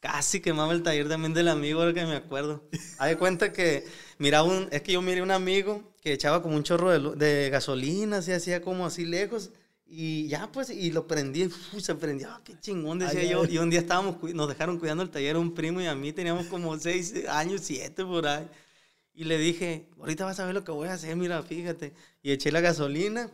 Casi 0.08 0.40
quemaba 0.40 0.72
el 0.72 0.84
taller 0.84 1.10
también 1.10 1.34
del 1.34 1.50
amigo, 1.50 1.82
ahora 1.82 1.94
que 1.94 2.06
me 2.06 2.16
acuerdo. 2.16 2.64
Haz 2.98 3.10
de 3.10 3.18
cuenta 3.18 3.52
que 3.52 3.84
miraba 4.20 4.48
un, 4.48 4.70
es 4.72 4.82
que 4.82 4.94
yo 4.94 5.02
miré 5.02 5.22
un 5.22 5.32
amigo 5.32 5.84
que 6.02 6.14
echaba 6.14 6.42
como 6.42 6.56
un 6.56 6.64
chorro 6.64 6.92
de, 6.92 7.26
de 7.26 7.50
gasolina, 7.50 8.20
así 8.20 8.32
hacía 8.32 8.62
como 8.62 8.86
así 8.86 9.06
lejos. 9.06 9.52
Y 9.86 10.30
ya 10.30 10.50
pues, 10.50 10.70
y 10.70 10.92
lo 10.92 11.08
prendí, 11.08 11.50
¡fu! 11.50 11.82
se 11.82 11.94
prendió, 11.96 12.30
¡ah, 12.30 12.40
qué 12.42 12.58
chingón, 12.58 13.00
decía 13.00 13.20
Ay, 13.20 13.30
yo. 13.32 13.44
Y 13.44 13.58
un 13.58 13.70
día 13.70 13.82
estábamos, 13.82 14.16
nos 14.34 14.48
dejaron 14.48 14.80
cuidando 14.80 15.04
el 15.04 15.10
taller 15.10 15.36
a 15.36 15.40
un 15.40 15.54
primo 15.54 15.82
y 15.82 15.88
a 15.88 15.96
mí, 15.96 16.14
teníamos 16.14 16.46
como 16.46 16.80
seis 16.80 17.14
años, 17.28 17.60
siete 17.66 18.06
por 18.06 18.28
ahí. 18.28 18.48
Y 19.14 19.26
le 19.26 19.38
dije, 19.38 19.90
ahorita 20.00 20.24
vas 20.24 20.40
a 20.40 20.46
ver 20.46 20.56
lo 20.56 20.64
que 20.64 20.72
voy 20.72 20.88
a 20.88 20.94
hacer, 20.94 21.18
mira, 21.18 21.44
fíjate. 21.44 21.92
Y 22.24 22.32
eché 22.32 22.50
la 22.54 22.62
gasolina, 22.62 23.30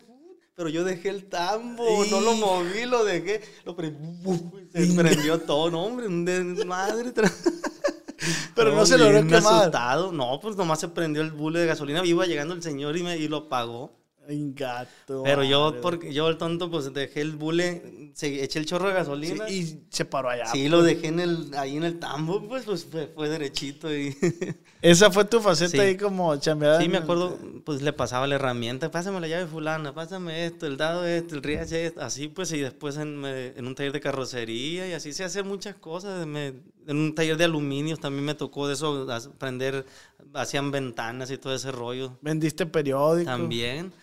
pero 0.55 0.69
yo 0.69 0.83
dejé 0.83 1.09
el 1.09 1.25
tambo, 1.25 2.05
no 2.05 2.21
lo 2.21 2.35
moví, 2.35 2.85
lo 2.85 3.03
dejé, 3.03 3.41
lo 3.65 3.75
prendí, 3.75 4.23
se 4.71 4.93
prendió 4.93 5.39
todo, 5.41 5.71
no, 5.71 5.83
hombre, 5.83 6.07
un 6.07 6.25
desmadre. 6.25 7.11
Pero 8.55 8.73
no 8.73 8.85
se 8.85 8.97
logró 8.97 9.21
quemar. 9.27 9.61
asustado. 9.61 10.11
No, 10.11 10.39
pues 10.39 10.55
nomás 10.55 10.79
se 10.79 10.87
prendió 10.87 11.21
el 11.21 11.31
bule 11.31 11.59
de 11.59 11.65
gasolina, 11.65 12.05
iba 12.05 12.25
llegando 12.25 12.53
el 12.53 12.63
señor 12.63 12.95
y, 12.95 13.03
me, 13.03 13.17
y 13.17 13.27
lo 13.27 13.37
apagó. 13.37 13.91
Gato. 14.27 15.23
Pero 15.23 15.43
yo, 15.43 15.75
porque 15.81 16.13
yo 16.13 16.27
el 16.29 16.37
tonto, 16.37 16.71
pues 16.71 16.93
dejé 16.93 17.21
el 17.21 17.33
bule, 17.33 18.11
se, 18.13 18.43
eché 18.43 18.59
el 18.59 18.65
chorro 18.65 18.87
de 18.87 18.93
gasolina. 18.93 19.47
Sí, 19.47 19.53
y 19.89 19.93
se 19.93 20.05
paró 20.05 20.29
allá. 20.29 20.45
Sí, 20.47 20.69
lo 20.69 20.81
dejé 20.81 21.07
en 21.07 21.19
el, 21.19 21.51
ahí 21.57 21.75
en 21.77 21.83
el 21.83 21.99
tambo, 21.99 22.47
pues, 22.47 22.63
pues 22.65 22.85
fue, 22.85 23.07
fue 23.07 23.29
derechito 23.29 23.93
y... 23.93 24.15
Esa 24.81 25.09
fue 25.11 25.23
tu 25.25 25.39
faceta 25.39 25.71
Sí. 25.71 25.79
ahí 25.79 25.97
como 25.97 26.35
chambeada. 26.37 26.79
Sí, 26.81 26.89
me 26.89 26.97
acuerdo, 26.97 27.37
pues 27.65 27.81
le 27.81 27.93
pasaba 27.93 28.27
la 28.27 28.35
herramienta, 28.35 28.91
pásame 28.91 29.19
la 29.21 29.27
llave 29.27 29.47
fulana, 29.47 29.93
pásame 29.93 30.45
esto, 30.45 30.67
el 30.67 30.75
dado 30.77 31.05
esto, 31.05 31.35
el 31.35 31.43
riache 31.43 31.85
esto, 31.85 32.01
así 32.01 32.27
pues, 32.27 32.51
y 32.51 32.59
después 32.59 32.97
en, 32.97 33.17
me- 33.17 33.47
en 33.47 33.65
un 33.67 33.75
taller 33.75 33.93
de 33.93 34.01
carrocería 34.01 34.87
y 34.87 34.93
así 34.93 35.13
se 35.13 35.23
hacen 35.23 35.47
muchas 35.47 35.75
cosas. 35.75 36.25
me- 36.27 36.53
en 36.85 36.97
un 36.97 37.15
taller 37.15 37.37
de 37.37 37.45
aluminios 37.45 37.99
también 38.01 38.25
me 38.25 38.35
tocó 38.35 38.67
de 38.67 38.73
eso, 38.73 39.07
aprender, 39.09 39.85
hacían 40.33 40.69
ventanas 40.71 41.31
y 41.31 41.37
todo 41.37 41.55
ese 41.55 41.71
rollo. 41.71 42.17
Vendiste 42.21 42.65
periódico. 42.65 43.29
También. 43.31 43.93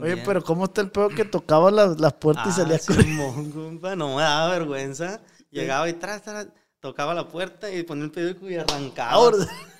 Oye, 0.00 0.16
pero 0.18 0.42
¿cómo 0.44 0.64
está 0.66 0.80
el 0.80 0.90
pedo 0.90 1.08
que 1.08 1.24
tocaba 1.24 1.70
las, 1.70 2.00
las 2.00 2.12
puertas 2.14 2.56
y 2.58 2.60
Ah, 2.60 2.78
corriendo? 2.86 3.02
Simón, 3.02 3.50
compa, 3.50 3.96
no 3.96 4.16
me 4.16 4.22
daba 4.22 4.50
vergüenza. 4.50 5.20
Llegaba 5.50 5.88
y 5.88 5.94
tras, 5.94 6.22
tras, 6.22 6.46
tocaba 6.80 7.14
la 7.14 7.26
puerta 7.28 7.70
y 7.72 7.82
ponía 7.82 8.04
el 8.04 8.10
periódico 8.10 8.48
y 8.48 8.56
arrancaba. 8.56 9.10
Ahora. 9.10 9.38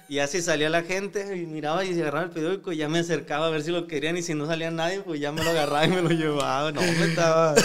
Y 0.09 0.21
así 0.21 0.40
salía 0.40 0.71
la 0.71 0.83
gente 0.83 1.37
y 1.37 1.47
miraba 1.47 1.85
y 1.85 1.94
se 1.94 2.01
agarraba 2.01 2.25
el 2.25 2.31
periódico 2.31 2.73
y 2.73 2.79
ya 2.79 2.88
me 2.88 3.01
acercaba 3.01 3.47
a 3.47 3.51
ver 3.51 3.62
si 3.62 3.71
lo 3.71 3.87
querían 3.87 4.16
y 4.16 4.23
si 4.23 4.35
no 4.35 4.47
salía 4.47 4.71
nadie, 4.71 5.01
pues 5.03 5.21
ya 5.21 5.31
me 5.33 5.44
lo 5.44 5.51
agarraba 5.51 5.85
y 5.85 5.88
me 5.88 6.01
lo 6.03 6.09
llevaba. 6.11 6.73
No, 6.73 6.81
me 6.81 7.05
estaba... 7.05 7.55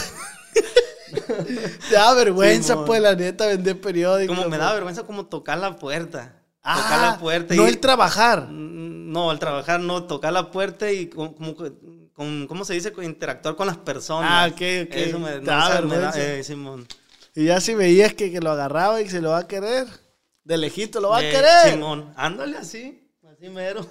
Te 1.90 1.96
da 1.96 2.14
vergüenza, 2.14 2.86
pues, 2.86 3.02
la 3.02 3.16
neta, 3.16 3.46
vender 3.48 3.80
periódico. 3.80 4.34
Como 4.34 4.44
me 4.44 4.50
pues. 4.50 4.60
daba 4.60 4.74
vergüenza 4.74 5.04
como 5.04 5.26
tocar 5.28 5.58
la 5.58 5.76
puerta. 5.78 6.42
Ah, 6.64 6.76
tocar 6.82 7.02
la 7.02 7.20
puerta. 7.20 7.56
no 7.56 7.68
el 7.68 7.80
trabajar. 7.80 8.48
Mm, 8.50 9.12
No, 9.12 9.30
al 9.30 9.40
trabajar 9.40 9.80
no, 9.80 10.04
tocar 10.06 10.34
la 10.34 10.50
puerta 10.52 10.92
y 10.92 11.08
como, 11.08 11.36
como 11.36 11.56
que- 11.56 11.72
con- 12.14 12.48
¿cómo 12.48 12.64
se 12.66 12.74
dice? 12.74 12.92
Con 12.94 13.04
Interactuar 13.04 13.56
con 13.56 13.68
las 13.68 13.78
personas. 13.78 14.30
Ah, 14.32 14.48
ok, 14.48 14.54
ok. 14.88 14.96
Eso 14.96 15.20
me, 15.20 15.36
no, 15.36 15.42
da 15.42 15.70
vergüenza. 15.82 16.22
eh, 16.36 16.44
Simón. 16.44 16.88
Y 17.36 17.46
ya 17.46 17.60
si 17.60 17.74
veías 17.74 18.14
que, 18.14 18.32
que 18.32 18.40
lo 18.40 18.52
agarraba 18.52 19.02
y 19.02 19.10
se 19.10 19.20
lo 19.22 19.30
va 19.32 19.40
a 19.40 19.48
querer, 19.48 19.88
de 20.44 20.58
lejito 20.58 21.00
lo 21.02 21.10
va 21.10 21.18
a 21.18 21.24
Eh, 21.24 21.32
querer. 21.32 21.72
Simón, 21.74 22.14
ándale 22.16 22.58
así, 22.58 23.10
así 23.32 23.50
mero. 23.50 23.86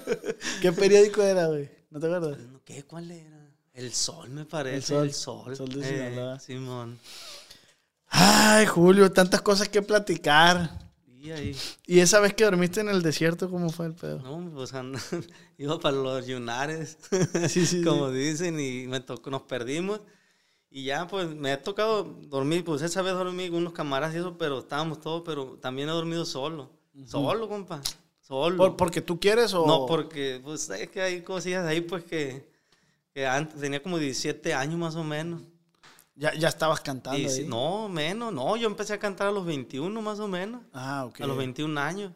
¿Qué 0.60 0.72
periódico 0.72 1.22
era, 1.22 1.46
güey? 1.46 1.70
¿No 1.90 2.00
te 2.00 2.06
acuerdas? 2.06 2.38
¿Qué? 2.64 2.82
¿Cuál 2.84 3.10
era? 3.10 3.38
El 3.72 3.92
sol, 3.94 4.28
me 4.30 4.44
parece. 4.44 4.76
El 4.76 5.12
Sol. 5.12 5.48
El 5.50 5.56
sol. 5.56 5.56
Sol 5.56 5.80
de 5.80 6.08
Eh. 6.34 6.36
Simón. 6.40 6.98
Ay, 8.08 8.66
Julio, 8.66 9.12
tantas 9.12 9.40
cosas 9.42 9.68
que 9.68 9.82
platicar. 9.82 10.70
Y 11.20 11.30
ahí, 11.32 11.56
¿Y 11.86 11.98
esa 11.98 12.20
vez 12.20 12.32
que 12.34 12.44
dormiste 12.44 12.80
en 12.80 12.88
el 12.88 13.02
desierto, 13.02 13.50
cómo 13.50 13.70
fue 13.70 13.86
el 13.86 13.94
pedo? 13.94 14.20
no, 14.20 14.50
pues 14.54 14.72
and- 14.74 14.96
iba 15.58 15.78
para 15.80 15.96
los 15.96 16.26
yunares, 16.26 16.96
Sí, 17.48 17.66
sí, 17.66 17.82
como 17.82 18.10
dicen, 18.10 18.60
y 18.60 18.86
me 18.86 19.00
tocó, 19.00 19.28
nos 19.30 19.42
perdimos. 19.42 20.00
Y 20.70 20.84
ya, 20.84 21.06
pues, 21.08 21.28
me 21.34 21.50
ha 21.52 21.62
tocado 21.62 22.04
dormir, 22.04 22.62
pues 22.64 22.82
esa 22.82 23.00
vez 23.02 23.14
dormí 23.14 23.48
con 23.48 23.58
unos 23.58 23.72
camaradas 23.72 24.14
y 24.14 24.18
eso, 24.18 24.36
pero 24.38 24.58
estábamos 24.60 25.00
todos, 25.00 25.22
pero 25.24 25.58
también 25.60 25.88
he 25.88 25.92
dormido 25.92 26.24
solo. 26.26 26.70
Solo, 27.06 27.48
compa. 27.48 27.80
Solo. 28.20 28.56
¿Por- 28.58 28.76
¿Porque 28.76 29.00
tú 29.00 29.18
quieres 29.18 29.54
o...? 29.54 29.66
No, 29.66 29.86
porque, 29.86 30.40
pues, 30.44 30.68
es 30.70 30.90
que 30.90 31.00
hay 31.00 31.22
cosillas 31.22 31.66
ahí, 31.66 31.80
pues, 31.80 32.04
que, 32.04 32.48
que 33.14 33.26
antes 33.26 33.58
tenía 33.60 33.82
como 33.82 33.98
17 33.98 34.52
años 34.54 34.78
más 34.78 34.94
o 34.94 35.02
menos. 35.02 35.42
Ya, 36.20 36.34
ya 36.34 36.48
estabas 36.48 36.80
cantando 36.80 37.16
Y 37.18 37.28
sí, 37.28 37.42
ahí. 37.42 37.46
no, 37.48 37.88
menos, 37.88 38.32
no, 38.32 38.56
yo 38.56 38.66
empecé 38.66 38.92
a 38.94 38.98
cantar 38.98 39.28
a 39.28 39.30
los 39.30 39.46
21 39.46 40.02
más 40.02 40.18
o 40.18 40.26
menos, 40.26 40.62
Ah, 40.72 41.04
ok. 41.06 41.20
a 41.20 41.26
los 41.28 41.36
21 41.36 41.78
años. 41.78 42.12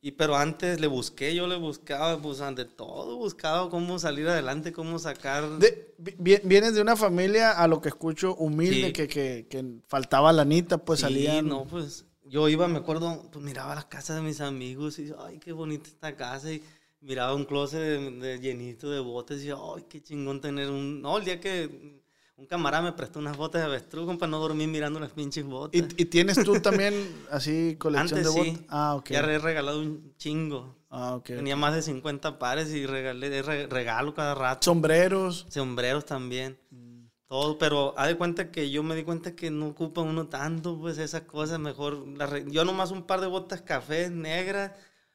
Y 0.00 0.10
pero 0.12 0.34
antes 0.36 0.80
le 0.80 0.88
busqué, 0.88 1.34
yo 1.34 1.46
le 1.46 1.56
buscaba, 1.56 2.20
pues 2.20 2.40
ante 2.40 2.64
todo, 2.64 3.16
buscaba 3.16 3.70
cómo 3.70 3.98
salir 3.98 4.28
adelante, 4.28 4.72
cómo 4.72 4.98
sacar... 4.98 5.48
De- 5.58 5.94
vi- 5.98 6.40
vienes 6.42 6.74
de 6.74 6.80
una 6.82 6.96
familia, 6.96 7.52
a 7.52 7.68
lo 7.68 7.80
que 7.80 7.88
escucho, 7.88 8.34
humilde, 8.34 8.88
Sí. 8.88 8.92
que, 8.92 9.06
que, 9.08 9.46
que 9.48 9.64
faltaba 9.86 10.32
lanita, 10.32 10.78
pues 10.78 10.98
Sí, 11.00 11.04
salían... 11.06 11.46
no, 11.48 11.64
pues 11.64 12.04
yo 12.24 12.48
iba, 12.48 12.66
me 12.66 12.78
acuerdo, 12.78 13.28
pues 13.32 13.44
miraba 13.44 13.74
las 13.76 13.84
casas 13.84 14.16
de 14.16 14.22
mis 14.22 14.40
amigos 14.40 14.98
y 14.98 15.12
ay, 15.18 15.38
qué 15.38 15.52
bonita 15.52 15.88
esta 15.88 16.16
casa 16.16 16.50
y 16.52 16.60
miraba 17.00 17.32
un 17.34 17.44
closet 17.44 17.78
de, 17.80 18.10
de 18.10 18.38
llenito 18.40 18.90
de 18.90 18.98
botes 18.98 19.44
y 19.44 19.50
ay, 19.50 19.84
qué 19.88 20.02
chingón 20.02 20.40
tener 20.40 20.70
un... 20.70 21.00
No, 21.02 21.18
el 21.18 21.24
día 21.24 21.38
que 21.40 22.01
un 22.36 22.46
camarada 22.46 22.82
me 22.82 22.92
prestó 22.92 23.18
unas 23.18 23.36
botas 23.36 23.60
de 23.60 23.66
avestruz 23.66 24.16
para 24.18 24.30
no 24.30 24.38
dormir 24.38 24.68
mirando 24.68 24.98
las 24.98 25.10
pinches 25.10 25.44
botas. 25.44 25.80
¿Y, 25.80 26.02
y 26.02 26.04
tienes 26.06 26.42
tú 26.42 26.60
también 26.60 26.94
así 27.30 27.76
colección 27.78 28.18
Antes 28.20 28.34
de 28.34 28.42
sí. 28.42 28.50
botas? 28.50 28.64
Ah, 28.68 28.94
ok. 28.96 29.10
Ya 29.10 29.20
he 29.20 29.38
regalado 29.38 29.80
un 29.80 30.14
chingo. 30.16 30.74
Ah, 30.90 31.14
ok. 31.14 31.26
Tenía 31.26 31.56
más 31.56 31.74
de 31.74 31.82
50 31.82 32.38
pares 32.38 32.72
y 32.72 32.86
regalé, 32.86 33.42
re- 33.42 33.66
regalo 33.66 34.14
cada 34.14 34.34
rato. 34.34 34.64
Sombreros. 34.64 35.46
Sombreros 35.48 36.04
también. 36.04 36.58
Mm. 36.70 37.04
Todo, 37.28 37.56
pero 37.56 37.94
haz 37.96 38.08
de 38.08 38.16
cuenta 38.16 38.50
que 38.50 38.70
yo 38.70 38.82
me 38.82 38.94
di 38.94 39.04
cuenta 39.04 39.34
que 39.34 39.50
no 39.50 39.68
ocupa 39.68 40.02
uno 40.02 40.28
tanto, 40.28 40.78
pues 40.78 40.98
esas 40.98 41.22
cosas, 41.22 41.58
mejor. 41.60 42.04
re- 42.18 42.44
yo 42.50 42.64
nomás 42.64 42.90
un 42.90 43.04
par 43.04 43.20
de 43.22 43.26
botas 43.26 43.62
café, 43.62 44.10
negras, 44.10 44.72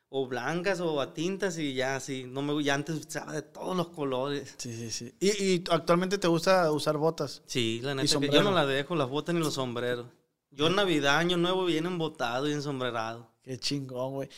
o 0.09 0.27
blancas, 0.27 0.79
o 0.79 1.01
a 1.01 1.13
tintas, 1.13 1.57
y 1.57 1.73
ya 1.73 1.95
así. 1.95 2.25
No 2.27 2.41
me, 2.41 2.63
ya 2.63 2.73
antes 2.73 2.95
usaba 2.95 3.33
de 3.33 3.41
todos 3.41 3.75
los 3.75 3.89
colores. 3.89 4.55
Sí, 4.57 4.73
sí, 4.73 4.89
sí. 4.91 5.13
¿Y, 5.19 5.43
y 5.43 5.63
actualmente 5.69 6.17
te 6.17 6.27
gusta 6.27 6.71
usar 6.71 6.97
botas? 6.97 7.41
Sí, 7.45 7.81
la 7.83 7.95
neta, 7.95 8.19
que 8.19 8.29
yo 8.29 8.43
no 8.43 8.51
la 8.51 8.65
dejo, 8.65 8.95
las 8.95 9.09
botas 9.09 9.35
ni 9.35 9.41
los 9.41 9.55
sombreros. 9.55 10.07
Yo 10.51 10.67
en 10.67 10.75
Navidad, 10.75 11.17
Año 11.17 11.37
Nuevo, 11.37 11.65
vienen 11.65 11.93
embotado 11.93 12.49
y 12.49 12.53
ensombrerado. 12.53 13.29
Qué 13.43 13.57
chingón, 13.57 14.13
güey. 14.13 14.29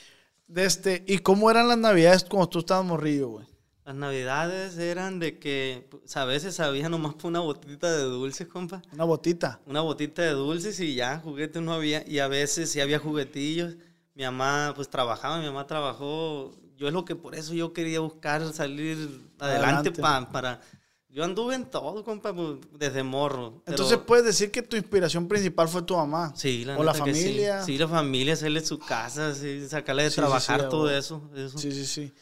Este, 0.53 1.03
¿Y 1.07 1.19
cómo 1.19 1.49
eran 1.51 1.67
las 1.67 1.77
navidades 1.77 2.23
cuando 2.23 2.49
tú 2.49 2.59
estabas 2.59 2.85
morrillo, 2.85 3.29
güey? 3.29 3.47
Las 3.85 3.95
navidades 3.95 4.77
eran 4.77 5.19
de 5.19 5.39
que 5.39 5.87
pues, 5.89 6.15
a 6.17 6.25
veces 6.25 6.59
había 6.59 6.89
nomás 6.89 7.15
por 7.15 7.25
una 7.25 7.39
botita 7.39 7.91
de 7.91 8.03
dulces, 8.03 8.47
compa. 8.47 8.81
Una 8.91 9.03
botita. 9.03 9.61
Una 9.65 9.81
botita 9.81 10.21
de 10.21 10.31
dulces 10.31 10.79
y 10.79 10.95
ya, 10.95 11.19
juguetes 11.19 11.61
no 11.61 11.73
había. 11.73 12.07
Y 12.07 12.19
a 12.19 12.27
veces 12.27 12.69
sí 12.69 12.81
había 12.81 12.99
juguetillos. 12.99 13.77
Mi 14.19 14.25
mamá 14.25 14.73
pues 14.75 14.89
trabajaba, 14.89 15.39
mi 15.39 15.45
mamá 15.45 15.65
trabajó. 15.65 16.53
Yo 16.75 16.87
es 16.89 16.93
lo 16.93 17.05
que 17.05 17.15
por 17.15 17.35
eso 17.35 17.53
yo 17.53 17.71
quería 17.71 18.01
buscar 18.01 18.51
salir 18.51 18.97
adelante, 19.39 19.89
Adelante. 19.89 19.91
pa- 19.93 20.29
para... 20.29 20.59
Yo 21.07 21.23
anduve 21.23 21.55
en 21.55 21.63
todo, 21.65 22.03
compa, 22.03 22.33
pues, 22.35 22.57
desde 22.77 23.01
morro. 23.01 23.61
pero- 23.63 23.77
Entonces 23.77 23.97
puedes 24.05 24.25
decir 24.25 24.51
que 24.51 24.61
tu 24.61 24.75
inspiración 24.75 25.29
principal 25.29 25.69
fue 25.69 25.83
tu 25.83 25.95
mamá. 25.95 26.33
Sí, 26.35 26.65
la 26.65 26.77
o 26.77 26.83
la 26.83 26.91
que 26.91 26.97
sí. 26.97 27.21
familia. 27.21 27.63
Sí, 27.63 27.77
la 27.77 27.87
familia, 27.87 28.33
hacerle 28.33 28.63
su 28.65 28.77
casa, 28.77 29.33
sí, 29.33 29.65
sacarle 29.69 30.03
de 30.03 30.09
Sí, 30.09 30.17
trabajar 30.17 30.67
todo 30.67 30.89
eso. 30.91 31.21
eso. 31.33 31.57
Sí, 31.57 31.71
sí, 31.71 31.85
sí. 31.85 32.13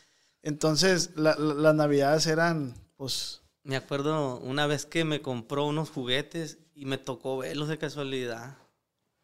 Entonces, 0.44 1.10
la- 1.16 1.36
la- 1.36 1.56
las 1.56 1.74
navidades 1.76 2.28
eran, 2.28 2.76
pues, 2.96 3.42
Me 3.64 3.76
acuerdo 3.76 4.38
una 4.38 4.68
vez 4.68 4.86
que 4.86 5.04
me 5.04 5.22
compró 5.24 5.66
unos 5.66 5.90
juguetes 5.90 6.60
y 6.76 6.86
me 6.86 6.98
tocó 7.00 7.38
verlos 7.40 7.68
de 7.70 7.80
casualidad. 7.80 8.56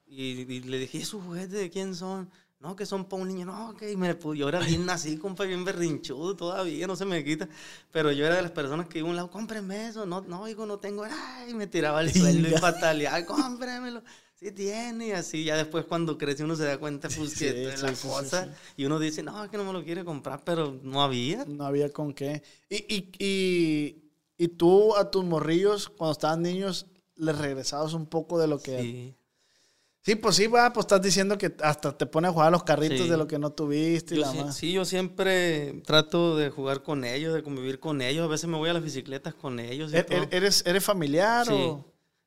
Y, 0.05 0.41
y 0.51 0.61
le 0.63 0.79
dije, 0.79 0.97
¿esos 0.97 1.23
juguetes 1.23 1.51
de 1.51 1.69
quién 1.69 1.95
son? 1.95 2.29
No, 2.63 2.77
que 2.77 2.85
son 2.85 3.03
para 3.03 3.21
un 3.21 3.27
niño. 3.27 3.45
No, 3.45 3.75
que 3.75 3.97
me, 3.97 4.15
pues, 4.15 4.39
yo 4.39 4.47
era 4.47 4.59
bien 4.59 4.89
así, 4.89 5.17
compa, 5.17 5.43
bien 5.43 5.65
berrinchudo 5.65 6.33
todavía, 6.33 6.87
no 6.87 6.95
se 6.95 7.03
me 7.03 7.21
quita. 7.21 7.49
Pero 7.91 8.13
yo 8.13 8.25
era 8.25 8.37
de 8.37 8.41
las 8.41 8.51
personas 8.51 8.87
que 8.87 8.99
iba 8.99 9.07
a 9.09 9.11
un 9.11 9.17
lado, 9.17 9.29
cómpreme 9.29 9.89
eso. 9.89 10.05
No, 10.05 10.21
no, 10.21 10.47
hijo, 10.47 10.65
no 10.65 10.79
tengo. 10.79 11.03
Ay, 11.03 11.53
me 11.53 11.67
tiraba 11.67 11.99
el 12.01 12.13
suelo 12.13 12.47
y 12.47 12.53
pataleaba, 12.53 13.25
cómpremelo. 13.25 14.01
Sí 14.33 14.53
tiene, 14.53 15.07
y 15.07 15.11
así. 15.11 15.43
Ya 15.43 15.57
después 15.57 15.83
cuando 15.83 16.17
crece 16.17 16.45
uno 16.45 16.55
se 16.55 16.63
da 16.63 16.77
cuenta, 16.77 17.09
pues, 17.09 17.31
Sí, 17.31 17.39
que 17.39 17.51
sí, 17.51 17.57
es 17.65 17.81
la 17.81 17.93
sí, 17.93 18.07
cosa. 18.07 18.47
Y 18.77 18.85
uno 18.85 18.97
dice, 18.97 19.23
no, 19.23 19.43
es 19.43 19.51
que 19.51 19.57
no 19.57 19.65
me 19.65 19.73
lo 19.73 19.83
quiere 19.83 20.05
comprar, 20.05 20.41
pero 20.45 20.79
no 20.83 21.03
había. 21.03 21.43
no 21.43 21.65
había 21.65 21.91
con 21.91 22.13
qué. 22.13 22.43
Y, 22.69 22.77
y, 22.95 23.11
y, 23.19 24.11
y 24.37 24.47
tú 24.47 24.95
a 24.95 25.11
tus 25.11 25.25
morrillos, 25.25 25.89
cuando 25.89 26.13
estaban 26.13 26.41
niños, 26.41 26.85
les 27.17 27.37
regresabas 27.37 27.91
un 27.93 28.05
poco 28.05 28.39
de 28.39 28.47
lo 28.47 28.61
que... 28.61 29.17
Sí, 30.05 30.15
pues 30.15 30.35
sí, 30.35 30.47
va, 30.47 30.73
pues 30.73 30.83
estás 30.83 31.01
diciendo 31.01 31.37
que 31.37 31.55
hasta 31.61 31.97
te 31.97 32.05
pones 32.05 32.29
a 32.29 32.33
jugar 32.33 32.49
a 32.49 32.51
los 32.51 32.63
carritos 32.63 32.99
Sí. 32.99 33.07
de 33.09 33.15
lo 33.15 33.25
que 33.25 33.39
no 33.39 33.51
tuviste 33.53 34.15
y 34.15 34.17
Yo 34.17 34.25
la 34.25 34.33
más. 34.45 34.55
sí, 34.57 34.73
yo 34.73 34.83
siempre 34.83 35.81
trato 35.85 36.35
de 36.35 36.49
jugar 36.49 36.83
con 36.83 37.05
ellos, 37.05 37.33
de 37.33 37.41
convivir 37.41 37.79
con 37.79 38.01
ellos. 38.01 38.25
A 38.25 38.27
veces 38.27 38.49
me 38.49 38.57
voy 38.57 38.69
a 38.69 38.73
las 38.73 38.83
bicicletas 38.83 39.33
con 39.33 39.59
ellos. 39.61 39.93
y 39.93 39.97
¿E- 39.97 40.03
todo. 40.03 40.17
e- 40.23 40.27
¿Eres, 40.31 40.63
¿Eres 40.65 40.83
familiar 40.83 41.45
Sí. 41.47 41.53
o...? 41.53 41.85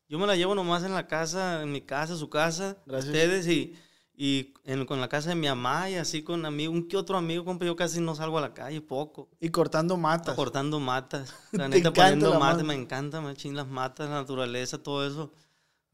Yo 0.09 0.19
me 0.19 0.27
la 0.27 0.37
llevo 0.37 0.55
nomás 0.55 0.85
en 0.85 0.95
la 0.95 1.07
casa, 1.07 1.63
en 1.63 1.73
mi 1.73 1.81
casa, 1.83 2.17
su 2.17 2.31
casa, 2.31 2.77
Gracias. 2.87 3.07
ustedes 3.13 3.47
y, 3.49 3.75
y 4.17 4.55
en- 4.65 4.87
con 4.87 5.01
la 5.03 5.09
casa 5.11 5.29
de 5.31 5.35
mi 5.35 5.49
mamá 5.49 5.91
y 5.91 5.97
así 5.97 6.23
con 6.23 6.47
amigos, 6.47 6.75
un 6.77 6.89
que 6.89 6.97
otro 6.97 7.19
amigo, 7.19 7.45
compa, 7.45 7.67
yo 7.67 7.77
casi 7.77 8.01
no 8.01 8.15
salgo 8.15 8.39
a 8.39 8.41
la 8.41 8.55
calle, 8.55 8.81
poco. 8.81 9.29
Y 9.39 9.51
cortando 9.51 9.97
matas. 9.99 10.35
Cortando 10.35 10.81
matas. 10.81 11.35
La 11.53 11.69
neta, 11.69 11.93
poniendo 11.93 12.31
matas, 12.39 12.53
mata. 12.59 12.65
me 12.65 12.75
encanta, 12.75 13.21
machín, 13.21 13.55
las 13.55 13.67
matas, 13.67 14.09
la 14.09 14.15
naturaleza, 14.15 14.79
todo 14.79 15.07
eso. 15.07 15.31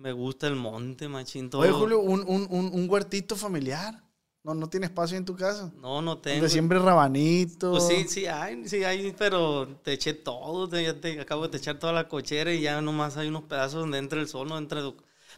Me 0.03 0.11
gusta 0.13 0.49
el 0.49 0.57
monte, 0.57 1.07
machín, 1.09 1.49
todo. 1.49 1.63
Oye, 1.63 1.71
Julio, 1.71 2.01
un, 2.01 2.25
un, 2.27 2.47
un, 2.51 2.71
un 2.73 2.91
huertito 2.91 3.37
familiar. 3.37 4.03
No, 4.43 4.53
no 4.55 4.69
tiene 4.69 4.87
espacio 4.87 5.17
en 5.17 5.25
tu 5.25 5.37
casa. 5.37 5.71
No, 5.77 6.03
no 6.03 6.19
tengo. 6.19 6.39
Donde 6.39 6.49
siempre 6.51 6.81
rabanito. 6.81 7.71
Pues 7.71 7.87
sí, 7.87 8.07
sí 8.09 8.27
hay, 8.27 8.69
sí 8.69 8.83
hay, 8.83 9.15
pero 9.17 9.69
te 9.85 9.93
eché 9.93 10.15
todo, 10.15 10.69
te, 10.69 10.83
ya 10.83 11.01
te 11.01 11.21
acabo 11.21 11.47
de 11.47 11.57
echar 11.57 11.79
toda 11.79 11.93
la 11.93 12.09
cochera 12.09 12.53
y 12.53 12.61
ya 12.63 12.81
nomás 12.81 13.17
hay 13.17 13.29
unos 13.29 13.45
pedazos 13.45 13.79
donde 13.83 13.99
entra 13.99 14.21
el 14.21 14.27
sol, 14.27 14.49
no 14.49 14.59
entra 14.59 14.81
el- 14.81 14.95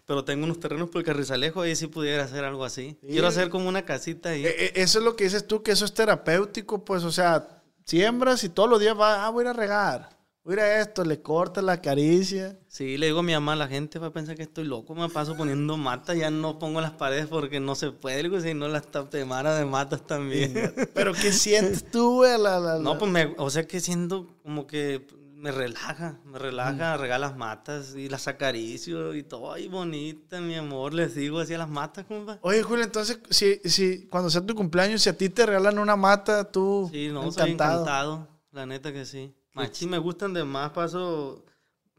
Pero 0.06 0.24
tengo 0.24 0.44
unos 0.44 0.58
terrenos 0.58 0.88
por 0.88 1.00
el 1.02 1.04
Carrizalejo, 1.06 1.60
ahí 1.60 1.76
sí 1.76 1.86
pudiera 1.88 2.24
hacer 2.24 2.44
algo 2.44 2.64
así. 2.64 2.96
Sí. 3.02 3.08
Quiero 3.08 3.26
hacer 3.26 3.50
como 3.50 3.68
una 3.68 3.84
casita 3.84 4.30
ahí. 4.30 4.46
E- 4.46 4.64
e- 4.68 4.72
Eso 4.76 5.00
es 5.00 5.04
lo 5.04 5.14
que 5.16 5.24
dices 5.24 5.46
tú, 5.46 5.62
que 5.62 5.72
eso 5.72 5.84
es 5.84 5.92
terapéutico, 5.92 6.82
pues, 6.82 7.04
o 7.04 7.12
sea, 7.12 7.62
siembras 7.84 8.42
y 8.44 8.48
todos 8.48 8.70
los 8.70 8.80
días 8.80 8.96
vas, 8.96 9.18
ah, 9.20 9.28
voy 9.28 9.42
a 9.42 9.44
ir 9.44 9.48
a 9.50 9.52
regar, 9.52 10.13
voy 10.44 10.52
a 10.54 10.56
ir 10.56 10.60
a 10.60 10.80
esto, 10.80 11.04
le 11.04 11.20
cortas 11.22 11.64
la 11.64 11.80
caricia. 11.80 12.58
Sí, 12.68 12.96
le 12.98 13.06
digo 13.06 13.20
a 13.20 13.22
mi 13.22 13.32
mamá, 13.32 13.56
la 13.56 13.66
gente 13.68 13.98
va 13.98 14.08
a 14.08 14.12
pensar 14.12 14.36
que 14.36 14.42
estoy 14.42 14.64
loco, 14.64 14.94
me 14.94 15.08
paso 15.08 15.36
poniendo 15.36 15.76
matas, 15.76 16.16
ya 16.16 16.30
no 16.30 16.58
pongo 16.58 16.80
las 16.80 16.92
paredes 16.92 17.26
porque 17.26 17.60
no 17.60 17.74
se 17.74 17.90
puede, 17.92 18.22
digo, 18.22 18.40
si 18.40 18.52
no 18.54 18.68
las 18.68 18.84
temara 19.10 19.54
de 19.56 19.64
matas 19.64 20.06
también. 20.06 20.52
Pero 20.94 21.12
¿qué 21.14 21.32
sientes 21.32 21.90
tú, 21.90 22.16
güey? 22.16 22.38
La, 22.38 22.60
la- 22.60 22.78
No, 22.78 22.92
la- 22.94 22.98
pues 22.98 23.10
me, 23.10 23.34
o 23.38 23.48
sea 23.50 23.66
que 23.66 23.80
siento 23.80 24.36
como 24.42 24.66
que 24.66 25.06
me 25.36 25.50
relaja, 25.52 26.18
me 26.24 26.38
relaja, 26.38 26.96
regala 26.96 27.28
las 27.28 27.36
matas 27.36 27.94
y 27.94 28.08
las 28.08 28.28
acaricio 28.28 29.14
y 29.14 29.22
todo, 29.22 29.52
ay 29.52 29.68
bonita, 29.68 30.40
mi 30.40 30.54
amor, 30.54 30.94
les 30.94 31.14
digo 31.14 31.38
así 31.38 31.52
a 31.54 31.58
las 31.58 31.68
matas, 31.68 32.06
compa. 32.06 32.38
Oye, 32.40 32.62
Julio, 32.62 32.82
entonces, 32.84 33.18
si, 33.28 33.60
si 33.64 34.06
cuando 34.06 34.30
sea 34.30 34.40
tu 34.44 34.54
cumpleaños, 34.54 35.02
si 35.02 35.10
a 35.10 35.16
ti 35.18 35.28
te 35.28 35.44
regalan 35.44 35.78
una 35.78 35.96
mata, 35.96 36.50
tú 36.50 36.88
Sí, 36.90 37.08
no, 37.12 37.30
soy 37.30 37.42
encantado. 37.42 37.72
encantado, 37.82 38.28
la 38.52 38.64
neta 38.64 38.90
que 38.92 39.04
sí. 39.04 39.34
Machín, 39.54 39.90
me 39.90 39.98
gustan 39.98 40.34
de 40.34 40.44
más, 40.44 40.72
paso, 40.72 41.44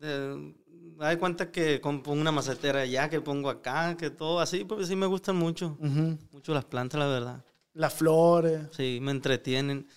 eh, 0.02 0.54
hay 1.00 1.18
cuenta 1.18 1.52
que 1.52 1.80
pongo 1.80 2.13
una 2.13 2.32
macetera 2.32 2.82
allá, 2.82 3.10
que 3.10 3.22
pongo 3.22 3.50
acá, 3.50 3.96
que 3.98 4.10
todo 4.10 4.39
así, 4.39 4.63
pues 4.65 4.88
sí 4.88 4.96
me 4.96 5.06
gustan 5.06 5.38
mucho, 5.38 5.78
mucho 5.80 6.54
las 6.54 6.65
plantas, 6.65 7.00
la 7.00 7.08
verdad. 7.08 7.46
Las 7.74 7.94
flores. 7.94 8.68
Sí, 8.72 9.00
me 9.02 9.12
entretienen. 9.12 9.88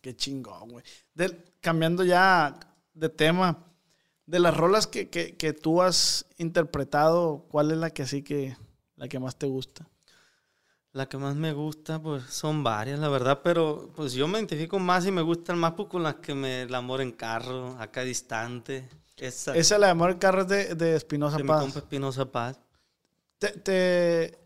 Qué 0.00 0.14
chingón, 0.16 0.70
güey. 0.70 0.84
Cambiando 1.60 2.04
ya 2.04 2.58
de 2.94 3.08
tema, 3.08 3.66
de 4.26 4.38
las 4.38 4.56
rolas 4.56 4.86
que, 4.86 5.10
que, 5.10 5.36
que 5.36 5.52
tú 5.52 5.82
has 5.82 6.26
interpretado, 6.38 7.46
¿cuál 7.50 7.70
es 7.70 7.78
la 7.78 7.90
que 7.90 8.02
así 8.02 8.22
que, 8.22 8.56
la 8.96 9.08
que 9.08 9.18
más 9.18 9.36
te 9.36 9.46
gusta? 9.46 9.89
La 10.92 11.08
que 11.08 11.16
más 11.18 11.36
me 11.36 11.52
gusta, 11.52 12.02
pues 12.02 12.24
son 12.24 12.64
varias, 12.64 12.98
la 12.98 13.08
verdad, 13.08 13.40
pero 13.44 13.92
pues 13.94 14.12
yo 14.12 14.26
me 14.26 14.38
identifico 14.38 14.78
más 14.80 15.06
y 15.06 15.12
me 15.12 15.22
gustan 15.22 15.56
más 15.58 15.72
pues, 15.74 15.88
con 15.88 16.02
las 16.02 16.16
que 16.16 16.34
me 16.34 16.62
el 16.62 16.74
amor 16.74 17.00
en 17.00 17.12
carro, 17.12 17.76
acá 17.78 18.02
distante. 18.02 18.88
Esa, 19.16 19.54
Esa 19.54 19.74
es 19.74 19.80
la 19.80 19.86
de 19.88 19.92
Amor 19.92 20.10
en 20.12 20.18
Carros 20.18 20.48
de, 20.48 20.74
de 20.74 20.96
Espinosa 20.96 21.36
de 21.36 21.42
mi 21.44 21.48
Paz. 21.48 21.60
compa 21.60 21.78
Espinosa 21.80 22.24
Paz. 22.24 22.58
Te, 23.38 23.48
te, 23.48 24.38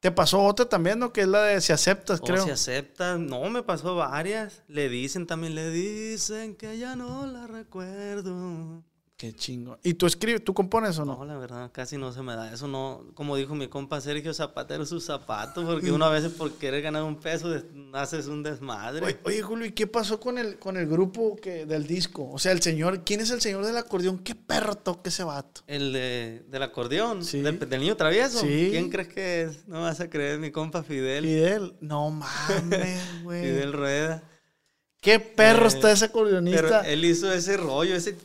te 0.00 0.10
pasó 0.12 0.40
otra 0.42 0.68
también, 0.68 1.00
¿no? 1.00 1.12
Que 1.12 1.22
es 1.22 1.28
la 1.28 1.42
de 1.42 1.60
Si 1.60 1.72
Aceptas, 1.72 2.20
O 2.20 2.24
creo. 2.24 2.44
se 2.44 2.52
acepta. 2.52 3.18
No, 3.18 3.50
me 3.50 3.62
pasó 3.64 3.96
varias. 3.96 4.62
Le 4.68 4.88
dicen 4.88 5.26
también, 5.26 5.54
le 5.56 5.68
dicen 5.70 6.54
que 6.54 6.78
ya 6.78 6.94
no 6.94 7.26
la 7.26 7.46
recuerdo. 7.48 8.84
Qué 9.16 9.32
chingo. 9.32 9.78
¿Y 9.84 9.94
tú 9.94 10.06
escribes, 10.06 10.42
tú 10.42 10.52
compones 10.54 10.98
o 10.98 11.04
no? 11.04 11.14
No, 11.18 11.24
la 11.24 11.36
verdad, 11.38 11.70
casi 11.72 11.96
no 11.96 12.12
se 12.12 12.20
me 12.20 12.34
da. 12.34 12.52
Eso 12.52 12.66
no, 12.66 13.04
como 13.14 13.36
dijo 13.36 13.54
mi 13.54 13.68
compa 13.68 14.00
Sergio 14.00 14.34
Zapatero, 14.34 14.84
sus 14.84 15.04
zapatos, 15.04 15.64
porque 15.64 15.92
uno 15.92 16.04
a 16.04 16.10
veces 16.10 16.32
por 16.32 16.50
querer 16.54 16.82
ganar 16.82 17.04
un 17.04 17.14
peso 17.20 17.54
haces 17.92 18.26
un 18.26 18.42
desmadre. 18.42 19.06
Oye, 19.06 19.16
oye, 19.22 19.42
Julio, 19.42 19.66
¿y 19.66 19.70
qué 19.72 19.86
pasó 19.86 20.18
con 20.18 20.36
el, 20.36 20.58
con 20.58 20.76
el 20.76 20.88
grupo 20.88 21.36
que, 21.36 21.64
del 21.64 21.86
disco? 21.86 22.28
O 22.28 22.40
sea, 22.40 22.50
el 22.50 22.60
señor, 22.60 23.04
¿quién 23.04 23.20
es 23.20 23.30
el 23.30 23.40
señor 23.40 23.64
del 23.64 23.76
acordeón? 23.76 24.18
¿Qué 24.18 24.34
perro 24.34 24.74
toca 24.74 25.08
ese 25.10 25.22
vato? 25.22 25.60
El 25.68 25.92
de, 25.92 26.44
del 26.48 26.62
acordeón, 26.64 27.24
Sí. 27.24 27.38
del, 27.40 27.56
del 27.60 27.80
niño 27.80 27.96
travieso. 27.96 28.40
Sí. 28.40 28.68
¿Quién 28.72 28.90
crees 28.90 29.08
que 29.08 29.42
es? 29.42 29.68
No 29.68 29.82
vas 29.82 30.00
a 30.00 30.10
creer, 30.10 30.40
mi 30.40 30.50
compa 30.50 30.82
Fidel. 30.82 31.22
Fidel. 31.24 31.76
No 31.80 32.10
mames, 32.10 33.00
güey. 33.22 33.42
Fidel 33.42 33.72
Rueda. 33.74 34.24
Qué 35.00 35.20
perro 35.20 35.66
Eh, 35.66 35.68
está 35.68 35.92
ese 35.92 36.08
Pero 36.08 36.18
acordeonista. 36.18 36.80
él 36.80 37.04
hizo 37.04 37.32
ese 37.32 37.56
rollo, 37.56 37.94
ese... 37.94 38.16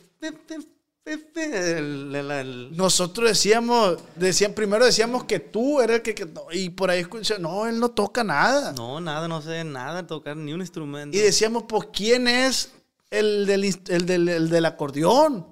el- 1.04 2.14
el- 2.14 2.30
el- 2.30 2.76
Nosotros 2.76 3.28
decíamos, 3.28 3.98
decían, 4.16 4.54
primero 4.54 4.84
decíamos 4.84 5.24
que 5.24 5.40
tú 5.40 5.80
eras 5.80 5.96
el 5.96 6.02
que, 6.02 6.28
y 6.52 6.70
por 6.70 6.90
ahí 6.90 7.00
escuché, 7.00 7.38
no, 7.38 7.66
él 7.66 7.80
no 7.80 7.90
toca 7.90 8.22
nada. 8.22 8.72
No, 8.72 9.00
nada, 9.00 9.26
no 9.26 9.42
sé 9.42 9.64
nada, 9.64 10.06
tocar 10.06 10.36
ni 10.36 10.52
un 10.52 10.60
instrumento. 10.60 11.16
Y 11.16 11.20
decíamos, 11.20 11.64
pues, 11.68 11.88
¿quién 11.92 12.28
es 12.28 12.72
el 13.10 13.46
del, 13.46 14.06
del, 14.06 14.28
el 14.28 14.48
del 14.50 14.64
acordeón? 14.66 15.46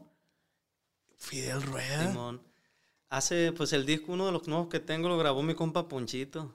Fidel 1.17 1.63
Rueda. 1.63 2.09
Simón. 2.09 2.41
Hace, 3.11 3.53
pues 3.53 3.73
el 3.73 3.87
disco, 3.87 4.13
uno 4.13 4.27
de 4.27 4.33
los 4.33 4.47
nuevos 4.47 4.69
que 4.69 4.81
tengo, 4.81 5.09
lo 5.09 5.17
grabó 5.19 5.43
mi 5.43 5.55
compa 5.55 5.89
Ponchito. 5.89 6.55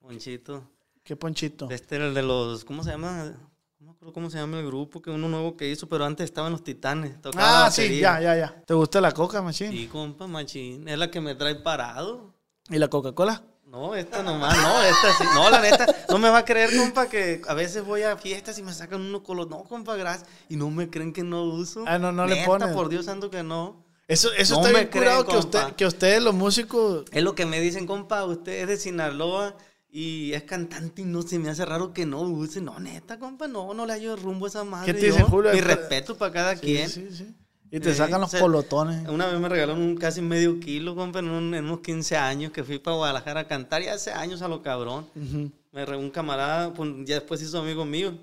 Ponchito. 0.00 0.70
Qué 1.02 1.16
ponchito. 1.16 1.68
Este 1.70 1.96
era 1.96 2.06
el 2.06 2.14
de 2.14 2.22
los, 2.22 2.64
¿cómo 2.64 2.84
se 2.84 2.90
llama? 2.90 3.34
No 3.80 3.86
me 3.86 3.92
acuerdo 3.92 4.12
cómo 4.12 4.28
se 4.28 4.38
llama 4.38 4.58
el 4.58 4.66
grupo, 4.66 5.00
que 5.00 5.10
uno 5.10 5.28
nuevo 5.28 5.56
que 5.56 5.68
hizo, 5.70 5.88
pero 5.88 6.04
antes 6.04 6.24
estaban 6.24 6.50
los 6.50 6.64
Titanes. 6.64 7.20
tocaba 7.22 7.66
Ah, 7.66 7.70
sí, 7.70 8.00
ya, 8.00 8.20
ya, 8.20 8.34
ya. 8.36 8.62
¿Te 8.66 8.74
gusta 8.74 9.00
la 9.00 9.12
coca, 9.12 9.40
machín? 9.40 9.70
Sí, 9.70 9.86
compa, 9.86 10.26
machín. 10.26 10.88
Es 10.88 10.98
la 10.98 11.10
que 11.12 11.20
me 11.20 11.36
trae 11.36 11.54
parado. 11.54 12.34
¿Y 12.68 12.76
la 12.78 12.88
Coca-Cola? 12.88 13.40
No, 13.64 13.94
esta 13.94 14.22
nomás, 14.22 14.56
no, 14.56 14.82
esta 14.82 15.12
sí. 15.18 15.24
No, 15.32 15.48
la 15.48 15.60
neta, 15.60 15.86
no 16.08 16.18
me 16.18 16.28
va 16.28 16.38
a 16.38 16.44
creer, 16.44 16.76
compa, 16.76 17.08
que 17.08 17.40
a 17.46 17.54
veces 17.54 17.84
voy 17.84 18.02
a 18.02 18.16
fiestas 18.16 18.58
y 18.58 18.62
me 18.64 18.72
sacan 18.72 19.00
uno 19.00 19.22
con 19.22 19.36
los. 19.36 19.48
No, 19.48 19.62
compa, 19.62 19.94
gracias. 19.94 20.28
Y 20.48 20.56
no 20.56 20.70
me 20.70 20.90
creen 20.90 21.12
que 21.12 21.22
no 21.22 21.44
uso. 21.44 21.84
Ah, 21.86 21.98
no, 21.98 22.10
no 22.10 22.26
le 22.26 22.34
Neta, 22.34 22.46
ponen. 22.46 22.72
por 22.74 22.88
Dios 22.88 23.04
santo 23.04 23.30
que 23.30 23.42
no. 23.44 23.84
Eso, 24.08 24.32
eso 24.32 24.54
No 24.54 24.66
está 24.66 24.72
bien 24.78 24.90
curado 24.90 25.24
creen, 25.26 25.40
que, 25.40 25.46
usted, 25.46 25.72
que 25.76 25.86
ustedes, 25.86 26.22
los 26.22 26.34
músicos, 26.34 27.04
Es 27.12 27.22
lo 27.22 27.34
que 27.34 27.44
me 27.44 27.60
dicen, 27.60 27.86
compa, 27.86 28.24
usted 28.24 28.62
es 28.62 28.66
de 28.68 28.76
Sinaloa 28.78 29.54
y 30.00 30.32
es 30.32 30.44
cantante 30.44 31.02
y 31.02 31.04
no 31.04 31.22
se 31.22 31.38
me 31.38 31.48
hace 31.50 31.64
raro 31.64 31.92
que 31.92 32.06
no 32.06 32.20
use. 32.22 32.60
No, 32.60 32.78
neta, 32.78 33.18
compa, 33.18 33.48
no, 33.48 33.74
no 33.74 33.84
le 33.86 33.94
hallo 33.94 34.14
rumbo 34.16 34.46
a 34.46 34.48
esa 34.48 34.62
madre. 34.64 34.92
¿Qué 34.92 34.98
te 35.00 35.06
dicen, 35.06 35.22
yo. 35.22 35.26
Julio? 35.28 35.52
Mi 35.52 35.60
respeto 35.60 36.16
para 36.16 36.32
cada 36.32 36.54
Sí, 36.56 36.60
quien. 36.60 36.88
sí, 36.88 37.08
sí. 37.10 37.34
Y 37.70 37.80
te 37.80 37.90
Eh, 37.90 37.94
sacan 37.94 38.20
los 38.20 38.30
se- 38.30 38.38
colotones. 38.38 39.06
Una 39.08 39.26
vez 39.26 39.38
me 39.40 39.48
regalaron 39.48 39.82
un 39.82 39.96
casi 39.96 40.22
medio 40.22 40.58
kilo, 40.60 40.94
compa, 40.94 41.18
en, 41.18 41.28
un- 41.28 41.54
en 41.54 41.64
unos 41.64 41.80
15 41.80 42.16
años 42.16 42.50
que 42.52 42.64
fui 42.64 42.78
para 42.78 42.96
Guadalajara 42.96 43.40
a 43.40 43.46
cantar 43.48 43.82
y 43.82 43.88
hace 43.88 44.10
años 44.12 44.40
a 44.42 44.48
lo 44.48 44.62
cabrón. 44.62 45.06
Ujú. 45.16 45.50
Me 45.72 45.84
regaló 45.84 45.98
un 45.98 46.10
camarada, 46.10 46.72
pues, 46.72 46.90
ya 47.04 47.16
después 47.16 47.42
hizo 47.42 47.58
amigo 47.58 47.84
mío. 47.84 48.14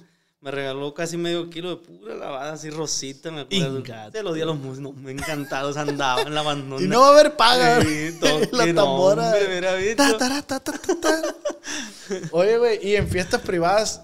Me 0.45 0.51
regaló 0.51 0.93
casi 0.93 1.17
medio 1.17 1.49
kilo 1.49 1.71
de 1.71 1.75
pura 1.77 2.13
lavada, 2.13 2.53
así 2.53 2.69
rosita, 2.69 3.31
me 3.31 3.41
acuerdo. 3.41 3.83
Se 4.11 4.21
lo 4.21 4.31
di 4.31 4.41
a 4.41 4.45
los 4.45 4.55
músicos, 4.55 4.95
me 4.95 5.09
encantados 5.09 5.75
andaban 5.75 6.27
en 6.27 6.35
la 6.35 6.43
bandona. 6.43 6.85
Y 6.85 6.87
no 6.87 6.99
va 6.99 7.07
a 7.07 7.11
haber 7.13 7.35
paga. 7.35 7.81
Sí, 7.81 8.19
la 8.51 8.71
tambora. 8.75 9.31
hombre, 9.31 9.95
ta, 9.95 10.15
ta, 10.19 10.61
ta. 10.61 11.23
Oye, 12.29 12.59
güey, 12.59 12.87
y 12.87 12.95
en 12.95 13.09
fiestas 13.09 13.41
privadas 13.41 14.03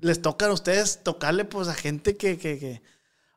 les 0.00 0.22
tocan 0.22 0.48
a 0.48 0.54
ustedes 0.54 1.02
tocarle 1.02 1.44
pues 1.44 1.68
a 1.68 1.74
gente 1.74 2.16
que, 2.16 2.38
que, 2.38 2.58
que 2.58 2.82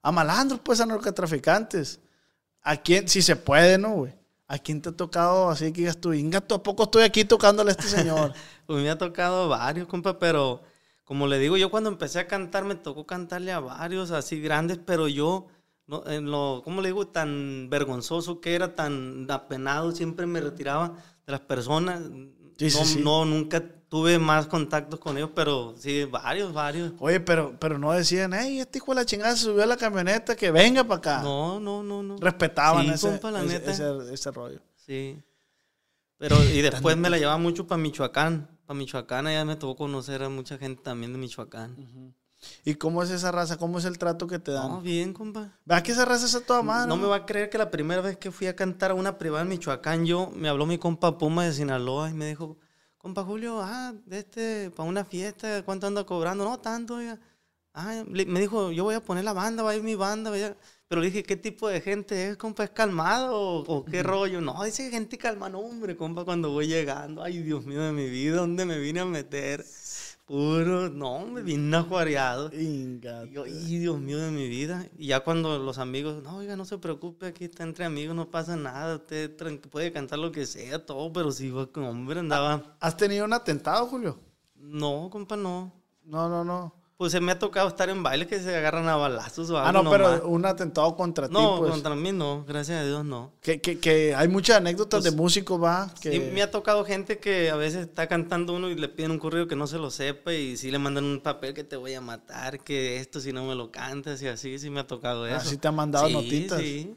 a 0.02 0.10
malandros, 0.14 0.62
pues 0.64 0.80
a 0.80 0.86
narcotraficantes. 0.86 2.00
¿A 2.62 2.78
quién? 2.78 3.10
Si 3.10 3.22
se 3.22 3.36
puede, 3.36 3.78
¿no, 3.78 3.96
güey? 3.96 4.14
¿A 4.48 4.58
quién 4.58 4.82
te 4.82 4.88
ha 4.88 4.92
tocado 4.94 5.50
así 5.50 5.74
que 5.74 5.82
digas 5.82 5.98
tú, 5.98 6.14
Inga, 6.14 6.38
¿a 6.38 6.64
poco 6.64 6.84
estoy 6.84 7.04
aquí 7.04 7.26
tocándole 7.26 7.72
a 7.72 7.74
este 7.74 7.88
señor? 7.88 8.34
Pues 8.66 8.82
me 8.82 8.90
ha 8.90 8.98
tocado 8.98 9.50
varios, 9.50 9.90
compa, 9.90 10.18
pero 10.20 10.62
como 11.08 11.26
le 11.26 11.40
digo, 11.40 11.56
yo 11.56 11.72
cuando 11.72 11.90
empecé 11.90 12.20
a 12.20 12.28
cantar 12.28 12.66
me 12.66 12.76
tocó 12.76 13.06
cantarle 13.06 13.54
a 13.54 13.62
varios 13.62 14.12
así 14.12 14.42
grandes, 14.42 14.78
pero 14.86 15.08
yo, 15.08 15.48
no, 15.88 16.06
en 16.06 16.30
lo, 16.30 16.62
¿cómo 16.66 16.82
le 16.82 16.90
digo? 16.90 17.08
Tan 17.08 17.70
vergonzoso 17.70 18.42
que 18.42 18.54
era, 18.56 18.76
tan 18.76 19.26
apenado, 19.32 19.94
siempre 19.94 20.26
me 20.28 20.42
retiraba 20.42 20.90
de 21.26 21.32
las 21.32 21.40
personas. 21.40 22.02
Sí, 22.58 22.66
no, 22.78 22.86
sí. 22.86 23.02
no, 23.02 23.24
nunca 23.24 23.64
tuve 23.88 24.20
más 24.20 24.48
contactos 24.48 25.00
con 25.00 25.16
ellos, 25.18 25.30
pero 25.34 25.76
sí, 25.78 26.04
varios, 26.04 26.52
varios. 26.52 26.92
Oye, 27.00 27.22
pero, 27.22 27.56
pero 27.58 27.80
no 27.80 27.94
decían, 27.94 28.34
hey, 28.34 28.60
este 28.60 28.80
hijo 28.80 28.92
de 28.92 28.96
la 28.96 29.06
chingada 29.06 29.34
se 29.38 29.46
subió 29.46 29.64
a 29.64 29.68
la 29.68 29.78
camioneta, 29.78 30.36
que 30.36 30.52
venga 30.52 30.84
para 30.84 30.98
acá. 30.98 31.22
No, 31.24 31.58
no, 31.62 31.84
no, 31.84 32.04
no. 32.04 32.18
Respetaban 32.18 32.84
Sí, 32.86 32.92
ese, 32.92 33.08
compa, 33.08 33.32
la 33.32 33.44
ese, 33.44 33.54
neta. 33.60 33.72
ese- 33.72 34.14
ese 34.14 34.32
rollo. 34.32 34.60
Sí. 34.76 35.24
Pero, 36.18 36.36
y 36.44 36.62
después 36.62 36.98
me 36.98 37.10
la 37.10 37.18
llevaba 37.18 37.38
mucho 37.38 37.66
para 37.66 37.80
Michoacán. 37.82 38.50
Para 38.68 38.78
Michoacán, 38.80 39.28
allá 39.28 39.46
me 39.46 39.56
tocó 39.56 39.78
conocer 39.78 40.22
a 40.24 40.30
mucha 40.30 40.58
gente 40.58 40.84
también 40.84 41.14
de 41.14 41.18
Michoacán. 41.18 42.14
¿Y 42.66 42.76
cómo 42.76 43.02
es 43.02 43.10
esa 43.10 43.32
raza? 43.32 43.56
¿Cómo 43.56 43.80
es 43.80 43.86
el 43.86 43.98
trato 43.98 44.28
que 44.28 44.40
te 44.40 44.52
dan? 44.52 44.70
No, 44.70 44.82
bien, 44.82 45.14
compa. 45.14 45.58
¿Verdad 45.64 45.84
que 45.84 45.94
esa 45.94 46.04
raza 46.04 46.26
es 46.26 46.36
a 46.36 46.42
toda 46.42 46.62
madre? 46.62 46.90
No 46.90 46.98
me 46.98 47.08
va 47.08 47.16
a 47.16 47.26
creer 47.26 47.50
que 47.50 47.58
la 47.58 47.72
primera 47.72 48.02
vez 48.02 48.18
que 48.18 48.30
fui 48.30 48.46
a 48.48 48.58
cantar 48.58 48.92
a 48.92 48.94
una 48.94 49.18
privada 49.18 49.44
en 49.44 49.48
Michoacán, 49.48 50.06
yo 50.06 50.30
me 50.36 50.50
habló 50.50 50.66
mi 50.66 50.78
compa 50.78 51.18
Puma 51.18 51.46
de 51.46 51.54
Sinaloa 51.54 52.10
y 52.10 52.14
me 52.14 52.28
dijo, 52.28 52.58
compa 52.98 53.24
Julio, 53.24 53.62
ah, 53.62 53.94
de 54.06 54.20
este, 54.20 54.70
para 54.72 54.90
una 54.90 55.06
fiesta, 55.06 55.64
¿cuánto 55.64 55.88
anda 55.88 56.04
cobrando? 56.04 56.44
No, 56.44 56.60
tanto, 56.60 56.96
oiga. 56.96 57.18
Ah, 57.74 58.04
me 58.06 58.40
dijo, 58.42 58.72
yo 58.72 58.84
voy 58.84 58.96
a 58.96 59.04
poner 59.04 59.24
la 59.24 59.34
banda, 59.34 59.64
va 59.64 59.72
a 59.72 59.76
ir 59.76 59.84
mi 59.84 59.96
banda. 59.96 60.30
vaya". 60.30 60.58
Pero 60.88 61.02
le 61.02 61.08
dije, 61.08 61.24
¿qué 61.24 61.36
tipo 61.36 61.68
de 61.68 61.82
gente 61.82 62.30
es, 62.30 62.38
compa? 62.38 62.64
¿Es 62.64 62.70
calmado 62.70 63.36
o, 63.36 63.60
o 63.80 63.86
qué 63.86 64.04
rollo? 64.04 64.40
No, 64.40 64.64
dice 64.64 64.90
gente 64.90 65.18
calma, 65.18 65.50
no, 65.50 65.60
hombre, 65.60 65.98
compa, 65.98 66.24
cuando 66.24 66.52
voy 66.52 66.68
llegando. 66.68 67.22
Ay, 67.24 67.40
Dios 67.44 67.66
mío 67.66 67.82
de 67.82 67.92
mi 67.92 68.10
vida, 68.10 68.38
¿dónde 68.38 68.66
me 68.66 68.80
vine 68.80 69.02
a 69.02 69.06
meter? 69.06 69.66
Puro, 70.26 70.90
no, 70.90 71.26
me 71.26 71.42
vine 71.42 71.78
ajuareado. 71.78 72.50
Y 72.54 73.00
yo, 73.32 73.44
"Ay, 73.46 73.80
Dios 73.80 74.00
mío 74.00 74.18
de 74.20 74.30
mi 74.32 74.48
vida. 74.50 74.86
Y 74.98 75.08
ya 75.08 75.22
cuando 75.22 75.58
los 75.60 75.78
amigos, 75.78 76.22
no, 76.24 76.38
oiga, 76.38 76.56
no 76.58 76.66
se 76.66 76.78
preocupe, 76.78 77.28
aquí 77.28 77.46
está 77.46 77.64
entre 77.64 77.86
amigos, 77.86 78.16
no 78.16 78.30
pasa 78.30 78.56
nada, 78.58 78.96
usted 78.98 79.36
puede 79.70 79.92
cantar 79.94 80.20
lo 80.20 80.32
que 80.32 80.46
sea, 80.46 80.86
todo, 80.86 81.12
pero 81.14 81.30
con 81.72 81.84
hombre, 81.86 82.20
andaba. 82.20 82.78
¿Has 82.80 82.98
tenido 82.98 83.26
un 83.26 83.34
atentado, 83.34 83.88
Julio? 83.88 84.20
No, 84.56 85.10
compa, 85.10 85.38
no. 85.38 85.74
No, 86.04 86.28
no, 86.30 86.44
no. 86.44 86.77
Pues 86.98 87.12
se 87.12 87.20
me 87.20 87.32
ha 87.32 87.38
tocado 87.38 87.68
estar 87.68 87.90
en 87.90 88.02
bailes 88.02 88.28
que 88.28 88.40
se 88.40 88.56
agarran 88.56 88.90
a 88.90 88.96
balazos 88.96 89.52
o 89.52 89.58
algo. 89.60 89.70
Ah, 89.70 89.84
no, 89.84 89.92
pero 89.92 90.28
un 90.28 90.44
atentado 90.48 90.96
contra 90.96 91.28
No, 91.28 91.54
ti, 91.54 91.60
pues. 91.60 91.72
contra 91.72 91.96
mí 91.96 92.12
no, 92.12 92.44
gracias 92.44 92.82
a 92.82 92.86
Dios 92.86 93.06
no. 93.06 93.34
Que, 93.40 93.62
que, 93.62 93.78
que 93.80 94.16
hay 94.16 94.28
muchas 94.28 94.58
anécdotas 94.58 95.02
Pues, 95.02 95.12
de 95.14 95.16
músicos, 95.16 95.62
va. 95.62 95.94
Que... 96.02 96.12
Sí, 96.12 96.20
me 96.34 96.42
ha 96.42 96.50
tocado 96.50 96.84
gente 96.86 97.20
que 97.20 97.52
a 97.52 97.56
veces 97.56 97.86
está 97.88 98.08
cantando 98.08 98.54
uno 98.56 98.68
y 98.72 98.76
le 98.76 98.90
piden 98.90 99.12
un 99.12 99.20
corrido 99.20 99.48
que 99.48 99.56
no 99.56 99.68
se 99.68 99.78
lo 99.78 99.92
sepa 99.92 100.34
y 100.34 100.58
sí 100.58 100.72
le 100.72 100.80
mandan 100.80 101.04
un 101.06 101.20
papel 101.20 101.54
que 101.54 101.64
te 101.64 101.76
voy 101.76 101.94
a 101.94 102.02
matar, 102.02 102.62
que 102.64 102.98
esto 102.98 103.20
si 103.20 103.32
no 103.32 103.46
me 103.46 103.54
lo 103.54 103.70
cantas 103.70 104.20
y 104.24 104.28
así, 104.28 104.58
sí 104.58 104.72
me 104.72 104.80
ha 104.80 104.88
tocado 104.88 105.28
eso. 105.28 105.36
Así 105.38 105.58
te 105.58 105.68
han 105.68 105.76
mandado 105.76 106.08
Sí, 106.08 106.14
notitas. 106.14 106.60
Sí, 106.60 106.96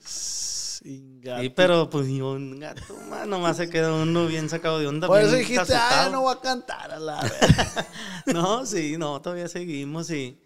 Sss, 0.80 0.86
inga. 0.86 1.40
Sí, 1.40 1.48
pero 1.50 1.88
pues 1.90 2.08
yo, 2.08 2.32
un 2.32 2.58
gato, 2.58 2.96
más, 3.08 3.26
nomás 3.26 3.56
se 3.56 3.68
queda 3.68 3.92
uno 3.92 4.26
bien 4.26 4.48
sacado 4.48 4.78
de 4.78 4.86
onda. 4.86 5.06
Por 5.06 5.20
eso 5.20 5.34
dijiste, 5.34 5.74
ah, 5.74 6.08
no 6.10 6.22
voy 6.22 6.34
a 6.34 6.40
cantar 6.40 6.90
a 6.90 6.98
la 6.98 7.20
verga". 7.22 7.86
No, 8.26 8.66
sí, 8.66 8.96
no, 8.98 9.20
todavía 9.20 9.48
seguimos 9.48 10.10
y, 10.10 10.38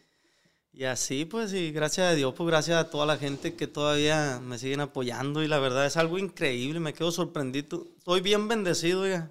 y 0.72 0.84
así, 0.84 1.24
pues, 1.24 1.52
y 1.52 1.70
gracias 1.70 2.12
a 2.12 2.14
Dios, 2.14 2.34
pues, 2.36 2.46
gracias 2.46 2.78
a 2.78 2.90
toda 2.90 3.06
la 3.06 3.16
gente 3.16 3.54
que 3.54 3.66
todavía 3.66 4.40
me 4.42 4.58
siguen 4.58 4.80
apoyando 4.80 5.42
y 5.42 5.48
la 5.48 5.58
verdad 5.58 5.86
es 5.86 5.96
algo 5.96 6.18
increíble, 6.18 6.80
me 6.80 6.92
quedo 6.94 7.12
sorprendido, 7.12 7.86
estoy 7.98 8.20
bien 8.20 8.48
bendecido, 8.48 9.06
ya, 9.06 9.30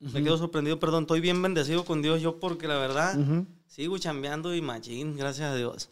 me 0.00 0.22
quedo 0.22 0.38
sorprendido, 0.38 0.78
perdón, 0.78 1.02
estoy 1.04 1.20
bien 1.20 1.42
bendecido 1.42 1.84
con 1.84 2.02
Dios 2.02 2.22
yo 2.22 2.38
porque 2.38 2.68
la 2.68 2.78
verdad 2.78 3.18
Ujú. 3.18 3.46
sigo 3.66 3.98
chambeando 3.98 4.54
y 4.54 4.62
machín, 4.62 5.16
gracias 5.16 5.50
a 5.50 5.56
Dios. 5.56 5.88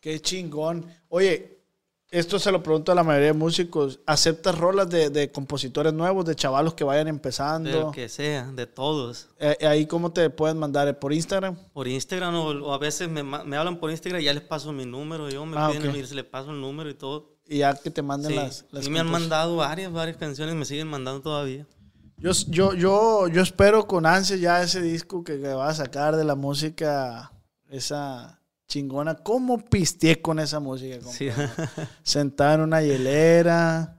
Qué 0.00 0.20
chingón. 0.20 0.86
Oye, 1.08 1.53
esto 2.18 2.38
se 2.38 2.50
lo 2.52 2.62
pregunto 2.62 2.92
a 2.92 2.94
la 2.94 3.02
mayoría 3.02 3.28
de 3.28 3.32
músicos. 3.34 4.00
¿Aceptas 4.06 4.56
rolas 4.56 4.88
de, 4.88 5.10
de 5.10 5.30
compositores 5.32 5.92
nuevos, 5.92 6.24
de 6.24 6.34
chavalos 6.34 6.74
que 6.74 6.84
vayan 6.84 7.08
empezando? 7.08 7.90
que 7.92 8.08
sea, 8.08 8.50
de 8.52 8.66
todos. 8.66 9.28
Eh, 9.38 9.56
ahí, 9.66 9.86
¿cómo 9.86 10.12
te 10.12 10.30
pueden 10.30 10.58
mandar? 10.58 10.98
¿Por 10.98 11.12
Instagram? 11.12 11.56
Por 11.72 11.88
Instagram 11.88 12.34
o, 12.36 12.46
o 12.50 12.72
a 12.72 12.78
veces 12.78 13.08
me, 13.08 13.22
me 13.22 13.56
hablan 13.56 13.78
por 13.78 13.90
Instagram 13.90 14.20
y 14.20 14.24
ya 14.24 14.32
les 14.32 14.42
paso 14.42 14.72
mi 14.72 14.86
número, 14.86 15.28
yo 15.28 15.44
me 15.44 15.56
Ah, 15.58 15.70
piden 15.72 15.90
ok. 15.90 15.96
y 15.96 16.14
les 16.14 16.24
paso 16.24 16.50
el 16.50 16.60
número 16.60 16.88
y 16.90 16.94
todo. 16.94 17.34
Y 17.46 17.58
ya 17.58 17.74
que 17.74 17.90
te 17.90 18.00
manden 18.02 18.30
Sí, 18.30 18.36
las, 18.36 18.64
las 18.70 18.86
y 18.86 18.90
me 18.90 19.00
han 19.00 19.10
mandado 19.10 19.56
varias, 19.56 19.92
varias 19.92 20.16
canciones, 20.16 20.54
me 20.54 20.64
siguen 20.64 20.88
mandando 20.88 21.20
todavía. 21.20 21.66
Yo, 22.16 22.30
yo, 22.48 22.74
yo, 22.74 23.28
yo 23.28 23.42
espero 23.42 23.86
con 23.86 24.06
ansia 24.06 24.36
ya 24.36 24.62
ese 24.62 24.80
disco 24.80 25.24
que, 25.24 25.40
que 25.40 25.52
va 25.52 25.68
a 25.68 25.74
sacar 25.74 26.16
de 26.16 26.24
la 26.24 26.36
música, 26.36 27.32
esa 27.68 28.40
chingona. 28.78 29.14
¿Cómo 29.14 29.58
pisteé 29.64 30.20
con 30.20 30.38
esa 30.40 30.58
música? 30.60 30.98
Sí. 31.10 31.28
Sentado 32.02 32.54
en 32.54 32.60
una 32.62 32.82
hielera, 32.82 33.98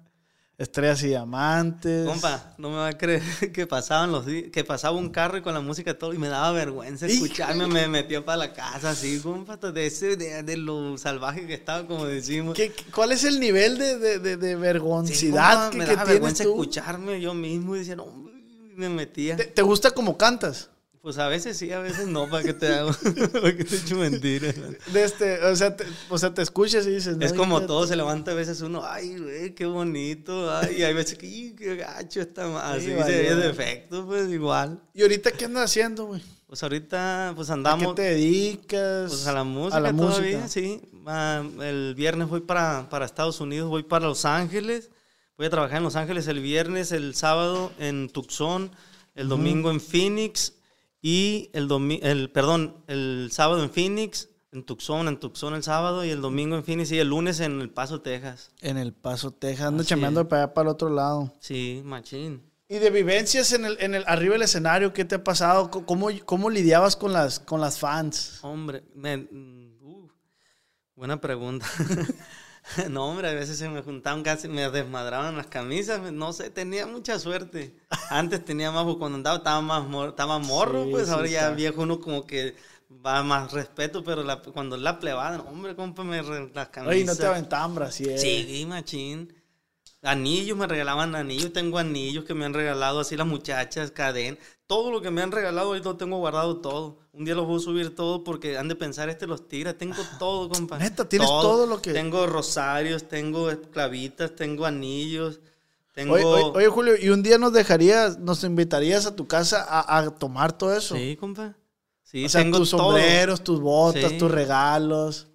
Estrellas 0.57 1.03
y 1.03 1.07
diamantes. 1.07 2.07
Compa, 2.07 2.53
no 2.57 2.69
me 2.69 2.75
va 2.77 2.87
a 2.87 2.97
creer 2.97 3.21
que 3.53 3.67
pasaban 3.67 4.11
los 4.13 4.25
que 4.25 4.63
pasaba 4.65 4.95
un 4.97 5.09
carro 5.09 5.37
y 5.37 5.41
con 5.41 5.53
la 5.53 5.59
música 5.59 5.97
todo 5.97 6.13
y 6.13 6.17
me 6.17 6.29
daba 6.29 6.51
vergüenza 6.53 7.05
escucharme, 7.07 7.67
me 7.67 7.87
metió 7.89 8.23
para 8.23 8.37
la 8.37 8.53
casa 8.53 8.91
así, 8.91 9.19
compa, 9.19 9.57
de 9.57 9.85
ese, 9.85 10.15
de, 10.15 10.43
de 10.43 10.55
lo 10.57 10.97
salvaje 10.97 11.45
que 11.45 11.53
estaba, 11.53 11.85
como 11.87 12.05
decimos. 12.05 12.55
¿Qué- 12.55 12.71
qué- 12.71 12.85
¿Cuál 12.91 13.11
es 13.11 13.23
el 13.25 13.39
nivel 13.39 13.77
de, 13.77 13.97
de, 13.97 14.19
de, 14.37 14.49
Sí, 14.53 14.55
vergoncidad 14.55 15.53
compa, 15.53 15.69
que, 15.71 15.77
me 15.77 15.83
que 15.85 15.91
daba 15.91 16.03
tienes 16.03 16.13
vergüenza 16.21 16.43
tú? 16.45 16.49
escucharme 16.51 17.19
yo 17.19 17.33
mismo 17.33 17.75
y 17.75 17.79
decía, 17.79 17.95
no, 17.97 18.05
me 18.75 18.87
metía. 18.89 19.35
¿Te, 19.35 19.45
te 19.45 19.61
gusta 19.61 19.91
como 19.91 20.17
cantas? 20.17 20.69
Pues 21.05 21.19
a 21.19 21.27
veces 21.27 21.55
sí, 21.55 21.71
a 21.71 21.77
veces 21.81 22.07
no, 22.07 22.27
para 22.27 22.41
que 22.41 22.53
te 22.55 22.67
hago, 22.67 22.89
para 23.31 23.55
que 23.55 23.63
te 23.63 23.75
echo 23.75 23.95
mentiras. 23.95 24.55
De 24.91 25.03
este, 25.03 25.39
o, 25.45 25.55
sea, 25.55 25.77
te, 25.77 25.85
o 26.09 26.17
sea, 26.17 26.33
te 26.33 26.41
escuchas 26.41 26.87
y 26.87 26.95
dices... 26.95 27.15
Es 27.21 27.31
"No, 27.33 27.37
como 27.37 27.57
hija, 27.59 27.67
todo, 27.67 27.85
se 27.85 27.95
levanta 27.95 28.31
a 28.31 28.33
veces 28.33 28.59
uno, 28.61 28.83
ay, 28.83 29.19
güey, 29.19 29.53
qué 29.53 29.67
bonito, 29.67 30.51
ay, 30.51 30.77
y 30.79 30.83
hay 30.83 30.95
veces 30.95 31.15
que, 31.19 31.27
"Ih, 31.27 31.53
qué 31.55 31.75
gacho 31.75 32.21
está 32.21 32.47
más, 32.47 32.81
Sí, 32.81 32.89
así, 32.91 32.95
valió. 32.99 33.05
se 33.05 33.21
ve 33.21 33.35
defecto, 33.35 34.07
pues 34.07 34.31
igual. 34.31 34.81
¿Y 34.95 35.03
ahorita 35.03 35.29
qué 35.29 35.45
andas 35.45 35.65
haciendo, 35.65 36.05
güey? 36.05 36.23
Pues 36.47 36.63
ahorita, 36.63 37.33
pues 37.35 37.51
¿A 37.51 37.53
qué 37.53 37.57
andamos, 37.59 37.93
te 37.93 38.01
dedicas? 38.01 39.11
pues 39.11 39.27
a 39.27 39.31
la 39.33 39.43
música 39.43 39.79
la 39.79 39.95
todavía, 39.95 40.39
música. 40.39 40.47
sí. 40.47 40.81
Ah, 41.05 41.43
el 41.61 41.93
viernes 41.95 42.27
voy 42.29 42.41
para, 42.41 42.89
para 42.89 43.05
Estados 43.05 43.39
Unidos, 43.41 43.69
voy 43.69 43.83
para 43.83 44.07
Los 44.07 44.25
Ángeles, 44.25 44.89
voy 45.37 45.45
a 45.45 45.49
trabajar 45.51 45.77
en 45.77 45.83
Los 45.83 45.97
Ángeles 45.97 46.27
el 46.27 46.39
viernes, 46.39 46.91
el 46.91 47.13
sábado 47.13 47.71
en 47.77 48.09
Tucson, 48.09 48.71
el 49.13 49.29
domingo 49.29 49.69
en 49.69 49.79
Phoenix 49.79 50.53
y 51.07 51.51
el 51.53 51.67
domi 51.67 51.99
el 52.01 52.31
perdón, 52.31 52.77
el 52.87 53.29
sábado 53.31 53.63
en 53.63 53.69
Phoenix, 53.69 54.29
en 54.51 54.63
Tucson, 54.63 55.07
en 55.07 55.19
Tucson 55.19 55.53
el 55.53 55.61
sábado 55.61 56.03
y 56.03 56.09
el 56.09 56.19
domingo 56.19 56.55
en 56.55 56.63
Phoenix 56.63 56.91
y 56.91 56.97
el 56.97 57.09
lunes 57.09 57.41
en 57.41 57.61
El 57.61 57.69
Paso, 57.69 58.01
Texas. 58.01 58.49
En 58.61 58.77
El 58.77 58.91
Paso, 58.91 59.29
Texas. 59.31 59.67
Ando 59.67 59.83
es. 59.83 59.87
para 60.27 60.43
allá, 60.45 60.53
para 60.55 60.69
el 60.69 60.73
otro 60.73 60.89
lado. 60.89 61.31
Sí, 61.39 61.83
machín. 61.85 62.41
Y 62.67 62.79
de 62.79 62.89
vivencias 62.89 63.53
en 63.53 63.65
el, 63.65 63.77
en 63.79 63.93
el 63.93 64.03
arriba 64.07 64.33
del 64.33 64.41
escenario, 64.41 64.93
¿qué 64.93 65.05
te 65.05 65.13
ha 65.13 65.23
pasado? 65.23 65.69
¿Cómo, 65.69 66.07
cómo 66.25 66.49
lidiabas 66.49 66.95
con 66.95 67.13
las, 67.13 67.39
con 67.39 67.61
las 67.61 67.77
fans? 67.77 68.39
Hombre, 68.41 68.83
me- 68.95 69.17
mm, 69.17 69.77
uh, 69.83 70.09
buena 70.95 71.21
pregunta. 71.21 71.67
no, 72.89 73.07
hombre, 73.07 73.29
a 73.29 73.33
veces 73.33 73.57
se 73.57 73.69
me 73.69 73.81
juntaban 73.81 74.23
casi, 74.23 74.47
me 74.47 74.69
desmadraban 74.69 75.37
las 75.37 75.47
camisas, 75.47 76.01
me- 76.01 76.11
no 76.11 76.33
sé, 76.33 76.49
tenía 76.49 76.87
mucha 76.87 77.19
suerte. 77.19 77.75
Antes 78.09 78.43
tenía 78.43 78.71
más, 78.71 78.83
cuando 78.97 79.17
andaba 79.17 79.37
estaba 79.37 79.61
más 79.61 79.83
mor- 79.87 80.09
estaba 80.09 80.39
morro, 80.39 80.85
Sí, 80.85 80.89
pues 80.91 81.05
sí 81.07 81.11
ahora 81.13 81.27
ya 81.27 81.41
está. 81.41 81.55
viejo 81.55 81.81
uno 81.83 81.99
como 81.99 82.25
que 82.25 82.55
va 83.05 83.21
más 83.23 83.51
respeto, 83.51 84.03
pero 84.03 84.23
la- 84.23 84.41
cuando 84.41 84.77
la 84.77 84.99
plebada, 84.99 85.41
hombre, 85.41 85.75
cómprame 85.75 86.21
re- 86.21 86.51
las 86.53 86.69
camisas. 86.69 86.95
Oye, 86.95 87.05
no 87.05 87.15
te 87.15 87.25
aventaban 87.25 87.75
brasier. 87.75 88.17
Sí, 88.19 88.65
machín. 88.67 89.33
Anillos, 90.05 90.57
me 90.57 90.67
regalaban 90.67 91.15
anillos. 91.15 91.51
Tengo 91.53 91.77
anillos 91.77 92.23
que 92.25 92.33
me 92.33 92.45
han 92.45 92.53
regalado 92.53 92.99
así 92.99 93.17
las 93.17 93.27
muchachas, 93.27 93.91
cadena. 93.91 94.37
Todo 94.67 94.91
lo 94.91 95.01
que 95.01 95.11
me 95.11 95.21
han 95.21 95.31
regalado, 95.31 95.73
ahí 95.73 95.81
lo 95.83 95.95
tengo 95.97 96.17
guardado 96.17 96.57
todo. 96.57 96.97
Un 97.13 97.25
día 97.25 97.35
los 97.35 97.45
voy 97.45 97.57
a 97.57 97.59
subir 97.59 97.95
todo 97.95 98.23
porque 98.23 98.57
han 98.57 98.67
de 98.67 98.75
pensar, 98.75 99.09
este 99.09 99.27
los 99.27 99.47
tira. 99.47 99.77
Tengo 99.77 99.95
todo, 100.19 100.49
compa. 100.49 100.77
Neta, 100.77 101.07
¿tienes 101.07 101.27
todo 101.29 101.65
lo 101.67 101.81
que- 101.81 101.93
Tengo 101.93 102.25
rosarios, 102.27 103.03
tengo 103.07 103.49
clavitas, 103.71 104.35
tengo 104.35 104.65
anillos. 104.65 105.39
Tengo... 105.93 106.13
Oye, 106.15 106.25
oye, 106.25 106.43
oye, 106.55 106.67
Julio, 106.67 106.93
¿y 106.99 107.09
un 107.09 107.23
día 107.23 107.37
nos 107.37 107.53
dejarías, 107.53 108.19
nos 108.19 108.43
invitarías 108.43 109.05
a 109.05 109.15
tu 109.15 109.27
casa 109.27 109.63
a, 109.67 109.97
a 109.99 110.09
tomar 110.11 110.51
todo 110.57 110.75
eso? 110.75 110.95
Sí, 110.95 111.15
compa. 111.15 111.55
Sí, 112.03 112.25
o 112.25 112.29
sea, 112.29 112.41
tengo 112.41 112.57
tus 112.59 112.71
todo. 112.71 112.81
sombreros, 112.91 113.43
tus 113.43 113.59
botas, 113.61 114.11
Sí. 114.11 114.17
tus 114.17 114.29
regalos. 114.31 115.27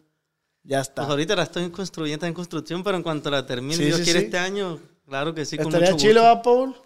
Ya 0.62 0.80
está. 0.80 1.02
Pues 1.02 1.08
ahorita 1.10 1.36
la 1.36 1.44
estoy 1.44 1.68
construyendo, 1.70 2.16
está 2.16 2.26
en 2.28 2.34
construcción, 2.34 2.82
pero 2.82 2.96
en 2.96 3.02
cuanto 3.02 3.30
la 3.30 3.46
termine, 3.46 3.76
Sí, 3.76 3.84
Dios 3.84 3.98
sí, 3.98 4.04
quiere 4.04 4.20
sí. 4.20 4.24
este 4.26 4.38
año, 4.38 4.78
claro 5.06 5.34
que 5.34 5.44
sí, 5.44 5.56
con 5.56 5.66
Estaría 5.68 5.96
chilo. 5.96 6.22
¿va, 6.22 6.42
Paul? 6.42 6.76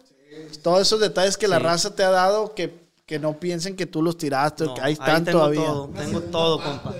Todos 0.62 0.82
esos 0.82 1.00
detalles 1.00 1.36
que 1.36 1.48
la 1.48 1.58
raza 1.58 1.94
te 1.94 2.02
ha 2.02 2.10
dado, 2.10 2.54
que, 2.54 2.88
que 3.06 3.18
no 3.18 3.38
piensen 3.38 3.76
que 3.76 3.86
tú 3.86 4.02
los 4.02 4.16
tiraste, 4.16 4.64
No, 4.64 4.74
que 4.74 4.80
ahí 4.80 4.92
están 4.94 5.24
tengo 5.24 5.38
todavía. 5.38 5.64
Todo, 5.64 5.88
tengo 5.88 6.20
todo, 6.22 6.62
compa. 6.62 6.94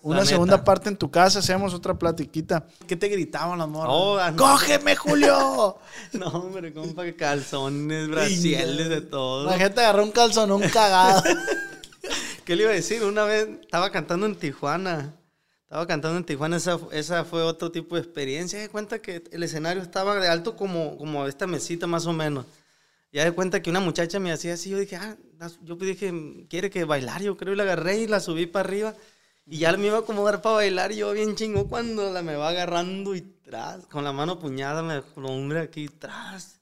Una 0.00 0.20
La 0.20 0.24
segunda 0.26 0.54
neta. 0.54 0.64
parte 0.64 0.88
en 0.88 0.96
tu 0.96 1.10
casa, 1.10 1.40
hacemos 1.40 1.74
otra 1.74 1.92
platiquita. 1.98 2.64
¿Qué 2.86 2.96
te 2.96 3.08
gritaban 3.08 3.58
las 3.58 3.68
morras? 3.68 3.90
Oh, 3.92 4.16
ah, 4.16 4.30
no. 4.30 4.36
¡Cógeme, 4.36 4.94
Julio! 4.96 5.76
No, 6.12 6.28
hombre, 6.28 6.72
compa, 6.72 7.02
que 7.04 7.16
calzones, 7.16 8.08
brasieles, 8.08 8.88
de 8.88 9.00
todo. 9.02 9.44
La 9.46 9.58
gente 9.58 9.80
agarró 9.80 10.04
un 10.04 10.12
calzonón 10.12 10.62
cagado. 10.72 11.22
¿Qué 12.44 12.56
le 12.56 12.62
iba 12.62 12.72
a 12.72 12.74
decir? 12.74 13.02
Una 13.04 13.24
vez 13.24 13.48
estaba 13.60 13.90
cantando 13.90 14.24
en 14.24 14.36
Tijuana. 14.36 15.14
Estaba 15.68 15.86
cantando 15.86 16.16
en 16.16 16.24
Tijuana, 16.24 16.56
esa, 16.56 16.80
esa 16.92 17.26
fue 17.26 17.42
otro 17.42 17.70
tipo 17.70 17.94
de 17.94 18.00
experiencia. 18.00 18.58
de 18.58 18.70
cuenta 18.70 19.02
que 19.02 19.22
el 19.30 19.42
escenario 19.42 19.82
estaba 19.82 20.18
de 20.18 20.26
alto 20.26 20.56
como, 20.56 20.96
como 20.96 21.26
esta 21.26 21.46
mesita 21.46 21.86
más 21.86 22.06
o 22.06 22.14
menos. 22.14 22.46
Ya 23.12 23.24
de 23.24 23.32
cuenta 23.32 23.60
que 23.60 23.68
una 23.68 23.80
muchacha 23.80 24.18
me 24.18 24.32
hacía 24.32 24.54
así, 24.54 24.70
yo 24.70 24.78
dije, 24.78 24.96
ah, 24.96 25.18
yo 25.62 25.76
dije, 25.76 26.46
quiere 26.48 26.70
que 26.70 26.84
bailar, 26.84 27.20
yo 27.22 27.36
creo, 27.36 27.52
y 27.52 27.56
la 27.58 27.64
agarré 27.64 27.98
y 27.98 28.06
la 28.06 28.20
subí 28.20 28.46
para 28.46 28.66
arriba. 28.66 28.94
Y 29.44 29.58
ya 29.58 29.76
me 29.76 29.88
iba 29.88 29.98
a 29.98 30.00
acomodar 30.00 30.40
para 30.40 30.54
bailar, 30.54 30.90
y 30.92 30.96
yo 30.96 31.12
bien 31.12 31.36
chingo 31.36 31.68
cuando 31.68 32.10
la 32.14 32.22
me 32.22 32.36
va 32.36 32.48
agarrando 32.48 33.14
y 33.14 33.20
tras, 33.20 33.86
con 33.88 34.04
la 34.04 34.12
mano 34.12 34.38
puñada, 34.38 34.82
me 34.82 35.02
hombre 35.22 35.60
aquí 35.60 35.88
tras. 35.88 36.57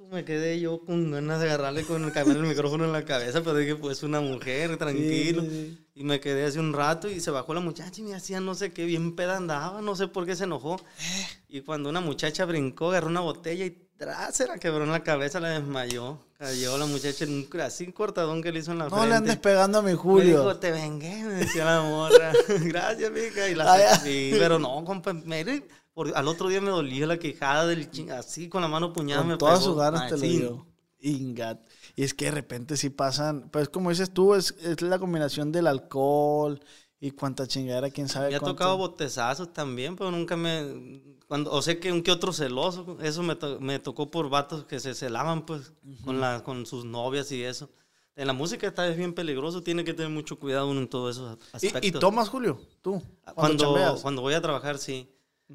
Gato, 0.00 0.14
Me 0.14 0.24
quedé 0.24 0.60
yo 0.60 0.80
con 0.84 1.10
ganas 1.10 1.40
de 1.40 1.46
agarrarle 1.46 1.84
con 1.84 2.02
el, 2.04 2.16
el 2.16 2.42
micrófono 2.42 2.84
en 2.84 2.92
la 2.92 3.04
cabeza, 3.04 3.40
pero 3.42 3.56
dije, 3.56 3.76
pues 3.76 4.02
una 4.02 4.20
mujer, 4.20 4.76
tranquilo. 4.76 5.42
Sí. 5.42 5.78
Y 5.94 6.04
me 6.04 6.20
quedé 6.20 6.46
hace 6.46 6.58
un 6.58 6.72
rato 6.72 7.08
y 7.10 7.20
se 7.20 7.30
bajó 7.30 7.52
la 7.54 7.60
muchacha 7.60 8.00
y 8.00 8.04
me 8.04 8.14
hacía 8.14 8.40
no 8.40 8.54
sé 8.54 8.72
qué, 8.72 8.84
bien 8.86 9.14
peda 9.14 9.36
andaba, 9.36 9.82
no 9.82 9.94
sé 9.96 10.08
por 10.08 10.24
qué 10.26 10.34
se 10.36 10.44
enojó. 10.44 10.76
Eh. 10.98 11.26
Y 11.48 11.60
cuando 11.60 11.88
una 11.90 12.00
muchacha 12.00 12.44
brincó, 12.46 12.90
agarró 12.90 13.08
una 13.08 13.20
botella 13.20 13.66
y 13.66 13.86
tras 13.98 14.34
se 14.34 14.46
la 14.46 14.56
quebró 14.58 14.84
en 14.84 14.92
la 14.92 15.02
cabeza, 15.02 15.40
la 15.40 15.50
desmayó. 15.50 16.18
Cayó 16.38 16.78
la 16.78 16.86
muchacha 16.86 17.24
en 17.24 17.46
un, 17.52 17.60
así 17.60 17.92
cortadón 17.92 18.42
que 18.42 18.50
le 18.50 18.60
hizo 18.60 18.72
en 18.72 18.78
la 18.78 18.84
No 18.84 18.90
frente. 18.92 19.08
le 19.10 19.14
andes 19.16 19.36
pegando 19.36 19.78
a 19.80 19.82
mi 19.82 19.90
Me 19.90 19.96
Julio. 19.96 20.38
dijo, 20.38 20.56
te 20.56 20.70
vengué, 20.72 21.22
me 21.22 21.34
decía 21.34 21.66
la 21.66 21.82
morra. 21.82 22.32
Gracias, 22.62 23.12
mija. 23.12 23.48
Y 23.50 23.54
la 23.54 23.70
ay. 23.74 23.82
sí, 24.02 24.30
pero 24.38 24.58
no, 24.58 24.82
compa, 24.86 25.12
mire, 25.12 25.64
por- 25.94 26.16
al 26.16 26.28
otro 26.28 26.48
día 26.48 26.60
me 26.60 26.70
dolía 26.70 27.06
la 27.06 27.18
quejada 27.18 27.66
del 27.66 27.90
ching, 27.90 28.10
así 28.12 28.48
con 28.48 28.62
la 28.62 28.68
mano 28.68 28.92
puñada 28.92 29.22
me 29.24 29.36
Con 29.36 29.38
todas 29.38 29.60
pegó. 29.60 29.70
sus 29.72 29.76
ganas 29.76 30.06
te 30.08 30.16
lo 30.16 30.26
Machín. 30.26 30.38
dio. 30.38 30.66
Ingat. 31.02 31.60
Y 31.96 32.02
es 32.04 32.12
que 32.14 32.26
de 32.26 32.30
repente 32.32 32.76
sí 32.76 32.90
pasan, 32.90 33.48
pues 33.50 33.68
como 33.68 33.90
dices 33.90 34.12
tú, 34.12 34.34
es, 34.34 34.52
es 34.60 34.82
la 34.82 34.98
combinación 34.98 35.50
del 35.52 35.66
alcohol 35.66 36.60
y 37.00 37.12
cuánta 37.12 37.46
chingadera, 37.46 37.90
quién 37.90 38.08
sabe 38.08 38.28
Me 38.28 38.36
ha 38.36 38.40
tocado 38.40 38.76
botezazos 38.76 39.52
también, 39.52 39.96
pero 39.96 40.10
nunca 40.10 40.36
me... 40.36 41.02
Cuando, 41.26 41.50
o 41.52 41.62
sé 41.62 41.78
que 41.78 41.92
un 41.92 42.02
que 42.02 42.10
otro 42.12 42.32
celoso, 42.32 42.98
eso 43.00 43.22
me, 43.22 43.36
to- 43.36 43.60
me 43.60 43.78
tocó 43.78 44.10
por 44.10 44.28
vatos 44.28 44.64
que 44.66 44.80
se 44.80 44.94
celaban, 44.94 45.46
pues, 45.46 45.72
con, 46.04 46.20
la, 46.20 46.42
con 46.42 46.66
sus 46.66 46.84
novias 46.84 47.30
y 47.32 47.42
eso. 47.44 47.70
En 48.16 48.26
la 48.26 48.32
música 48.34 48.66
está 48.66 48.86
es 48.88 48.96
bien 48.96 49.14
peligroso, 49.14 49.62
tiene 49.62 49.84
que 49.84 49.94
tener 49.94 50.10
mucho 50.10 50.38
cuidado 50.38 50.68
uno 50.68 50.80
en 50.80 50.88
todos 50.88 51.16
esos 51.16 51.38
aspectos. 51.52 51.82
¿Y, 51.84 51.86
y 51.88 51.92
tomas, 51.92 52.28
Julio? 52.28 52.60
¿Tú? 52.82 53.00
Cuando, 53.34 53.72
Cuando, 53.72 54.02
cuando 54.02 54.22
voy 54.22 54.34
a 54.34 54.42
trabajar, 54.42 54.76
sí. 54.78 55.08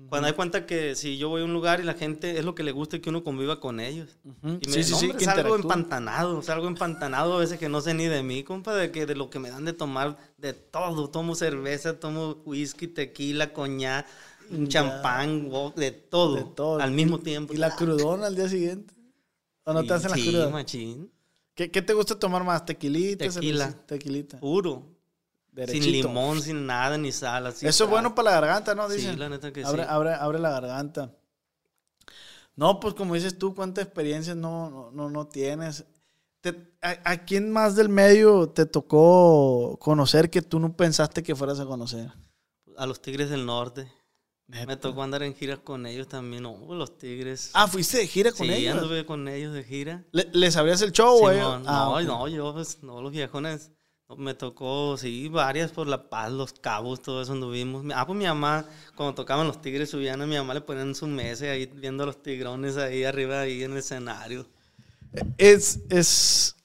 Cuando 0.10 0.28
hay 0.28 0.34
cuenta 0.34 0.66
que 0.66 0.94
si 0.96 1.18
yo 1.18 1.30
voy 1.30 1.42
a 1.42 1.46
un 1.46 1.54
lugar 1.54 1.80
y 1.80 1.84
la 1.84 1.94
gente 1.94 2.38
es 2.38 2.44
lo 2.44 2.54
que 2.54 2.64
le 2.64 2.74
gusta 2.74 3.00
que 3.00 3.10
uno 3.10 3.24
conviva 3.24 3.62
con 3.62 3.80
ellos. 3.80 4.18
Y 4.44 4.68
me 4.68 4.74
Sí, 4.74 4.84
sí, 4.84 4.94
sí, 4.94 4.94
hombre, 5.06 5.18
que 5.18 5.24
es 5.24 5.30
algo 5.30 5.56
empantanado, 5.56 6.40
es 6.42 6.50
algo 6.50 6.68
empantanado 6.68 7.34
a 7.34 7.40
veces 7.40 7.58
que 7.58 7.70
no 7.70 7.80
sé 7.80 7.94
ni 7.94 8.06
de 8.06 8.22
mí, 8.22 8.44
compa, 8.44 8.76
de 8.76 8.92
que 8.92 9.06
de 9.06 9.16
lo 9.16 9.30
que 9.30 9.40
me 9.40 9.50
dan 9.50 9.64
de 9.64 9.72
tomar 9.74 10.18
de 10.38 10.54
todo. 10.54 11.10
Tomo 11.10 11.34
cerveza, 11.34 11.98
tomo 12.00 12.42
whisky, 12.46 12.88
tequila, 12.88 13.54
coñac, 13.54 14.06
un 14.52 14.68
champán, 14.68 15.50
de 15.76 15.92
todo, 15.92 16.36
De 16.36 16.44
todo. 16.44 16.80
al 16.82 16.92
mismo 16.92 17.20
tiempo. 17.20 17.54
¿Y 17.54 17.58
la 17.58 17.76
crudona 17.76 18.28
al 18.28 18.36
día 18.36 18.50
siguiente? 18.50 18.94
¿O 19.64 19.74
no 19.74 19.84
te 19.84 19.94
hacen 19.94 20.12
la 20.12 20.18
sí, 20.18 20.30
cruda? 20.30 20.50
machín, 20.50 21.10
¿Qué, 21.56 21.72
qué 21.72 21.82
te 21.82 21.94
gusta 21.94 22.20
tomar 22.20 22.44
más? 22.44 22.66
¿Tequilita? 22.66 23.28
Tequila. 23.30 23.72
Tequilita. 23.88 24.40
puro, 24.40 24.95
Derechito. 25.56 25.84
sin 25.86 25.94
limón, 25.94 26.42
sin 26.42 26.66
nada, 26.66 26.98
ni 26.98 27.12
sal. 27.12 27.48
Así, 27.48 27.66
Eso 27.66 27.86
es 27.86 27.90
bueno 27.90 28.14
para 28.14 28.32
la 28.32 28.42
garganta, 28.42 28.76
¿no? 28.76 28.90
Sí, 28.90 28.98
Dicen. 28.98 29.18
la 29.18 29.30
neta 29.30 29.52
que 29.54 29.64
abre, 29.64 29.84
sí. 29.84 29.90
abre, 29.90 30.14
abre 30.14 30.40
la 30.40 30.50
garganta. 30.52 31.12
No, 32.56 32.80
pues 32.80 32.94
como 32.94 33.16
dices 33.16 33.38
tú, 33.38 33.54
¿cuántas 33.54 33.86
experiencias 33.86 34.36
no, 34.38 34.70
no, 34.70 34.92
no, 34.92 35.10
no 35.10 35.28
tienes? 35.28 35.86
Te- 36.42 36.74
a, 36.82 36.98
a 37.12 37.26
quién 37.26 37.52
más 37.52 37.76
del 37.76 37.90
medio 37.90 38.50
te 38.50 38.66
tocó 38.66 39.78
conocer 39.82 40.30
que 40.30 40.42
tú 40.42 40.60
no 40.60 40.76
pensaste 40.76 41.24
que 41.24 41.36
fueras 41.36 41.60
a 41.60 41.66
conocer? 41.66 42.12
A 42.78 42.86
los 42.86 43.02
Tigres 43.02 43.30
del 43.30 43.46
Norte. 43.46 43.92
Neta. 44.48 44.68
Me 44.68 44.78
tocó 44.78 45.02
andar 45.02 45.24
en 45.24 45.34
giras 45.34 45.60
con 45.64 45.86
ellos 45.88 46.08
también. 46.08 46.44
No, 46.44 46.56
los 46.76 46.98
Tigres. 47.00 47.50
Ah, 47.54 47.68
fuiste 47.68 47.98
de 47.98 48.08
gira 48.08 48.32
con 48.32 48.46
sí, 48.46 48.54
ellos. 48.54 48.76
anduve 48.78 49.06
con 49.06 49.28
ellos 49.28 49.54
de 49.54 49.64
gira. 49.64 50.04
Le- 50.12 50.30
¿Les 50.34 50.56
abrías 50.56 50.82
el 50.82 50.92
show, 50.92 51.18
güey? 51.18 51.40
Ah, 51.40 51.60
no, 51.66 51.94
ok. 51.96 52.02
no, 52.04 52.28
yo, 52.28 52.54
pues, 52.54 52.84
no, 52.84 53.02
los 53.02 53.12
viejones. 53.12 53.72
Me 54.18 54.36
tocó, 54.36 54.96
sí, 54.98 55.30
varias 55.30 55.72
por 55.72 55.88
La 55.88 56.10
Paz, 56.10 56.32
Los 56.32 56.54
Cabos, 56.54 57.02
todo 57.02 57.24
eso 57.24 57.34
anduvimos. 57.34 57.84
Ah, 57.94 58.06
pues 58.06 58.18
mi 58.18 58.26
mamá, 58.26 58.66
cuando 58.96 59.16
tocaban 59.16 59.48
los 59.48 59.62
tigres 59.62 59.90
subían 59.90 60.22
a 60.22 60.28
mi 60.28 60.36
mamá 60.36 60.54
le 60.54 60.62
ponían 60.62 60.94
su 60.94 61.08
mesa 61.08 61.46
ahí 61.46 61.66
viendo 61.66 62.04
a 62.04 62.06
los 62.06 62.22
tigrones 62.22 62.78
ahí 62.78 63.04
arriba, 63.04 63.42
ahí 63.42 63.64
en 63.64 63.72
el 63.72 63.78
escenario. 63.80 64.46
Es, 65.40 65.80
es, 65.90 66.56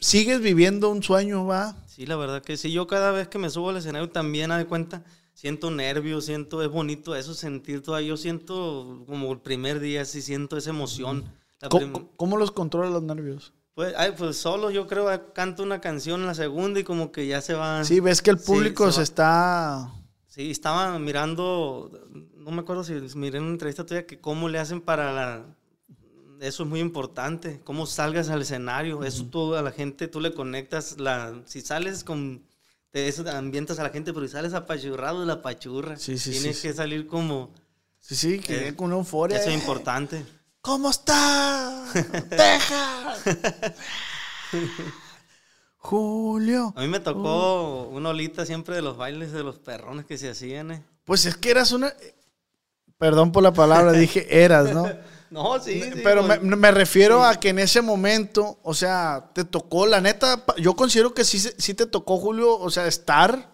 sigues 0.00 0.40
viviendo 0.40 0.90
un 0.90 1.04
sueño, 1.04 1.46
va. 1.46 1.76
Sí, 1.86 2.04
la 2.04 2.16
verdad 2.16 2.42
que 2.42 2.56
sí. 2.56 2.72
Yo 2.72 2.88
cada 2.88 3.12
vez 3.12 3.28
que 3.28 3.38
me 3.38 3.48
subo 3.48 3.70
al 3.70 3.76
escenario 3.76 4.10
también, 4.10 4.50
haz 4.50 4.58
de 4.58 4.66
cuenta, 4.66 5.04
siento 5.34 5.70
nervios, 5.70 6.24
siento, 6.26 6.62
es 6.62 6.68
bonito 6.68 7.14
eso, 7.14 7.32
sentir 7.32 7.82
todavía, 7.82 8.08
yo 8.08 8.16
siento 8.16 9.04
como 9.06 9.32
el 9.32 9.40
primer 9.40 9.78
día, 9.78 10.04
sí 10.04 10.20
siento 10.20 10.56
esa 10.56 10.70
emoción. 10.70 11.24
La 11.60 11.68
prim- 11.68 11.92
¿Cómo, 11.92 12.08
cómo 12.16 12.36
los 12.38 12.50
controla 12.50 12.90
los 12.90 13.02
nervios? 13.04 13.52
Pues, 13.74 13.94
ay, 13.96 14.12
pues 14.16 14.36
solo 14.36 14.70
yo 14.70 14.86
creo 14.86 15.10
eh, 15.12 15.20
canto 15.34 15.62
una 15.62 15.80
canción 15.80 16.26
la 16.26 16.34
segunda 16.34 16.78
y 16.80 16.84
como 16.84 17.10
que 17.10 17.26
ya 17.26 17.40
se 17.40 17.54
va. 17.54 17.84
Sí, 17.84 18.00
ves 18.00 18.20
que 18.20 18.30
el 18.30 18.38
Sí, 18.38 18.46
público 18.46 18.86
se 18.86 18.92
se, 18.92 18.98
va. 18.98 19.02
está... 19.02 19.92
Sí, 20.26 20.50
estaba 20.50 20.98
mirando, 20.98 21.90
no 22.36 22.50
me 22.50 22.60
acuerdo 22.62 22.84
si 22.84 22.94
miré 23.16 23.38
en 23.38 23.44
una 23.44 23.52
entrevista 23.52 23.84
tuya 23.84 24.06
que 24.06 24.20
cómo 24.20 24.48
le 24.48 24.58
hacen 24.58 24.80
para 24.80 25.12
la... 25.12 25.56
Eso 26.40 26.64
es 26.64 26.68
muy 26.68 26.80
importante, 26.80 27.60
cómo 27.64 27.86
salgas 27.86 28.28
al 28.28 28.42
escenario, 28.42 29.04
eso 29.04 29.26
tú 29.26 29.54
a 29.54 29.62
la 29.62 29.70
gente, 29.70 30.08
tú 30.08 30.20
le 30.20 30.32
conectas, 30.34 30.98
la, 30.98 31.40
si 31.44 31.60
sales 31.60 32.02
con, 32.02 32.42
te 32.90 33.06
eso 33.06 33.24
ambientas 33.30 33.78
a 33.78 33.84
la 33.84 33.90
gente, 33.90 34.12
pero 34.12 34.26
si 34.26 34.32
sales 34.32 34.52
apachurrado 34.52 35.20
de 35.20 35.26
la 35.26 35.40
pachurra, 35.40 35.96
Sí, 35.96 36.18
sí, 36.18 36.32
tienes 36.32 36.56
sí, 36.58 36.68
que 36.68 36.74
salir 36.74 37.06
como, 37.06 37.52
Sí, 38.00 38.16
sí, 38.16 38.38
que 38.40 38.68
Eh, 38.68 38.74
con 38.74 38.90
euforia. 38.90 39.36
eso 39.38 39.50
es 39.50 39.54
eh. 39.54 39.58
importante. 39.58 40.24
¿Cómo 40.62 40.90
está? 40.90 41.84
Texas. 42.30 43.24
Julio. 45.76 46.72
A 46.76 46.80
mí 46.82 46.88
me 46.88 47.00
tocó 47.00 47.88
una 47.88 48.10
olita 48.10 48.46
siempre 48.46 48.76
de 48.76 48.82
los 48.82 48.96
bailes 48.96 49.32
de 49.32 49.42
los 49.42 49.58
perrones 49.58 50.06
que 50.06 50.16
se 50.16 50.30
hacían, 50.30 50.70
eh. 50.70 50.84
Pues 51.04 51.26
es 51.26 51.36
que 51.36 51.50
eras 51.50 51.72
una... 51.72 51.92
Perdón 52.96 53.32
por 53.32 53.42
la 53.42 53.52
palabra, 53.52 53.90
dije 53.90 54.44
eras, 54.44 54.72
¿no? 54.72 54.88
No, 55.32 55.58
sí, 55.58 55.82
sí, 55.82 56.00
Pero 56.04 56.22
me, 56.22 56.38
pues, 56.38 56.58
me 56.58 56.70
refiero 56.70 57.24
a 57.24 57.40
que 57.40 57.48
en 57.48 57.58
ese 57.58 57.80
momento, 57.80 58.58
o 58.62 58.74
sea, 58.74 59.30
te 59.32 59.44
tocó, 59.44 59.86
la 59.86 59.98
neta, 59.98 60.44
yo 60.58 60.76
considero 60.76 61.14
que 61.14 61.24
sí, 61.24 61.38
sí 61.38 61.72
te 61.72 61.86
tocó, 61.86 62.18
Julio, 62.18 62.58
o 62.58 62.70
sea, 62.70 62.86
estar... 62.86 63.50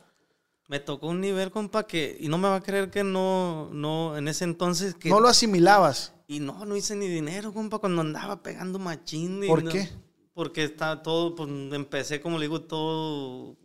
me 0.67 0.81
tocó 0.81 1.07
un 1.07 1.21
nivel, 1.21 1.53
compa, 1.53 1.87
que, 1.87 2.17
y 2.19 2.27
no 2.27 2.37
me 2.37 2.49
va 2.49 2.57
a 2.57 2.63
creer 2.63 2.91
que 2.91 3.05
no, 3.05 3.71
no, 3.73 4.17
en 4.19 4.27
ese 4.27 4.43
entonces 4.43 4.97
que... 4.97 5.09
No 5.09 5.21
lo 5.21 5.29
asimilabas. 5.29 6.13
Y 6.31 6.41
no, 6.41 6.67
no 6.67 6.77
hice 6.77 6.95
ni 6.95 7.09
dinero, 7.09 7.55
compa, 7.55 7.79
cuando 7.79 8.03
andaba 8.03 8.43
pegando 8.43 8.79
machín. 8.79 9.41
¿Por 9.47 9.65
no- 9.65 9.71
qué? 9.71 9.89
Porque 10.35 10.63
estaba 10.63 11.03
todo, 11.03 11.35
pues 11.35 11.49
empecé, 11.73 12.21
como 12.21 12.39
le 12.39 12.45
digo, 12.45 12.61
todo, 12.61 13.57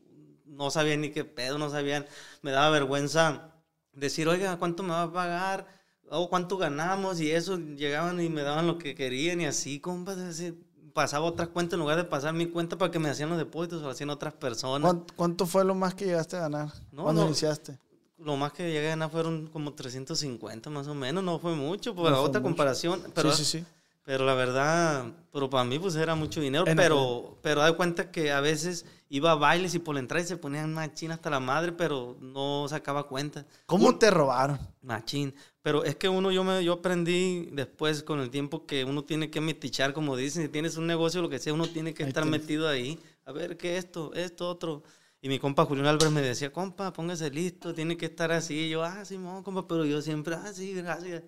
no 0.46 0.72
sabía 0.72 0.96
ni 0.98 1.12
qué 1.12 1.26
pedo, 1.26 1.60
no 1.60 1.70
sabían, 1.70 2.06
me 2.42 2.52
daba 2.52 2.70
vergüenza 2.72 3.52
decir, 3.92 4.28
oiga, 4.30 4.58
¿cuánto 4.58 4.82
me 4.82 4.90
va 4.90 5.04
a 5.04 5.12
pagar? 5.14 5.68
O 6.10 6.30
cuánto 6.30 6.58
ganamos 6.58 7.20
y 7.20 7.32
eso, 7.32 7.58
llegaban 7.60 8.20
y 8.22 8.30
me 8.30 8.42
daban 8.42 8.66
lo 8.66 8.78
que 8.78 8.96
querían 8.96 9.42
y 9.42 9.46
así, 9.46 9.80
compa, 9.82 10.14
así, 10.14 10.58
pasaba 10.94 11.26
otras 11.26 11.50
cuentas 11.50 11.74
en 11.74 11.82
lugar 11.82 11.98
de 11.98 12.06
pasar 12.06 12.34
mi 12.34 12.48
cuenta 12.48 12.78
para 12.78 12.90
que 12.92 12.98
me 13.00 13.10
hacían 13.10 13.30
los 13.30 13.38
depósitos 13.38 13.82
o 13.82 13.86
lo 13.86 13.92
hacían 13.92 14.10
otras 14.10 14.34
personas. 14.34 14.96
¿Cuánto, 15.16 15.46
fue 15.46 15.66
lo 15.66 15.76
más 15.76 15.94
que 15.96 16.06
llegaste 16.06 16.38
a 16.38 16.42
ganar 16.42 16.70
No, 16.92 17.04
cuando 17.04 17.22
no. 17.22 17.28
iniciaste? 17.28 17.78
Lo 18.24 18.36
más 18.38 18.54
que 18.54 18.64
llegué 18.72 18.88
a 18.88 18.90
ganar 18.92 19.10
fueron 19.12 19.48
como 19.48 19.74
350 19.74 20.70
más 20.70 20.88
o 20.88 20.96
menos, 20.96 21.24
no 21.24 21.40
fue 21.40 21.56
mucho, 21.56 21.94
por 21.96 22.10
No 22.10 22.18
fue 22.18 22.26
otra 22.30 22.40
mucho. 22.42 22.50
comparación. 22.50 23.04
Pero, 23.14 23.32
sí, 23.34 23.44
sí, 23.46 23.60
sí. 23.60 23.66
Pero 24.06 24.26
la 24.26 24.34
verdad, 24.34 25.06
pero 25.32 25.50
para 25.50 25.64
mí 25.64 25.80
pues 25.80 25.96
era 25.96 26.14
mucho 26.14 26.42
dinero, 26.42 26.66
En- 26.68 26.76
pero, 26.76 27.38
pero 27.42 27.62
da 27.62 27.72
cuenta 27.74 28.12
que 28.12 28.34
a 28.34 28.42
veces 28.42 28.86
iba 29.10 29.32
a 29.32 29.36
bailes 29.36 29.76
y 29.76 29.80
por 29.80 29.94
la 29.96 30.02
entrada 30.02 30.22
y 30.24 30.28
se 30.28 30.36
ponían 30.36 30.74
machín 30.74 31.12
hasta 31.12 31.30
la 31.30 31.40
madre, 31.40 31.72
pero 31.72 32.18
no 32.20 32.66
sacaba 32.68 33.08
cuenta. 33.08 33.46
¿Cómo 33.66 33.98
te 33.98 34.12
robaron? 34.12 34.60
Machín. 34.82 35.34
Pero 35.62 35.86
es 35.86 35.96
que 35.96 36.10
uno, 36.10 36.32
yo 36.34 36.44
me, 36.44 36.62
yo 36.66 36.74
aprendí 36.74 37.48
después 37.54 38.04
con 38.04 38.20
el 38.20 38.30
tiempo 38.30 38.66
que 38.66 38.84
uno 38.84 39.06
tiene 39.06 39.30
que 39.32 39.40
metichar, 39.40 39.94
como 39.94 40.18
dicen, 40.18 40.44
si 40.44 40.50
tienes 40.50 40.76
un 40.76 40.86
negocio, 40.86 41.22
lo 41.22 41.30
que 41.30 41.40
sea, 41.40 41.54
uno 41.54 41.68
tiene 41.68 41.94
que 41.94 42.04
Ahí 42.04 42.10
estar 42.10 42.24
tienes. 42.24 42.42
metido 42.42 42.68
ahí. 42.68 43.00
A 43.26 43.32
ver, 43.32 43.56
¿qué 43.56 43.78
esto? 43.78 44.12
Esto, 44.16 44.50
otro. 44.50 44.84
Y 45.24 45.30
mi 45.30 45.40
compa 45.40 45.64
Julián 45.64 45.88
Álvarez 45.88 46.12
me 46.12 46.22
decía, 46.22 46.52
compa, 46.52 46.92
póngase 46.92 47.32
listo, 47.32 47.74
tiene 47.74 47.96
que 47.96 48.08
estar 48.08 48.34
así. 48.34 48.66
Y 48.66 48.70
yo, 48.72 48.84
ah, 48.84 49.06
sí, 49.06 49.18
mo, 49.18 49.42
compa, 49.42 49.66
pero 49.66 49.86
yo 49.86 50.02
siempre, 50.02 50.36
ah, 50.36 50.52
sí, 50.54 50.74
gracias. 50.74 51.24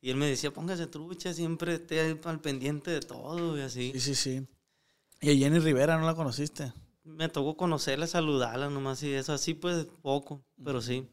Y 0.00 0.08
él 0.08 0.16
me 0.16 0.26
decía, 0.26 0.50
póngase 0.54 0.86
trucha, 0.86 1.34
siempre 1.34 1.74
esté 1.74 2.00
ahí 2.00 2.18
al 2.24 2.40
pendiente 2.40 2.90
de 2.90 3.00
todo 3.00 3.58
y 3.58 3.60
así. 3.60 3.92
Sí, 3.92 4.00
sí, 4.00 4.14
sí. 4.14 4.48
Y 5.20 5.30
a 5.32 5.36
Jenny 5.36 5.58
Rivera 5.58 5.98
no 5.98 6.06
la 6.06 6.14
conociste. 6.14 6.72
Me 7.04 7.28
tocó 7.28 7.58
conocerla, 7.58 8.06
saludarla 8.06 8.70
nomás 8.70 9.02
y 9.02 9.12
eso, 9.12 9.34
así 9.34 9.52
pues 9.52 9.86
poco, 10.00 10.42
pero 10.64 10.80
sí. 10.80 11.06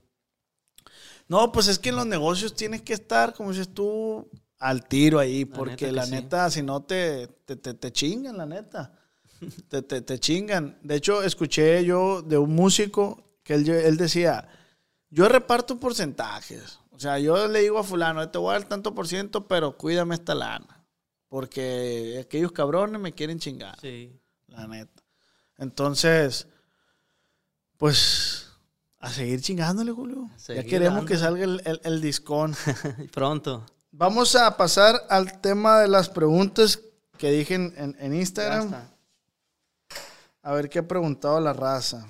No, 1.28 1.52
pues 1.52 1.68
es 1.68 1.78
que 1.78 1.90
en 1.90 1.98
los 1.98 2.06
negocios 2.06 2.56
tienes 2.56 2.82
que 2.84 2.94
estar, 2.94 3.34
como 3.34 3.52
dices 3.52 3.74
tú, 3.74 4.30
al 4.60 4.88
tiro 4.88 5.20
ahí, 5.20 5.46
La 5.46 5.52
porque 5.52 5.88
neta 5.88 5.92
la 5.92 6.06
sí. 6.06 6.12
neta, 6.12 6.50
si 6.52 6.62
no 6.64 6.84
te, 6.84 7.28
te, 7.46 7.58
te, 7.58 7.74
te 7.74 7.92
chingan, 7.92 8.38
la 8.38 8.46
neta. 8.46 8.98
Te, 9.68 9.82
te, 9.82 10.02
te 10.02 10.20
chingan. 10.20 10.78
De 10.84 10.96
hecho, 10.96 11.24
escuché 11.24 11.84
yo 11.86 12.22
de 12.22 12.38
un 12.38 12.54
músico 12.54 13.24
que 13.44 13.54
él, 13.56 13.70
él 13.70 13.98
decía, 13.98 14.48
yo 15.10 15.28
reparto 15.30 15.80
porcentajes. 15.80 16.80
O 16.92 17.00
sea, 17.00 17.20
yo 17.20 17.48
le 17.48 17.62
digo 17.62 17.80
a 17.80 17.84
fulano, 17.84 18.30
te 18.30 18.38
voy 18.38 18.52
a 18.56 18.60
dar 18.60 18.68
tanto 18.70 18.94
por 18.94 19.08
ciento, 19.08 19.48
pero 19.48 19.78
cuídame 19.78 20.16
esta 20.16 20.36
lana. 20.36 20.86
Porque 21.28 22.20
aquellos 22.24 22.52
cabrones 22.52 23.02
me 23.02 23.14
quieren 23.14 23.40
chingar, 23.40 23.80
Sí. 23.82 24.12
la 24.48 24.68
neta. 24.68 25.02
Entonces, 25.58 26.48
pues, 27.78 28.48
a 29.00 29.10
seguir 29.10 29.42
chingándole, 29.42 29.92
Julio. 29.92 30.30
ya 30.48 30.64
queremos 30.64 31.06
que 31.06 31.18
salga 31.18 31.44
el, 31.44 31.62
el, 31.66 31.82
el 31.84 32.02
discón. 32.02 32.56
Pronto. 33.14 33.66
Vamos 33.92 34.36
a 34.36 34.56
pasar 34.58 34.96
al 35.10 35.42
tema 35.42 35.80
de 35.80 35.88
las 35.88 36.10
preguntas 36.10 36.80
que 37.18 37.32
dije 37.32 37.56
en, 37.56 37.96
en- 38.00 38.14
Instagram. 38.16 38.74
A 40.44 40.52
ver 40.52 40.70
qué 40.70 40.80
ha 40.80 40.88
preguntado 40.88 41.40
la 41.40 41.54
raza. 41.54 42.06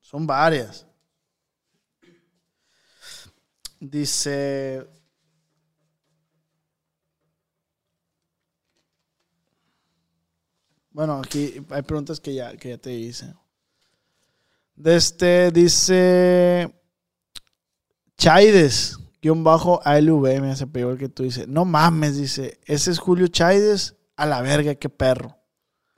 Son 0.00 0.26
varias. 0.26 0.84
Dice. 3.78 4.84
Bueno, 10.90 11.20
aquí 11.24 11.64
hay 11.70 11.82
preguntas 11.82 12.18
que 12.18 12.34
ya, 12.34 12.56
que 12.56 12.70
ya 12.70 12.78
te 12.78 12.92
hice. 12.92 13.32
De 14.74 14.96
este 14.96 15.52
dice. 15.52 16.74
Chaides, 18.16 18.98
guion 19.22 19.44
bajo 19.44 19.80
ALV, 19.84 20.40
me 20.42 20.50
hace 20.50 20.66
peor 20.66 20.98
que 20.98 21.08
tú 21.08 21.22
dices. 21.22 21.46
No 21.46 21.64
mames, 21.64 22.16
dice. 22.16 22.58
Ese 22.64 22.90
es 22.90 22.98
Julio 22.98 23.28
Chaides. 23.28 23.94
A 24.16 24.26
la 24.26 24.42
verga, 24.42 24.74
qué 24.74 24.88
perro. 24.88 25.39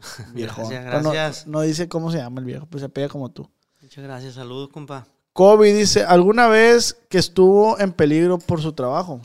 Gracias, 0.34 0.84
Pero 0.84 1.02
no- 1.02 1.60
dice 1.62 1.88
cómo 1.88 2.10
se 2.10 2.18
llama 2.18 2.40
el 2.40 2.46
viejo, 2.46 2.66
pues 2.66 2.82
se 2.82 2.88
pega 2.88 3.08
como 3.08 3.30
tú. 3.30 3.48
Muchas 3.80 4.04
gracias, 4.04 4.34
saludos, 4.34 4.68
compa. 4.70 5.06
Kobe 5.32 5.72
dice, 5.72 6.04
¿alguna 6.04 6.46
vez 6.48 6.94
que 7.08 7.18
estuvo 7.18 7.78
en 7.80 7.92
peligro 7.92 8.38
por 8.38 8.60
su 8.60 8.72
trabajo? 8.72 9.20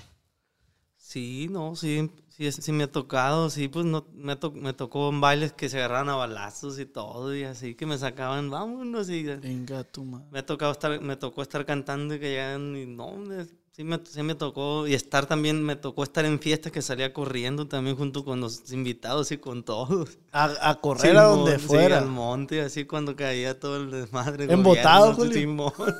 Sí, 0.97 1.47
no, 1.49 1.75
sí, 1.75 2.11
sí, 2.29 2.51
sí 2.51 2.71
me 2.71 2.83
ha 2.85 2.91
tocado, 2.91 3.49
sí, 3.49 3.67
pues 3.67 3.85
no, 3.85 4.05
me, 4.13 4.35
to- 4.35 4.51
me 4.51 4.73
tocó 4.73 5.09
en 5.09 5.21
bailes 5.21 5.53
que 5.53 5.69
se 5.69 5.77
agarraban 5.77 6.09
a 6.09 6.15
balazos 6.15 6.79
y 6.79 6.85
todo, 6.85 7.35
y 7.35 7.43
así 7.43 7.75
que 7.75 7.85
me 7.85 7.97
sacaban, 7.97 8.49
vámonos, 8.49 9.09
y 9.09 9.23
Venga, 9.23 9.85
madre. 10.05 10.25
me 10.31 10.39
ha 10.39 10.45
tocado 10.45 10.71
estar, 10.71 10.99
me 11.01 11.15
tocó 11.15 11.41
estar 11.41 11.65
cantando 11.65 12.15
y 12.15 12.19
que 12.19 12.29
llegan, 12.29 12.75
y 12.75 12.85
no, 12.85 13.15
me- 13.15 13.47
sí 13.77 13.83
me, 13.83 13.99
sí 14.03 14.23
me 14.23 14.33
tocó, 14.33 14.87
y 14.87 14.95
estar 14.95 15.27
también, 15.27 15.63
me 15.63 15.75
tocó 15.75 16.01
estar 16.01 16.25
en 16.25 16.39
fiestas 16.39 16.71
que 16.71 16.81
salía 16.81 17.13
corriendo 17.13 17.67
también 17.67 17.95
junto 17.95 18.25
con 18.25 18.41
los 18.41 18.71
invitados 18.71 19.31
y 19.31 19.37
con 19.37 19.61
todos. 19.61 20.17
A, 20.31 20.71
a 20.71 20.81
correr 20.81 21.15
a 21.15 21.25
donde 21.25 21.59
sí, 21.59 21.67
fuera. 21.67 21.99
al 21.99 22.07
monte, 22.07 22.61
así 22.61 22.85
cuando 22.85 23.15
caía 23.15 23.59
todo 23.59 23.77
el 23.77 23.91
desmadre. 23.91 24.51
¿Embotado, 24.51 25.15
gobierno, 25.15 25.69
Julio? 25.69 25.95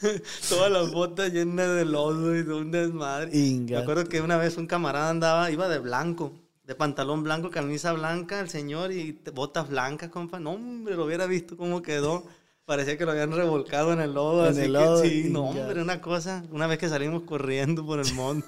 Todas 0.50 0.70
las 0.70 0.92
botas 0.92 1.32
llenas 1.32 1.74
de 1.76 1.86
lodo 1.86 2.36
y 2.36 2.42
de 2.42 2.52
un 2.52 2.70
desmadre. 2.70 3.30
Inga. 3.32 3.78
Me 3.78 3.82
acuerdo 3.82 4.04
que 4.04 4.20
una 4.20 4.36
vez 4.36 4.58
un 4.58 4.66
camarada 4.66 5.08
andaba, 5.08 5.50
iba 5.50 5.66
de 5.66 5.78
blanco, 5.78 6.34
de 6.64 6.74
pantalón 6.74 7.24
blanco, 7.24 7.48
camisa 7.48 7.94
blanca, 7.94 8.38
el 8.38 8.50
señor, 8.50 8.92
y 8.92 9.18
botas 9.32 9.70
blancas, 9.70 10.10
compa. 10.10 10.38
No, 10.40 10.50
hombre, 10.52 10.94
lo 10.94 11.06
hubiera 11.06 11.24
visto 11.24 11.56
cómo 11.56 11.80
quedó. 11.80 12.26
Parecía 12.68 12.98
que 12.98 13.06
lo 13.06 13.12
habían 13.12 13.32
revolcado 13.32 13.94
en 13.94 14.00
el 14.00 14.12
lodo. 14.12 14.44
En 14.44 14.50
así 14.50 14.60
el 14.60 14.66
que 14.66 14.72
lodo, 14.72 15.02
sí, 15.02 15.28
no, 15.30 15.44
hombre, 15.44 15.80
una 15.80 16.02
cosa. 16.02 16.44
Una 16.50 16.66
vez 16.66 16.76
que 16.76 16.86
salimos 16.86 17.22
corriendo 17.22 17.86
por 17.86 17.98
el 17.98 18.12
monte, 18.14 18.46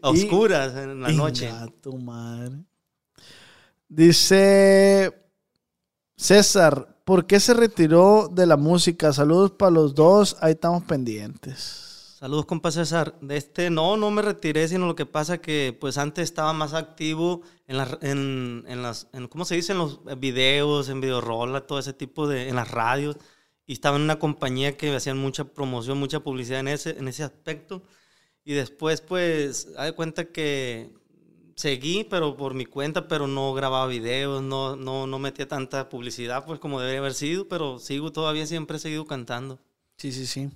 a 0.00 0.10
oscuras, 0.10 0.76
en 0.76 1.00
la 1.00 1.08
noche. 1.08 1.50
tu 1.82 1.98
madre. 1.98 2.54
Dice 3.88 5.12
César, 6.16 7.00
¿por 7.04 7.26
qué 7.26 7.40
se 7.40 7.52
retiró 7.52 8.30
de 8.32 8.46
la 8.46 8.56
música? 8.56 9.12
Saludos 9.12 9.50
para 9.50 9.72
los 9.72 9.96
dos, 9.96 10.36
ahí 10.40 10.52
estamos 10.52 10.84
pendientes. 10.84 11.85
Saludos, 12.26 12.46
compa 12.46 12.72
César. 12.72 13.16
De 13.20 13.36
este, 13.36 13.70
no, 13.70 13.96
no 13.96 14.10
me 14.10 14.20
retiré, 14.20 14.66
sino 14.66 14.88
lo 14.88 14.96
que 14.96 15.06
pasa 15.06 15.40
que, 15.40 15.76
pues, 15.80 15.96
antes 15.96 16.24
estaba 16.24 16.52
más 16.52 16.74
activo 16.74 17.42
en 17.68 17.76
las, 17.76 17.98
en, 18.02 18.64
en 18.66 18.82
las, 18.82 19.06
en, 19.12 19.28
¿cómo 19.28 19.44
se 19.44 19.54
dice? 19.54 19.70
En 19.70 19.78
los 19.78 20.00
videos, 20.18 20.88
en 20.88 21.00
videorola, 21.00 21.68
todo 21.68 21.78
ese 21.78 21.92
tipo 21.92 22.26
de, 22.26 22.48
en 22.48 22.56
las 22.56 22.68
radios. 22.68 23.16
Y 23.64 23.74
estaba 23.74 23.94
en 23.96 24.02
una 24.02 24.18
compañía 24.18 24.76
que 24.76 24.92
hacían 24.92 25.18
mucha 25.18 25.44
promoción, 25.44 25.98
mucha 25.98 26.18
publicidad 26.18 26.58
en 26.58 26.66
ese, 26.66 26.98
en 26.98 27.06
ese 27.06 27.22
aspecto. 27.22 27.84
Y 28.44 28.54
después, 28.54 29.02
pues, 29.02 29.68
haz 29.76 29.86
de 29.86 29.92
cuenta 29.92 30.24
que 30.24 30.90
seguí, 31.54 32.02
pero 32.02 32.36
por 32.36 32.54
mi 32.54 32.66
cuenta, 32.66 33.06
pero 33.06 33.28
no 33.28 33.54
grababa 33.54 33.86
videos, 33.86 34.42
no, 34.42 34.74
no, 34.74 35.06
no 35.06 35.20
metía 35.20 35.46
tanta 35.46 35.88
publicidad, 35.88 36.44
pues 36.44 36.58
como 36.58 36.80
debería 36.80 36.98
haber 36.98 37.14
sido, 37.14 37.46
pero 37.46 37.78
sigo 37.78 38.10
todavía, 38.10 38.46
siempre 38.48 38.78
he 38.78 38.80
seguido 38.80 39.04
cantando. 39.04 39.60
Sí, 39.96 40.10
sí, 40.10 40.26
sí. 40.26 40.50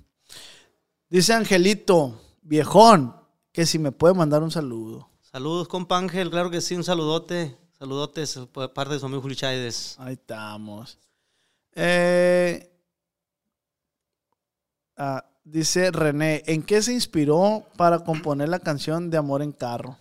Dice 1.11 1.33
Angelito, 1.33 2.21
viejón, 2.41 3.13
que 3.51 3.65
si 3.65 3.77
me 3.77 3.91
puede 3.91 4.13
mandar 4.13 4.41
un 4.43 4.49
saludo. 4.49 5.09
Saludos, 5.19 5.67
compa 5.67 5.97
Ángel, 5.97 6.29
claro 6.29 6.49
que 6.49 6.61
sí, 6.61 6.73
un 6.73 6.85
saludote. 6.85 7.57
Saludotes 7.77 8.39
por 8.49 8.71
parte 8.71 8.93
de 8.93 9.01
su 9.01 9.07
amigo 9.07 9.21
Julio 9.21 9.35
Chávez. 9.35 9.97
Ahí 9.99 10.13
estamos. 10.13 10.97
Eh, 11.73 12.71
ah, 14.95 15.25
dice 15.43 15.91
René, 15.91 16.43
¿en 16.45 16.63
qué 16.63 16.81
se 16.81 16.93
inspiró 16.93 17.65
para 17.75 17.99
componer 18.05 18.47
la 18.47 18.59
canción 18.59 19.09
de 19.09 19.17
Amor 19.17 19.41
en 19.41 19.51
Carro? 19.51 19.97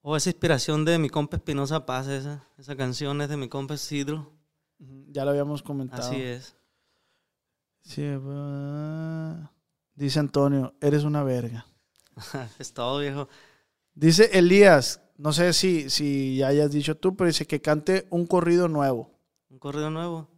Oh, 0.00 0.16
esa 0.16 0.30
inspiración 0.30 0.84
de 0.84 0.96
mi 0.96 1.08
compa 1.08 1.38
Espinosa 1.38 1.84
Paz, 1.84 2.06
esa, 2.06 2.46
esa 2.56 2.76
canción 2.76 3.20
es 3.20 3.28
de 3.28 3.36
mi 3.36 3.48
compa 3.48 3.76
Sidro. 3.76 4.30
Ya 4.78 5.24
lo 5.24 5.32
habíamos 5.32 5.60
comentado. 5.60 6.08
Así 6.08 6.22
es. 6.22 6.54
Sí, 7.82 8.04
va. 8.14 9.51
Dice 9.94 10.18
Antonio, 10.18 10.74
eres 10.80 11.04
una 11.04 11.22
verga. 11.22 11.66
es 12.58 12.72
todo, 12.72 13.00
viejo. 13.00 13.28
Dice 13.94 14.30
Elías, 14.32 15.00
no 15.16 15.32
sé 15.32 15.52
si, 15.52 15.90
si 15.90 16.36
ya 16.36 16.48
hayas 16.48 16.70
dicho 16.70 16.96
tú, 16.96 17.16
pero 17.16 17.28
dice 17.28 17.46
que 17.46 17.60
cante 17.60 18.06
un 18.10 18.26
corrido 18.26 18.68
nuevo. 18.68 19.10
Un 19.50 19.58
corrido 19.58 19.90
nuevo. 19.90 20.28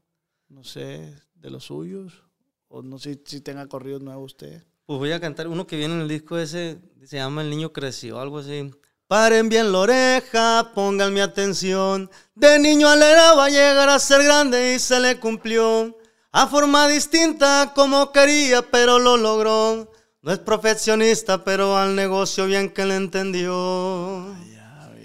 No 0.48 0.64
sé, 0.64 1.14
de 1.34 1.50
los 1.50 1.64
suyos. 1.64 2.22
O 2.68 2.82
no 2.82 2.98
sé 2.98 3.20
si 3.24 3.40
tenga 3.40 3.66
corridos 3.66 4.02
nuevos 4.02 4.32
usted. 4.32 4.62
Pues 4.86 4.98
voy 4.98 5.12
a 5.12 5.20
cantar 5.20 5.48
uno 5.48 5.66
que 5.66 5.76
viene 5.76 5.94
en 5.94 6.00
el 6.00 6.09
disco 6.09 6.36
ese, 6.36 6.78
se 7.05 7.16
llama 7.16 7.42
El 7.42 7.50
niño 7.50 7.72
creció, 7.72 8.20
algo 8.20 8.38
así. 8.38 8.70
Paren 9.07 9.48
bien 9.48 9.70
la 9.72 9.78
oreja, 9.78 10.72
pongan 10.74 11.14
mi 11.14 11.20
atención. 11.20 12.11
De 12.34 12.59
niño 12.59 12.88
alera 12.88 13.34
va 13.34 13.46
a 13.46 13.50
llegar 13.50 13.88
a 13.88 13.98
ser 13.98 14.22
grande 14.24 14.74
y 14.74 14.78
se 14.78 14.98
le 15.00 15.20
cumplió. 15.20 15.96
A 16.37 16.49
forma 16.49 16.89
distinta 16.89 17.70
como 17.76 18.11
quería, 18.11 18.62
pero 18.68 18.99
lo 18.99 19.16
logró. 19.16 19.89
No 20.20 20.32
es 20.32 20.41
profesionista, 20.41 21.45
pero 21.45 21.76
al 21.76 21.95
negocio 21.95 22.47
bien 22.47 22.70
que 22.70 22.85
le 22.85 22.97
entendió. 22.97 24.35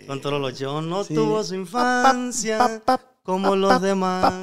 Controlo 0.07 0.49
yo, 0.49 0.81
no 0.81 1.03
Sí. 1.03 1.13
tuvo 1.13 1.43
su 1.43 1.53
infancia 1.53 2.81
como 3.21 3.55
los 3.55 3.79
demás. 3.79 4.33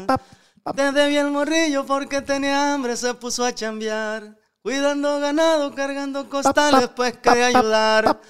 Desde 0.77 1.09
bien 1.09 1.33
morrillo 1.33 1.85
porque 1.87 2.23
tenía 2.23 2.73
hambre 2.75 2.97
se 2.97 3.15
puso 3.15 3.45
a 3.45 3.53
chambear. 3.53 4.37
Cuidando 4.63 5.19
ganado, 5.19 5.75
cargando 5.75 6.29
costales, 6.29 6.89
pues 6.95 7.17
quería 7.19 7.47
ayudar 7.47 8.21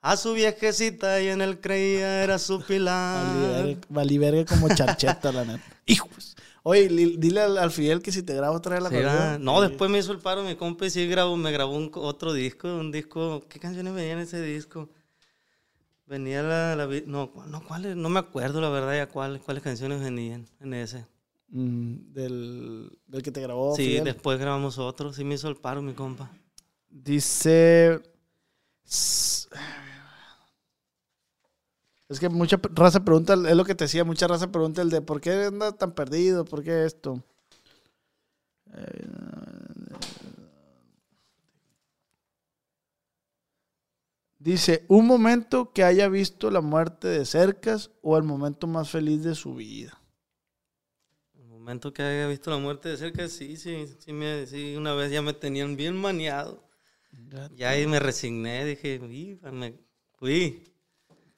a 0.00 0.16
su 0.16 0.32
viejecita 0.32 1.20
y 1.20 1.28
en 1.28 1.42
él 1.42 1.60
creía 1.60 2.22
era 2.22 2.38
su 2.38 2.62
pilar. 2.62 3.22
Valiverga 3.90 4.46
como 4.46 4.74
charcheta, 4.74 5.30
la 5.30 5.44
neta. 5.44 5.62
Hijos. 5.86 6.36
Oye, 6.70 6.90
li- 6.90 7.16
dile 7.16 7.40
al, 7.40 7.56
al 7.56 7.70
Fidel 7.70 8.02
que 8.02 8.12
si 8.12 8.22
te 8.22 8.34
grabo 8.34 8.56
otra 8.56 8.74
vez 8.74 8.82
la 8.82 8.90
Sí. 8.90 8.96
¿verdad? 8.96 9.38
no, 9.38 9.62
después 9.62 9.90
me 9.90 9.98
hizo 9.98 10.12
el 10.12 10.18
paro 10.18 10.42
mi 10.42 10.54
compa 10.54 10.84
y 10.84 10.90
sí 10.90 11.06
grabó, 11.06 11.34
me 11.36 11.50
grabó 11.50 11.74
un 11.74 11.90
otro 11.94 12.34
disco, 12.34 12.68
un 12.68 12.92
disco, 12.92 13.42
¿qué 13.48 13.58
canciones 13.58 13.94
venían 13.94 14.18
en 14.18 14.24
ese 14.24 14.42
disco? 14.42 14.90
Venía 16.06 16.42
la, 16.42 16.76
no, 17.06 17.32
no, 17.46 17.64
¿cuáles? 17.64 17.96
No 17.96 18.10
me 18.10 18.18
acuerdo 18.20 18.60
la 18.60 18.68
verdad 18.68 18.94
ya 18.96 19.08
cuáles, 19.08 19.40
cuáles 19.40 19.62
canciones 19.62 20.00
venían 20.02 20.46
en 20.60 20.74
ese. 20.74 21.06
Mm, 21.50 22.12
del, 22.12 22.98
del 23.06 23.22
que 23.22 23.30
te 23.30 23.40
grabó. 23.40 23.74
sí, 23.74 23.84
Fidel. 23.86 24.04
después 24.04 24.38
grabamos 24.38 24.76
otro, 24.78 25.12
sí 25.14 25.24
me 25.24 25.36
hizo 25.36 25.48
el 25.48 25.56
paro 25.56 25.80
mi 25.80 25.94
compa. 25.94 26.30
Dice. 26.90 28.00
Es 32.08 32.20
que 32.20 32.28
mucha 32.28 32.58
raza 32.74 33.04
pregunta, 33.04 33.34
es 33.34 33.56
lo 33.56 33.64
que 33.64 33.74
te 33.74 33.84
decía, 33.84 34.04
mucha 34.04 34.26
raza 34.26 34.50
pregunta 34.50 34.82
el 34.82 34.90
de 34.90 35.02
por 35.02 35.20
qué 35.20 35.30
anda 35.44 35.72
tan 35.72 35.92
perdido, 35.92 36.44
por 36.44 36.62
qué 36.62 36.84
esto. 36.84 37.22
Eh, 38.72 39.08
Dice, 44.40 44.84
un 44.88 45.06
momento 45.06 45.72
que 45.72 45.84
haya 45.84 46.08
visto 46.08 46.50
la 46.50 46.60
muerte 46.60 47.08
de 47.08 47.24
cercas 47.24 47.90
o 48.02 48.16
el 48.16 48.22
momento 48.22 48.66
más 48.66 48.88
feliz 48.90 49.22
de 49.24 49.34
su 49.34 49.54
vida. 49.54 50.00
El 51.38 51.46
momento 51.46 51.92
que 51.92 52.02
haya 52.02 52.26
visto 52.28 52.50
la 52.50 52.58
muerte 52.58 52.90
de 52.90 52.96
cerca, 52.98 53.28
sí, 53.28 53.56
sí, 53.56 53.86
sí, 53.98 54.12
me, 54.12 54.46
sí, 54.46 54.76
una 54.76 54.94
vez 54.94 55.10
ya 55.10 55.22
me 55.22 55.32
tenían 55.32 55.76
bien 55.76 55.96
maniado. 55.96 56.62
Ya 57.56 57.70
ahí 57.70 57.86
me 57.86 57.98
resigné, 58.00 58.64
dije, 58.64 59.00
"Uy, 59.00 59.38
me 59.52 59.74
fui. 60.16 60.64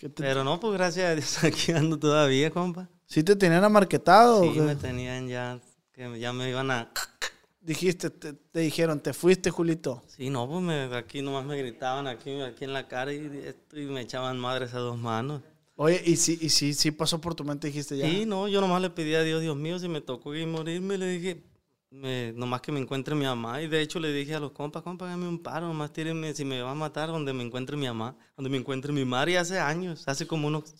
¿Qué 0.00 0.08
te- 0.08 0.22
Pero 0.22 0.44
no, 0.44 0.58
pues 0.58 0.72
gracias 0.72 1.10
a 1.10 1.14
Dios 1.14 1.44
aquí 1.44 1.72
ando 1.72 1.98
todavía, 1.98 2.50
compa. 2.50 2.88
¿Sí 3.06 3.22
te 3.22 3.36
tenían 3.36 3.62
amarquetado? 3.64 4.42
Sí, 4.42 4.58
me 4.60 4.74
tenían 4.76 5.28
ya, 5.28 5.60
que 5.92 6.18
ya 6.18 6.32
me 6.32 6.48
iban 6.48 6.70
a... 6.70 6.90
Dijiste, 7.60 8.08
te, 8.08 8.32
te 8.32 8.60
dijeron, 8.60 9.00
te 9.00 9.12
fuiste, 9.12 9.50
Julito. 9.50 10.02
Sí, 10.06 10.30
no, 10.30 10.48
pues 10.48 10.62
me, 10.62 10.84
aquí 10.96 11.20
nomás 11.20 11.44
me 11.44 11.58
gritaban 11.58 12.06
aquí, 12.06 12.40
aquí 12.40 12.64
en 12.64 12.72
la 12.72 12.88
cara 12.88 13.12
y, 13.12 13.18
esto, 13.44 13.78
y 13.78 13.84
me 13.84 14.00
echaban 14.00 14.38
madres 14.38 14.72
a 14.72 14.78
dos 14.78 14.96
manos. 14.96 15.42
Oye, 15.76 16.00
y 16.06 16.16
sí, 16.16 16.38
y 16.40 16.48
sí, 16.48 16.72
sí 16.72 16.90
pasó 16.90 17.20
por 17.20 17.34
tu 17.34 17.44
mente, 17.44 17.66
dijiste 17.66 17.98
ya. 17.98 18.06
Sí, 18.06 18.24
no, 18.24 18.48
yo 18.48 18.62
nomás 18.62 18.80
le 18.80 18.88
pedí 18.88 19.14
a 19.14 19.22
Dios, 19.22 19.42
Dios 19.42 19.56
mío, 19.56 19.78
si 19.78 19.88
me 19.88 20.00
tocó 20.00 20.34
ir 20.34 20.46
morirme, 20.46 20.96
le 20.96 21.06
dije, 21.08 21.42
me, 21.90 22.32
nomás 22.32 22.60
que 22.60 22.72
me 22.72 22.80
encuentre 22.80 23.14
mi 23.14 23.24
mamá. 23.24 23.60
Y 23.62 23.68
de 23.68 23.80
hecho 23.80 23.98
le 24.00 24.12
dije 24.12 24.34
a 24.34 24.40
los 24.40 24.52
compas, 24.52 24.82
compa, 24.82 25.06
háganme 25.06 25.28
un 25.28 25.42
paro, 25.42 25.66
nomás 25.68 25.92
tírenme, 25.92 26.34
si 26.34 26.44
me 26.44 26.62
va 26.62 26.70
a 26.70 26.74
matar, 26.74 27.08
donde 27.08 27.32
me 27.32 27.42
encuentre 27.44 27.76
mi 27.76 27.86
mamá, 27.86 28.16
donde 28.36 28.50
me 28.50 28.56
encuentre 28.58 28.92
mi 28.92 29.04
madre. 29.04 29.32
Y 29.32 29.36
hace 29.36 29.58
años, 29.58 30.06
hace 30.06 30.26
como 30.26 30.48
unos, 30.48 30.74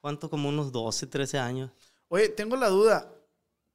¿cuánto? 0.00 0.28
Como 0.30 0.48
unos 0.48 0.72
12, 0.72 1.06
13 1.06 1.38
años. 1.38 1.70
Oye, 2.08 2.28
tengo 2.28 2.56
la 2.56 2.68
duda. 2.68 3.10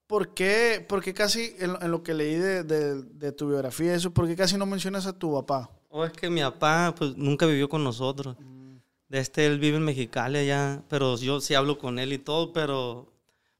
¿Por 0.07 0.33
qué, 0.33 0.83
por 0.87 1.03
qué 1.03 1.13
casi, 1.13 1.55
en, 1.59 1.73
lo- 1.73 1.81
en 1.81 1.91
lo 1.91 2.01
que 2.03 2.13
leí 2.15 2.33
de, 2.35 2.63
de- 2.63 3.03
de 3.03 3.31
tu 3.31 3.47
biografía, 3.49 3.93
eso, 3.93 4.11
por 4.11 4.27
qué 4.27 4.35
casi 4.35 4.57
no 4.57 4.65
mencionas 4.65 5.05
a 5.05 5.13
tu 5.17 5.33
papá? 5.33 5.69
O 5.89 6.03
es 6.03 6.11
que 6.13 6.29
mi 6.29 6.41
papá, 6.41 6.93
pues, 6.97 7.15
nunca 7.15 7.45
vivió 7.45 7.69
con 7.69 7.83
nosotros. 7.83 8.35
De 9.07 9.19
este, 9.19 9.45
él 9.45 9.59
vive 9.59 9.77
en 9.77 9.83
Mexicali 9.83 10.37
allá, 10.39 10.83
pero 10.87 11.15
yo 11.17 11.41
sí 11.41 11.55
hablo 11.55 11.77
con 11.79 11.97
él 11.99 12.13
y 12.13 12.19
todo, 12.19 12.53
pero 12.53 13.11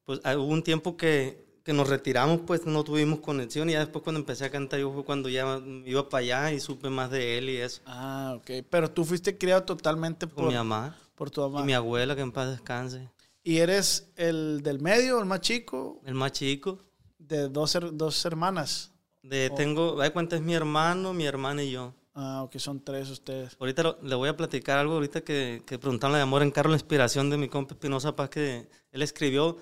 pues 0.05 0.19
hubo 0.23 0.45
un 0.45 0.61
tiempo 0.63 0.95
que, 0.95 1.43
que 1.63 1.73
nos 1.73 1.89
retiramos, 1.89 2.41
pues 2.47 2.65
no 2.65 2.83
tuvimos 2.83 3.19
conexión 3.19 3.69
y 3.69 3.73
ya 3.73 3.79
después 3.79 4.03
cuando 4.03 4.19
empecé 4.19 4.45
a 4.45 4.49
cantar 4.51 4.79
yo 4.79 4.91
fue 4.91 5.03
cuando 5.03 5.29
ya 5.29 5.61
iba 5.85 6.09
para 6.09 6.21
allá 6.21 6.51
y 6.53 6.59
supe 6.59 6.89
más 6.89 7.11
de 7.11 7.37
él 7.37 7.49
y 7.49 7.57
eso, 7.57 7.81
Ah, 7.85 8.33
ok. 8.37 8.65
Pero 8.69 8.89
tú 8.91 9.05
fuiste 9.05 9.37
criado 9.37 9.63
totalmente 9.63 10.25
por, 10.27 10.47
mi 10.47 10.53
mamá 10.55 10.95
por 11.15 11.29
tu 11.29 11.41
mamá. 11.41 11.61
y 11.61 11.63
mi 11.65 11.73
abuela, 11.73 12.15
que 12.15 12.21
en 12.21 12.31
paz 12.31 12.49
descanse, 12.49 13.09
¿Y 13.43 13.57
eres 13.57 14.09
el 14.15 14.61
del 14.63 14.79
medio, 14.79 15.19
el 15.19 15.25
más 15.25 15.41
chico, 15.41 16.01
el 16.05 16.13
más 16.13 16.31
chico. 16.33 16.79
de 17.17 17.47
dos, 17.49 17.77
dos 17.93 18.25
hermanas? 18.25 18.91
De, 19.23 19.49
tengo, 19.49 19.95
da 19.95 20.11
cuenta, 20.11 20.35
es 20.35 20.41
mi 20.41 20.53
hermano, 20.53 21.13
mi 21.13 21.25
hermana 21.25 21.63
y 21.63 21.71
yo. 21.71 21.93
Ah, 22.15 22.41
ok, 22.43 22.57
son 22.57 22.83
tres 22.83 23.09
ustedes. 23.09 23.55
Ahorita 23.59 23.83
lo- 23.83 23.97
le 24.01 24.15
voy 24.15 24.27
a 24.29 24.35
platicar 24.35 24.77
algo, 24.77 24.95
ahorita 24.95 25.21
que, 25.21 25.61
que 25.65 25.77
preguntaron 25.79 26.15
de 26.15 26.21
amor 26.21 26.41
en 26.41 26.51
carro, 26.51 26.69
la 26.69 26.75
inspiración 26.75 27.29
de 27.29 27.37
mi 27.37 27.47
compa 27.47 27.73
Espinosa 27.75 28.15
Paz 28.15 28.29
que 28.29 28.67
él 28.91 29.01
escribió, 29.01 29.57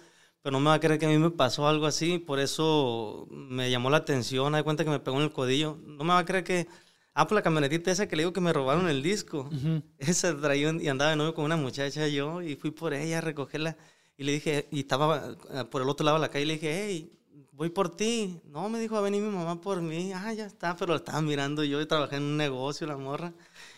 pero 0.47 0.59
no 0.59 0.63
me 0.63 0.69
va 0.69 0.75
a 0.75 0.79
creer 0.79 0.97
que 0.97 1.05
a 1.05 1.09
mí 1.09 1.17
me 1.17 1.29
pasó 1.29 1.67
algo 1.67 1.87
así, 1.87 2.19
por 2.19 2.39
eso 2.39 3.27
me 3.29 3.69
llamó 3.69 3.89
la 3.89 3.97
atención, 3.97 4.53
da 4.53 4.63
cuenta 4.63 4.85
que 4.85 4.89
me 4.89 5.01
pegó 5.01 5.17
en 5.17 5.23
el 5.23 5.33
codillo. 5.33 5.77
No 5.85 6.05
me 6.05 6.13
va 6.13 6.19
a 6.19 6.25
creer 6.25 6.45
que, 6.45 6.67
ah, 7.13 7.27
por 7.27 7.35
la 7.35 7.41
camionetita 7.41 7.91
esa 7.91 8.07
que 8.07 8.15
le 8.15 8.21
digo 8.21 8.31
que 8.31 8.39
me 8.39 8.53
robaron 8.53 8.87
el 8.87 9.03
disco. 9.03 9.49
Esa 9.97 10.39
traía 10.39 10.71
y 10.71 10.87
andaba 10.87 11.11
de 11.11 11.17
novio 11.17 11.33
con 11.33 11.43
una 11.43 11.57
muchacha 11.57 12.07
yo 12.07 12.41
y 12.41 12.55
fui 12.55 12.71
por 12.71 12.93
ella 12.93 13.17
a 13.17 13.21
recogerla 13.21 13.75
y 14.15 14.23
le 14.23 14.31
dije, 14.31 14.69
y 14.71 14.79
estaba 14.79 15.35
eh, 15.51 15.65
por 15.69 15.81
el 15.81 15.89
otro 15.89 16.05
lado 16.05 16.15
de 16.15 16.21
la 16.21 16.29
calle 16.29 16.45
y 16.45 16.47
le 16.47 16.53
dije, 16.53 16.85
hey, 16.87 17.11
voy 17.51 17.67
por 17.67 17.93
ti. 17.93 18.39
No, 18.45 18.69
me 18.69 18.79
dijo, 18.79 18.93
va 18.93 18.99
a 18.99 19.03
venir 19.03 19.21
mi 19.21 19.29
mamá 19.29 19.59
por 19.59 19.81
mí. 19.81 20.13
Ah, 20.13 20.31
ya 20.31 20.45
está, 20.45 20.77
pero 20.77 20.93
la 20.93 20.99
estaba 20.99 21.21
mirando 21.21 21.65
yo 21.65 21.81
y 21.81 21.85
trabajé 21.87 22.15
en 22.15 22.23
un 22.23 22.37
negocio, 22.37 22.87
la 22.87 22.95
morra. 22.95 23.33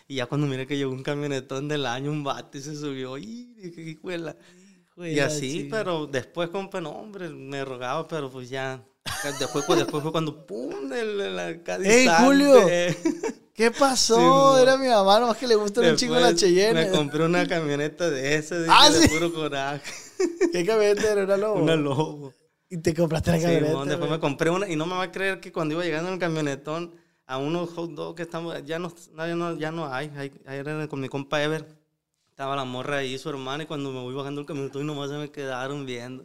Y 0.06 0.14
ya 0.16 0.26
cuando 0.26 0.46
miré 0.46 0.68
que 0.68 0.76
llegó 0.76 0.92
un 0.92 1.02
camionetón 1.02 1.66
del 1.66 1.84
año, 1.84 2.12
un 2.12 2.22
bate 2.22 2.60
se 2.60 2.76
subió, 2.76 3.18
y 3.18 3.46
dije, 3.56 3.82
hijo 3.82 4.10
de 5.04 5.08
la-". 5.08 5.12
Y 5.12 5.16
la 5.16 5.26
así, 5.26 5.68
pero 5.70 6.06
después, 6.06 6.48
compa, 6.50 6.80
no, 6.80 6.90
hombre, 6.90 7.28
me 7.28 7.64
rogaba, 7.64 8.06
pero 8.08 8.30
pues 8.30 8.48
ya. 8.50 8.82
Después, 9.38 9.64
pues, 9.66 9.78
después 9.80 10.02
fue 10.02 10.12
cuando, 10.12 10.46
¡pum! 10.46 10.92
El, 10.92 11.38
acá 11.38 11.78
¡Ey. 11.82 12.08
Julio! 12.20 12.54
¿Qué 13.54 13.70
pasó? 13.70 14.56
Sí, 14.56 14.62
Era 14.62 14.78
mi 14.78 14.88
mamá, 14.88 15.20
nomás 15.20 15.36
que 15.36 15.46
le 15.46 15.54
gusta 15.54 15.80
un 15.82 15.96
chingo 15.96 16.14
la 16.14 16.28
Después 16.28 16.40
Cheyenne. 16.40 16.86
Me 16.86 16.90
compré 16.90 17.24
una 17.24 17.46
camioneta 17.46 18.08
de 18.08 18.36
esa, 18.36 18.58
de, 18.58 18.66
Ah, 18.70 18.88
de 18.88 19.00
sí. 19.02 19.08
puro 19.08 19.32
coraje. 19.34 19.82
¿Qué 20.52 20.64
camioneta 20.64 21.12
era? 21.12 21.24
¿Una 21.24 21.36
lobo? 21.36 21.62
Una 21.62 21.76
lobo. 21.76 22.34
Y 22.70 22.78
te 22.78 22.94
compraste 22.94 23.32
la 23.32 23.36
Sí, 23.38 23.42
camioneta. 23.42 23.72
mon, 23.74 23.88
después 23.88 24.08
güey. 24.08 24.18
me 24.18 24.20
compré 24.20 24.48
una 24.50 24.68
y 24.68 24.76
no 24.76 24.86
me 24.86 24.94
va 24.94 25.02
a 25.02 25.12
creer 25.12 25.40
que 25.40 25.52
cuando 25.52 25.74
iba 25.74 25.84
llegando 25.84 26.08
en 26.08 26.14
el 26.14 26.20
camionetón 26.20 26.94
a 27.26 27.36
unos 27.36 27.70
hot 27.70 27.90
dogs 27.90 28.16
que 28.16 28.22
estamos, 28.22 28.54
ya 28.64 28.78
no, 28.78 28.92
ya 29.16 29.34
no, 29.34 29.58
ya 29.58 29.70
no 29.72 29.92
hay, 29.92 30.10
hay, 30.16 30.32
ahí 30.46 30.58
era 30.58 30.86
con 30.88 31.00
mi 31.00 31.08
compa 31.08 31.42
Ever, 31.42 31.66
estaba 32.40 32.56
la 32.56 32.64
morra 32.64 32.96
ahí, 32.96 33.18
su 33.18 33.28
hermana, 33.28 33.64
y 33.64 33.66
cuando 33.66 33.92
me 33.92 34.00
voy 34.00 34.14
bajando 34.14 34.40
el 34.40 34.46
camionetón 34.46 34.80
y 34.80 34.84
nomás 34.86 35.10
se 35.10 35.18
me 35.18 35.30
quedaron 35.30 35.84
viendo. 35.84 36.24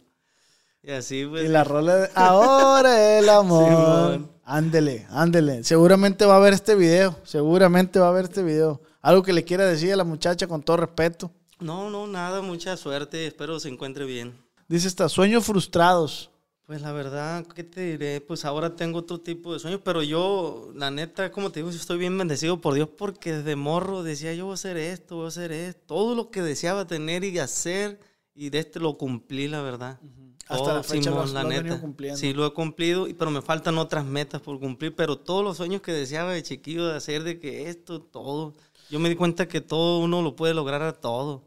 Y 0.82 0.90
así, 0.90 1.26
pues, 1.26 1.44
Y 1.44 1.48
la 1.48 1.62
rola 1.62 1.94
de 1.94 2.10
Ahora 2.14 3.18
el 3.18 3.28
amor. 3.28 4.20
Ándele, 4.42 5.06
ándele. 5.10 5.62
Seguramente 5.62 6.24
va 6.24 6.36
a 6.36 6.38
ver 6.38 6.54
este 6.54 6.74
video. 6.74 7.14
Seguramente 7.24 7.98
va 7.98 8.08
a 8.08 8.12
ver 8.12 8.24
este 8.24 8.42
video. 8.42 8.80
Algo 9.02 9.22
que 9.22 9.34
le 9.34 9.44
quiera 9.44 9.66
decir 9.66 9.92
a 9.92 9.96
la 9.96 10.04
muchacha 10.04 10.46
con 10.46 10.62
todo 10.62 10.78
respeto. 10.78 11.30
No, 11.60 11.90
no, 11.90 12.06
nada, 12.06 12.40
mucha 12.40 12.78
suerte. 12.78 13.26
Espero 13.26 13.60
se 13.60 13.68
encuentre 13.68 14.06
bien. 14.06 14.32
Dice 14.68 14.88
esta, 14.88 15.10
sueños 15.10 15.44
frustrados. 15.44 16.30
Pues 16.66 16.82
la 16.82 16.90
verdad, 16.90 17.46
¿qué 17.54 17.62
te 17.62 17.92
diré? 17.92 18.20
Pues 18.20 18.44
ahora 18.44 18.74
tengo 18.74 18.98
otro 18.98 19.20
tipo 19.20 19.52
de 19.52 19.60
sueños, 19.60 19.80
pero 19.84 20.02
yo, 20.02 20.72
la 20.74 20.90
neta, 20.90 21.30
como 21.30 21.52
te 21.52 21.60
digo, 21.60 21.70
yo 21.70 21.76
estoy 21.76 21.96
bien 21.96 22.18
bendecido 22.18 22.60
por 22.60 22.74
Dios 22.74 22.88
porque 22.88 23.34
desde 23.34 23.54
morro 23.54 24.02
decía 24.02 24.34
yo 24.34 24.46
voy 24.46 24.52
a 24.52 24.54
hacer 24.54 24.76
esto, 24.76 25.14
voy 25.14 25.26
a 25.26 25.28
hacer 25.28 25.52
esto, 25.52 25.80
todo 25.86 26.16
lo 26.16 26.30
que 26.32 26.42
deseaba 26.42 26.84
tener 26.84 27.22
y 27.22 27.38
hacer 27.38 28.00
y 28.34 28.50
de 28.50 28.58
este 28.58 28.80
lo 28.80 28.98
cumplí, 28.98 29.46
la 29.46 29.62
verdad. 29.62 30.00
Hasta 30.48 30.56
Todo, 30.64 30.74
la 30.74 30.82
fecha 30.82 31.10
Simón, 31.10 31.28
lo 31.28 31.34
la 31.34 31.42
lo 31.44 31.48
neta. 31.50 31.80
cumpliendo. 31.80 32.18
Sí, 32.18 32.32
lo 32.32 32.44
he 32.44 32.52
cumplido, 32.52 33.06
pero 33.16 33.30
me 33.30 33.42
faltan 33.42 33.78
otras 33.78 34.04
metas 34.04 34.40
por 34.40 34.58
cumplir, 34.58 34.92
pero 34.94 35.18
todos 35.18 35.44
los 35.44 35.56
sueños 35.58 35.82
que 35.82 35.92
deseaba 35.92 36.32
de 36.32 36.42
chiquillo 36.42 36.86
de 36.86 36.96
hacer, 36.96 37.22
de 37.22 37.38
que 37.38 37.68
esto, 37.68 38.00
todo, 38.02 38.56
yo 38.90 38.98
me 38.98 39.08
di 39.08 39.14
cuenta 39.14 39.46
que 39.46 39.60
todo 39.60 40.00
uno 40.00 40.20
lo 40.20 40.34
puede 40.34 40.54
lograr 40.54 40.82
a 40.82 40.94
todo. 40.94 41.44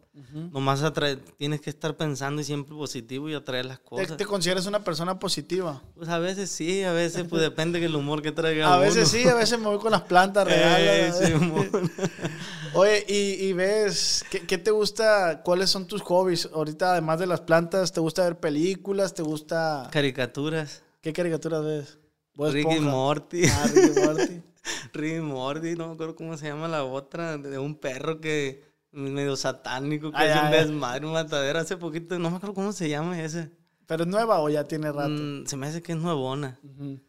Nomás 0.51 0.81
atrae- 0.81 1.17
tienes 1.37 1.61
que 1.61 1.69
estar 1.69 1.95
pensando 1.95 2.41
y 2.41 2.43
siempre 2.43 2.75
positivo 2.75 3.29
y 3.29 3.35
atraer 3.35 3.65
las 3.65 3.77
¿Te, 3.79 3.85
cosas. 3.85 4.17
te 4.17 4.25
consideras 4.25 4.65
una 4.65 4.83
persona 4.83 5.17
positiva? 5.19 5.81
Pues 5.95 6.09
a 6.09 6.17
veces 6.19 6.49
sí, 6.49 6.83
a 6.83 6.91
veces 6.91 7.25
pues 7.29 7.41
depende 7.41 7.79
del 7.79 7.95
humor 7.95 8.21
que 8.21 8.31
traiga 8.31 8.73
A 8.73 8.79
veces 8.79 9.07
sí, 9.09 9.27
a 9.27 9.35
veces 9.35 9.57
me 9.59 9.67
voy 9.67 9.77
con 9.77 9.91
las 9.91 10.01
plantas 10.01 10.45
Eh, 10.49 10.51
reales. 10.51 11.15
Simón. 11.17 11.69
Oye, 12.73 13.05
y, 13.07 13.45
y 13.45 13.53
ves, 13.53 14.25
¿qué, 14.29 14.41
qué 14.41 14.57
te 14.57 14.71
gusta? 14.71 15.41
¿Cuáles 15.43 15.69
son 15.69 15.87
tus 15.87 16.01
hobbies? 16.01 16.49
Ahorita, 16.53 16.91
además 16.93 17.19
de 17.19 17.27
las 17.27 17.41
plantas, 17.41 17.91
¿te 17.93 17.99
gusta 17.99 18.23
ver 18.23 18.39
películas? 18.39 19.13
¿Te 19.13 19.21
gusta...? 19.23 19.89
Caricaturas. 19.91 20.83
¿Qué 21.01 21.13
caricaturas 21.13 21.63
ves? 21.63 21.97
Ricky. 22.35 22.79
Morty. 22.79 23.43
Ah, 23.47 23.67
Rick 23.73 23.95
y 23.95 23.99
Morty. 24.01 24.41
Ricky 24.93 25.21
Morty, 25.21 25.75
no 25.75 25.87
me 25.87 25.93
acuerdo 25.93 26.15
cómo 26.15 26.35
se 26.37 26.47
llama 26.47 26.67
la 26.67 26.83
otra, 26.83 27.37
de 27.37 27.57
un 27.57 27.75
perro 27.75 28.19
que 28.21 28.68
medio 28.99 29.35
satánico, 29.35 30.11
que 30.11 30.17
Ay, 30.17 30.29
hace 30.29 30.39
un 30.39 30.53
ay, 30.53 30.59
desmadre, 30.59 31.05
un 31.05 31.13
matadero. 31.13 31.59
Hace 31.59 31.77
poquito, 31.77 32.17
no 32.19 32.29
me 32.29 32.37
acuerdo 32.37 32.53
cómo 32.55 32.71
se 32.71 32.89
llama 32.89 33.21
ese. 33.21 33.51
¿Pero 33.85 34.03
es 34.03 34.09
nueva 34.09 34.39
o 34.39 34.49
ya 34.49 34.65
tiene 34.65 34.91
rato? 34.91 35.09
Mm, 35.09 35.45
se 35.45 35.57
me 35.57 35.67
hace 35.67 35.81
que 35.81 35.93
es 35.93 35.97
nuevona. 35.97 36.59
Ujú. 36.63 36.99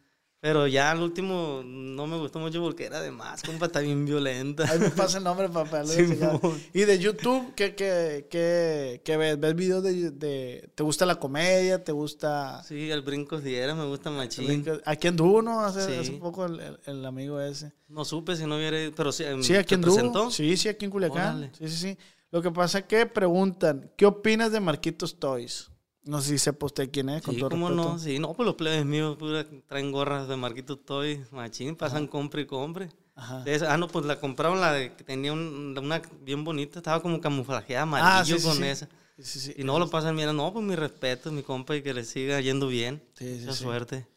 Pero 0.41 0.65
ya 0.65 0.89
al 0.89 1.01
último 1.03 1.61
no 1.63 2.07
me 2.07 2.17
gustó 2.17 2.39
mucho 2.39 2.59
porque 2.63 2.85
era 2.85 2.99
de 2.99 3.11
más, 3.11 3.43
compa, 3.43 3.67
está 3.67 3.79
bien 3.79 4.05
violenta. 4.05 4.63
Ahí 4.69 4.79
me 4.79 4.89
pasa 4.89 5.19
el 5.19 5.23
nombre 5.23 5.47
de 5.47 5.53
checar. 5.85 6.39
Y 6.73 6.81
de 6.81 6.97
YouTube, 6.97 7.53
¿qué, 7.53 7.75
qué, 7.75 8.25
qué, 8.27 9.03
qué 9.05 9.17
ves? 9.17 9.39
¿Ves 9.39 9.55
videos 9.55 9.83
de, 9.83 10.09
de- 10.09 10.67
¿Te 10.73 10.81
gusta 10.81 11.05
la 11.05 11.15
comedia? 11.17 11.83
¿Te 11.83 11.91
gusta...? 11.91 12.63
Sí, 12.63 12.89
el 12.89 13.03
brincos 13.03 13.43
diera, 13.43 13.75
me 13.75 13.85
gusta 13.85 14.09
machín. 14.09 14.65
Aquí 14.85 15.07
anduvo, 15.07 15.43
¿no? 15.43 15.61
Hace, 15.63 15.85
Sí. 15.85 15.93
hace 15.99 16.11
poco 16.13 16.45
el, 16.47 16.59
el- 16.59 16.79
el 16.87 17.05
amigo 17.05 17.39
ese. 17.39 17.71
No 17.87 18.03
supe 18.03 18.35
si 18.35 18.47
no 18.47 18.55
hubiera, 18.57 18.77
pero 18.97 19.11
sí, 19.11 19.23
Sí, 19.41 19.55
aquí 19.55 19.69
¿te 19.69 19.75
anduvo. 19.75 19.93
presentó? 19.93 20.31
Sí, 20.31 20.57
sí, 20.57 20.69
aquí 20.69 20.85
en 20.85 20.91
Culiacán. 20.91 21.37
Órale. 21.37 21.51
Sí, 21.55 21.67
sí, 21.69 21.75
sí. 21.77 21.97
Lo 22.31 22.41
que 22.41 22.49
pasa 22.49 22.79
es 22.79 22.85
que 22.85 23.05
preguntan, 23.05 23.91
¿qué 23.95 24.05
opinas 24.07 24.51
de 24.51 24.59
Marquitos 24.59 25.19
Toys? 25.19 25.69
No 26.03 26.19
sé 26.21 26.29
si 26.29 26.37
sepa 26.39 26.65
usted 26.65 26.89
quién 26.91 27.09
es, 27.09 27.21
con 27.21 27.35
Sí, 27.35 27.39
todo 27.39 27.51
cómo 27.51 27.69
respeto. 27.69 27.89
no, 27.93 27.99
sí, 27.99 28.17
no, 28.19 28.33
pues 28.33 28.45
los 28.45 28.55
plebes 28.55 28.85
míos 28.85 29.17
pura, 29.17 29.45
traen 29.67 29.91
gorras 29.91 30.27
de 30.27 30.35
Marquito 30.35 30.77
Toy, 30.77 31.23
machín, 31.31 31.75
pasan 31.75 32.07
compra 32.07 32.41
y 32.41 32.45
compre. 32.47 32.89
Ajá. 33.15 33.43
Esa- 33.45 33.71
ah, 33.71 33.77
no, 33.77 33.87
pues 33.87 34.05
la 34.05 34.19
compraron 34.19 34.59
la 34.59 34.73
de 34.73 34.95
que 34.95 35.03
tenía 35.03 35.31
un- 35.31 35.77
una 35.77 36.01
bien 36.21 36.43
bonita, 36.43 36.79
estaba 36.79 37.01
como 37.01 37.21
camuflajeada 37.21 37.83
amarillo 37.83 38.35
Ah, 38.35 38.39
sí, 38.39 38.43
con 38.47 38.55
sí. 38.57 38.63
esa. 38.63 38.89
Sí. 39.19 39.53
Y 39.57 39.63
no 39.63 39.77
lo 39.77 39.89
pasan, 39.91 40.15
mira, 40.15 40.33
no, 40.33 40.51
pues 40.51 40.65
mi 40.65 40.75
respeto, 40.75 41.31
mi 41.31 41.43
compa, 41.43 41.75
y 41.75 41.83
que 41.83 41.93
le 41.93 42.03
siga 42.03 42.41
yendo 42.41 42.67
bien. 42.67 43.03
Sí, 43.13 43.35
sí, 43.39 43.45
Mucha 43.45 43.53
suerte. 43.53 44.07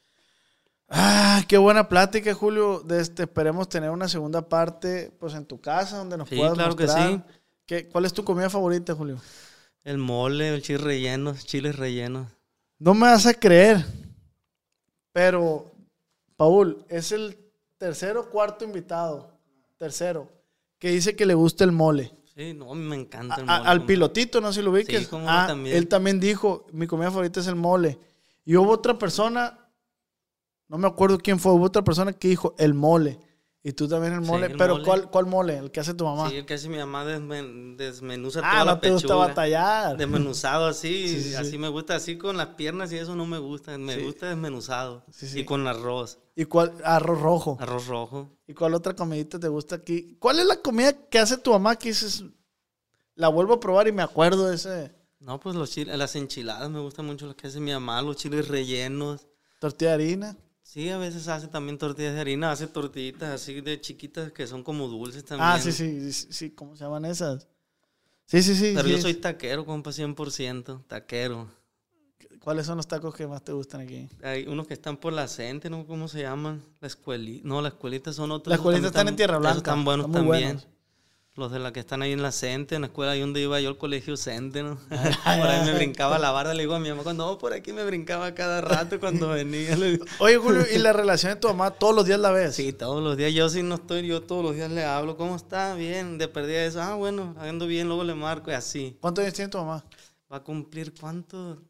Ah, 0.88 1.42
qué 1.48 1.58
buena 1.58 1.88
plática, 1.88 2.32
Julio. 2.34 2.80
De 2.80 3.00
este, 3.00 3.24
esperemos 3.24 3.68
tener 3.68 3.90
una 3.90 4.08
segunda 4.08 4.48
parte, 4.48 5.12
pues 5.18 5.34
en 5.34 5.44
tu 5.44 5.60
casa, 5.60 5.98
donde 5.98 6.16
nos 6.16 6.28
Sí, 6.28 6.36
puedas 6.36 6.54
claro 6.54 6.76
que 6.76 6.84
mostrar. 6.84 7.08
sí. 7.10 7.20
¿Qué- 7.66 7.88
¿Cuál 7.88 8.04
es 8.04 8.12
tu 8.12 8.24
comida 8.24 8.48
favorita, 8.48 8.94
Julio? 8.94 9.18
El 9.84 9.98
mole, 9.98 10.54
el 10.54 10.62
chile 10.62 10.78
relleno, 10.78 11.34
chiles 11.36 11.76
rellenos. 11.76 12.28
No 12.78 12.94
me 12.94 13.02
vas 13.06 13.26
a 13.26 13.34
creer, 13.34 13.84
pero 15.12 15.70
Paul 16.36 16.84
es 16.88 17.12
el 17.12 17.38
tercero 17.78 18.22
o 18.22 18.30
cuarto 18.30 18.64
invitado, 18.64 19.30
tercero, 19.78 20.30
que 20.78 20.90
dice 20.90 21.14
que 21.14 21.26
le 21.26 21.34
gusta 21.34 21.64
el 21.64 21.72
mole. 21.72 22.12
Sí, 22.34 22.52
no, 22.52 22.72
a 22.72 22.74
mí 22.74 22.82
me 22.82 22.96
encanta 22.96 23.36
el 23.36 23.48
A- 23.48 23.58
mole. 23.58 23.70
al 23.70 23.84
pilotito, 23.86 24.40
no 24.40 24.52
sé 24.52 24.60
si 24.60 24.64
lo 24.64 24.72
ubiques. 24.72 25.06
Sí, 25.06 25.16
Ah, 25.26 25.44
también. 25.46 25.76
Él 25.76 25.86
también 25.86 26.18
dijo, 26.18 26.66
mi 26.72 26.86
comida 26.86 27.10
favorita 27.10 27.40
es 27.40 27.46
el 27.46 27.54
mole. 27.54 27.98
Y 28.44 28.56
hubo 28.56 28.72
otra 28.72 28.98
persona, 28.98 29.58
no 30.68 30.78
me 30.78 30.88
acuerdo 30.88 31.18
quién 31.18 31.38
fue, 31.38 31.52
hubo 31.52 31.64
otra 31.66 31.82
persona 31.84 32.12
que 32.12 32.28
dijo 32.28 32.54
el 32.58 32.74
mole. 32.74 33.18
Y 33.66 33.72
tú 33.72 33.88
también 33.88 34.12
el 34.12 34.22
Sí, 34.22 34.30
mole. 34.30 34.46
el 34.46 34.56
pero 34.58 34.74
mole. 34.74 34.84
¿cuál, 34.84 35.10
¿cuál 35.10 35.24
mole? 35.26 35.56
El 35.56 35.70
que 35.70 35.80
hace 35.80 35.94
tu 35.94 36.04
mamá. 36.04 36.28
Sí, 36.28 36.36
el 36.36 36.44
que 36.44 36.52
hace 36.52 36.68
mi 36.68 36.76
mamá 36.76 37.02
desmen- 37.06 37.76
desmenuza 37.76 38.40
ah, 38.44 38.50
toda 38.50 38.64
no 38.66 38.70
la 38.72 38.80
te 38.80 38.90
gusta 38.90 39.08
pechuga. 39.08 39.26
batallar. 39.26 39.96
Desmenuzado 39.96 40.66
así, 40.66 41.08
Sí, 41.08 41.22
sí, 41.22 41.28
sí. 41.30 41.34
así 41.34 41.56
me 41.56 41.68
gusta, 41.68 41.94
así 41.94 42.18
con 42.18 42.36
las 42.36 42.48
piernas 42.48 42.92
y 42.92 42.98
eso 42.98 43.16
no 43.16 43.24
me 43.24 43.38
gusta, 43.38 43.78
me 43.78 43.94
Sí. 43.94 44.02
gusta 44.02 44.26
desmenuzado. 44.28 45.02
Sí, 45.10 45.26
sí. 45.26 45.40
Y 45.40 45.44
con 45.46 45.66
arroz, 45.66 46.18
¿Y 46.36 46.44
cuál? 46.44 46.74
Arroz 46.84 47.18
rojo. 47.22 47.56
arroz 47.58 47.86
rojo. 47.86 48.28
¿Y 48.46 48.52
cuál 48.52 48.74
otra 48.74 48.94
comidita 48.94 49.38
te 49.40 49.48
gusta 49.48 49.76
aquí? 49.76 50.16
¿Cuál 50.18 50.40
es 50.40 50.44
la 50.46 50.56
comida 50.60 50.92
que 50.92 51.18
hace 51.18 51.38
tu 51.38 51.50
mamá 51.50 51.76
que 51.76 51.88
dices, 51.88 52.22
la 53.14 53.28
vuelvo 53.28 53.54
a 53.54 53.60
probar 53.60 53.88
y 53.88 53.92
me 53.92 54.02
acuerdo 54.02 54.46
de 54.46 54.56
ese 54.56 54.92
No, 55.20 55.40
pues 55.40 55.56
los 55.56 55.70
chiles, 55.70 55.96
las 55.96 56.14
enchiladas 56.16 56.68
me 56.68 56.80
gustan 56.80 57.06
mucho 57.06 57.24
las 57.26 57.34
que 57.36 57.46
hace 57.46 57.60
mi 57.60 57.72
mamá, 57.72 58.02
los 58.02 58.16
chiles 58.18 58.46
rellenos. 58.48 59.26
tortilla 59.58 59.90
de 59.92 59.94
harina? 60.04 60.36
Sí, 60.64 60.88
a 60.88 60.96
veces 60.98 61.28
hace 61.28 61.46
también 61.46 61.76
tortillas 61.78 62.14
de 62.14 62.20
harina, 62.20 62.50
hace 62.50 62.66
tortillitas 62.66 63.28
así 63.30 63.60
de 63.60 63.80
chiquitas 63.80 64.32
que 64.32 64.46
son 64.46 64.64
como 64.64 64.88
dulces 64.88 65.24
también. 65.24 65.48
Ah, 65.48 65.60
sí, 65.60 65.70
sí, 65.70 66.10
sí, 66.10 66.26
sí, 66.30 66.50
¿cómo 66.50 66.74
se 66.74 66.84
llaman 66.84 67.04
esas? 67.04 67.46
Sí, 68.24 68.42
sí, 68.42 68.56
sí. 68.56 68.72
Pero 68.74 68.88
sí. 68.88 68.94
yo 68.94 69.00
soy 69.00 69.14
taquero, 69.14 69.66
compa, 69.66 69.90
100%, 69.92 70.86
taquero. 70.88 71.48
¿Cuáles 72.40 72.66
son 72.66 72.78
los 72.78 72.88
tacos 72.88 73.14
que 73.14 73.26
más 73.26 73.44
te 73.44 73.52
gustan 73.52 73.82
aquí? 73.82 74.08
Hay 74.22 74.46
unos 74.46 74.66
que 74.66 74.74
están 74.74 74.96
por 74.96 75.12
la 75.12 75.28
Cente, 75.28 75.68
¿no? 75.68 75.86
¿Cómo 75.86 76.08
se 76.08 76.22
llaman? 76.22 76.62
La 76.80 76.88
escuelita. 76.88 77.46
No, 77.46 77.60
la 77.60 77.68
escuelita 77.68 78.12
son 78.12 78.32
otros. 78.32 78.50
Las 78.50 78.56
esos 78.56 78.66
escuelitas 78.66 78.86
están 78.90 79.08
en 79.08 79.16
Tierra 79.16 79.34
esos 79.34 79.42
Blanca. 79.42 79.58
Están 79.58 79.84
buenos 79.84 80.06
están 80.06 80.24
muy 80.24 80.38
también. 80.38 80.56
buenos. 80.56 80.73
Los 81.36 81.50
de 81.50 81.58
la 81.58 81.72
que 81.72 81.80
están 81.80 82.00
ahí 82.00 82.12
en 82.12 82.22
la 82.22 82.30
Cente, 82.30 82.76
en 82.76 82.82
la 82.82 82.86
escuela 82.86 83.10
ahí 83.12 83.20
donde 83.20 83.40
iba 83.40 83.60
yo, 83.60 83.68
el 83.70 83.76
colegio 83.76 84.16
Cente, 84.16 84.62
¿no? 84.62 84.76
por 84.88 85.46
ahí 85.48 85.66
me 85.66 85.74
brincaba 85.74 86.16
la 86.20 86.30
barda, 86.30 86.54
le 86.54 86.62
digo 86.62 86.74
a 86.76 86.78
mi 86.78 86.88
mamá, 86.90 87.02
cuando 87.02 87.26
no, 87.26 87.38
por 87.38 87.52
aquí 87.52 87.72
me 87.72 87.84
brincaba 87.84 88.32
cada 88.34 88.60
rato 88.60 89.00
cuando 89.00 89.30
venía. 89.30 89.76
le 89.76 89.90
digo. 89.92 90.04
Oye, 90.20 90.36
Julio, 90.36 90.62
¿y 90.72 90.78
la 90.78 90.92
relación 90.92 91.34
de 91.34 91.40
tu 91.40 91.48
mamá 91.48 91.72
todos 91.72 91.92
los 91.92 92.06
días 92.06 92.20
la 92.20 92.30
ves? 92.30 92.54
Sí, 92.54 92.72
todos 92.72 93.02
los 93.02 93.16
días, 93.16 93.32
yo 93.34 93.48
si 93.48 93.64
no 93.64 93.74
estoy, 93.74 94.06
yo 94.06 94.22
todos 94.22 94.44
los 94.44 94.54
días 94.54 94.70
le 94.70 94.84
hablo, 94.84 95.16
¿cómo 95.16 95.34
está? 95.34 95.74
Bien, 95.74 96.18
de 96.18 96.28
perdida 96.28 96.64
eso, 96.64 96.80
ah, 96.80 96.94
bueno, 96.94 97.34
ando 97.40 97.66
bien, 97.66 97.88
luego 97.88 98.04
le 98.04 98.14
marco 98.14 98.52
y 98.52 98.54
así. 98.54 98.96
¿Cuántos 99.00 99.22
años 99.24 99.34
tiene 99.34 99.50
tu 99.50 99.58
mamá? 99.58 99.84
Va 100.32 100.36
a 100.36 100.42
cumplir, 100.44 100.94
¿cuánto? 100.98 101.60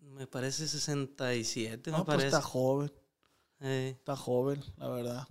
Me 0.00 0.26
parece 0.26 0.66
67, 0.66 1.90
me 1.92 1.98
No, 1.98 2.04
pues 2.04 2.16
parece. 2.16 2.26
está 2.36 2.42
joven, 2.42 2.92
Eh, 3.60 3.94
está 3.96 4.16
joven, 4.16 4.60
la 4.78 4.88
verdad. 4.88 5.28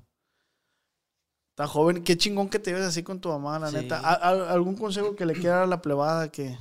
Está 1.54 1.68
joven. 1.68 2.04
Qué 2.04 2.18
chingón 2.18 2.50
que 2.50 2.58
te 2.60 2.74
ves 2.74 2.82
así 2.84 3.04
con 3.04 3.20
tu 3.20 3.30
mamá, 3.30 3.60
la 3.60 3.70
Sí. 3.70 3.76
neta. 3.76 4.00
¿A- 4.00 4.14
a- 4.16 4.52
¿Algún 4.52 4.76
consejo 4.76 5.16
que 5.16 5.26
le 5.26 5.34
quiera 5.34 5.56
dar 5.58 5.64
a 5.66 5.68
la 5.68 5.82
plebada 5.84 6.32
que... 6.32 6.58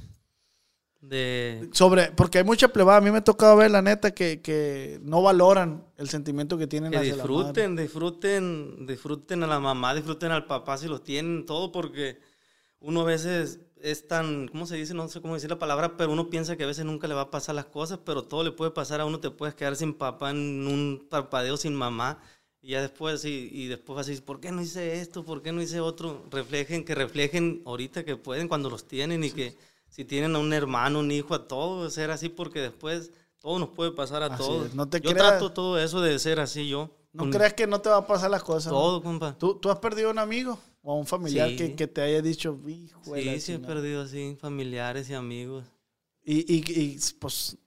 de... 1.01 1.69
Sobre, 1.73 2.13
porque 2.13 2.39
hay 2.39 2.45
mucha 2.45 2.69
plebada, 2.69 2.99
a 2.99 3.01
mí 3.01 3.11
me 3.11 3.19
ha 3.19 3.25
tocado 3.25 3.57
ver, 3.57 3.71
la 3.71 3.81
neta, 3.83 4.13
que, 4.13 4.41
que 4.43 5.01
no 5.03 5.23
valoran 5.23 5.85
el 5.97 6.09
sentimiento 6.11 6.59
que 6.59 6.67
tienen 6.67 6.91
Que 6.93 6.99
hacia 6.99 7.17
la 7.17 7.25
madre. 7.25 7.35
disfruten, 7.37 7.77
disfruten, 7.77 8.87
disfruten 8.87 9.43
a 9.43 9.47
la 9.47 9.59
mamá, 9.59 9.95
disfruten 9.95 10.31
al 10.31 10.47
papá 10.47 10.77
si 10.79 10.87
los 10.89 11.03
tienen, 11.03 11.45
todo 11.47 11.73
porque 11.73 12.21
uno 12.79 13.01
a 13.01 13.05
veces 13.05 13.61
es 13.81 14.07
tan, 14.07 14.47
¿cómo 14.49 14.67
se 14.67 14.77
dice? 14.77 14.93
No 14.95 15.09
sé 15.09 15.21
cómo 15.23 15.35
decir 15.35 15.51
la 15.51 15.59
palabra, 15.59 15.97
pero 15.97 16.13
uno 16.13 16.29
piensa 16.31 16.57
que 16.57 16.65
a 16.65 16.69
veces 16.69 16.85
nunca 16.85 17.09
le 17.09 17.15
va 17.15 17.23
a 17.23 17.31
pasar 17.31 17.55
las 17.57 17.65
cosas, 17.65 17.99
pero 18.05 18.23
todo 18.25 18.45
le 18.45 18.53
puede 18.53 18.71
pasar 18.71 19.01
a 19.01 19.07
uno, 19.07 19.19
te 19.21 19.31
puedes 19.31 19.55
quedar 19.57 19.75
sin 19.75 19.95
papá 19.95 20.31
en 20.31 20.67
un 20.69 21.07
parpadeo 21.11 21.57
sin 21.57 21.75
mamá. 21.75 22.19
Y 22.65 22.71
ya 22.71 22.81
después, 22.81 23.25
y, 23.25 23.49
y 23.53 23.67
después 23.67 23.99
así, 23.99 24.21
¿por 24.21 24.39
qué 24.41 24.53
no 24.53 24.63
hice 24.63 25.01
esto? 25.01 25.25
¿Por 25.25 25.43
qué 25.43 25.51
no 25.53 25.61
hice 25.61 25.81
otro? 25.81 26.25
Reflejen, 26.31 26.85
que 26.85 26.95
reflejen 26.95 27.61
ahorita 27.67 28.05
que 28.05 28.17
pueden 28.17 28.47
cuando 28.49 28.71
los 28.71 28.87
tienen 28.87 29.25
y 29.25 29.31
que 29.33 29.57
si 29.89 30.05
tienen 30.05 30.37
a 30.37 30.39
un 30.39 30.53
hermano, 30.53 31.01
un 31.01 31.11
hijo, 31.11 31.35
a 31.35 31.49
todos, 31.49 31.93
ser 31.93 32.11
así 32.13 32.29
porque 32.29 32.61
después 32.61 33.11
todo 33.41 33.59
nos 33.59 33.71
puede 33.71 33.91
pasar 33.91 34.23
a 34.23 34.27
Así 34.27 34.37
todos. 34.45 34.67
es, 34.69 34.75
no 34.75 34.89
te 34.89 35.01
yo 35.01 35.11
creas- 35.11 35.31
trato 35.31 35.53
todo 35.53 35.79
eso 35.79 36.01
de 36.01 36.17
ser 36.21 36.39
así 36.39 36.69
yo. 36.69 36.91
No 37.13 37.25
con 37.25 37.31
creas 37.33 37.53
que 37.53 37.67
no 37.67 37.81
te 37.81 37.89
va 37.91 37.97
a 37.99 38.07
pasar 38.07 38.31
las 38.31 38.43
cosas. 38.45 38.73
¿no? 38.73 38.79
Todo, 38.79 39.03
compa. 39.03 39.37
¿Tú, 39.37 39.57
¿Tú 39.57 39.69
has 39.69 39.79
perdido 39.81 40.11
un 40.11 40.19
amigo 40.19 40.59
o 40.83 40.93
a 40.93 40.97
un 40.97 41.07
familiar 41.07 41.51
Sí. 41.51 41.57
que, 41.57 41.75
que 41.75 41.87
te 41.89 42.01
haya 42.01 42.23
dicho, 42.23 42.57
hijo 42.67 43.03
Sí, 43.05 43.11
sí 43.23 43.29
he 43.29 43.39
chingada"? 43.41 43.75
perdido 43.75 44.03
así 44.03 44.37
familiares 44.41 45.11
y 45.11 45.15
amigos. 45.15 45.65
Y, 46.25 46.39
y, 46.55 46.63
y, 46.81 46.99
pues 47.19 47.59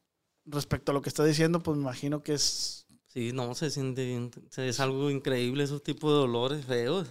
respecto 0.45 0.91
a 0.91 0.93
lo 0.95 1.01
que 1.01 1.09
está 1.09 1.23
diciendo, 1.25 1.59
pues 1.59 1.75
me 1.77 1.83
imagino 1.83 2.23
que 2.23 2.33
es 2.33 2.84
Sí, 3.16 3.32
no, 3.32 3.55
se 3.55 3.70
siente 3.70 4.05
bien. 4.05 4.30
Es 4.57 4.80
algo 4.82 5.09
increíble 5.09 5.63
esos 5.63 5.82
tipos 5.82 6.11
de 6.11 6.18
dolores 6.18 6.66
feos. 6.66 7.07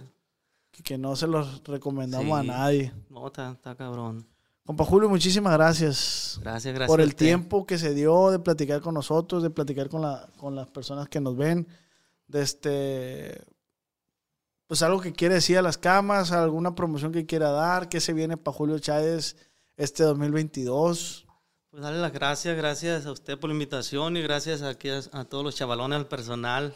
que, 0.69 0.83
que 0.83 0.99
no 0.99 1.15
se 1.15 1.25
los 1.25 1.63
recomendamos 1.63 2.39
a 2.39 2.43
nadie. 2.43 2.93
No, 3.09 3.25
está, 3.25 3.53
está 3.53 3.75
cabrón. 3.75 4.27
Compa 4.63 4.85
Julio, 4.85 5.09
muchísimas 5.09 5.53
gracias, 5.53 6.39
Gracias, 6.41 6.73
gracias. 6.75 6.87
por 6.87 7.01
el 7.01 7.15
tiempo 7.15 7.65
que 7.65 7.79
se 7.79 7.95
dio 7.95 8.29
de 8.29 8.37
platicar 8.37 8.81
con 8.81 8.93
nosotros, 8.93 9.41
de 9.41 9.49
platicar 9.49 9.89
con, 9.89 10.03
la, 10.03 10.29
con 10.37 10.55
las 10.55 10.67
personas 10.67 11.09
que 11.09 11.19
nos 11.19 11.35
ven. 11.35 11.67
De 12.27 12.43
este, 12.43 13.43
pues 14.67 14.83
algo 14.83 15.01
que 15.01 15.11
quiere 15.11 15.35
decir 15.35 15.57
a 15.57 15.63
las 15.63 15.79
camas, 15.79 16.31
alguna 16.31 16.75
promoción 16.75 17.11
que 17.11 17.25
quiera 17.25 17.49
dar, 17.49 17.89
qué 17.89 17.99
se 17.99 18.13
viene 18.13 18.37
para 18.37 18.55
Julio 18.55 18.77
Chávez 18.77 19.37
este 19.75 20.03
2022. 20.03 21.24
Pues 21.75 21.83
darle 21.83 21.99
las 21.99 22.13
gracias, 22.13 22.55
gracias 22.55 23.05
a 23.05 23.11
usted 23.11 23.37
por 23.37 23.49
la 23.49 23.53
invitación 23.53 24.15
y 24.15 24.21
gracias 24.21 24.61
a, 24.61 24.69
a, 24.69 25.19
a 25.19 25.25
todos 25.25 25.43
los 25.43 25.55
chavalones, 25.55 25.97
al 25.97 26.07
personal. 26.07 26.73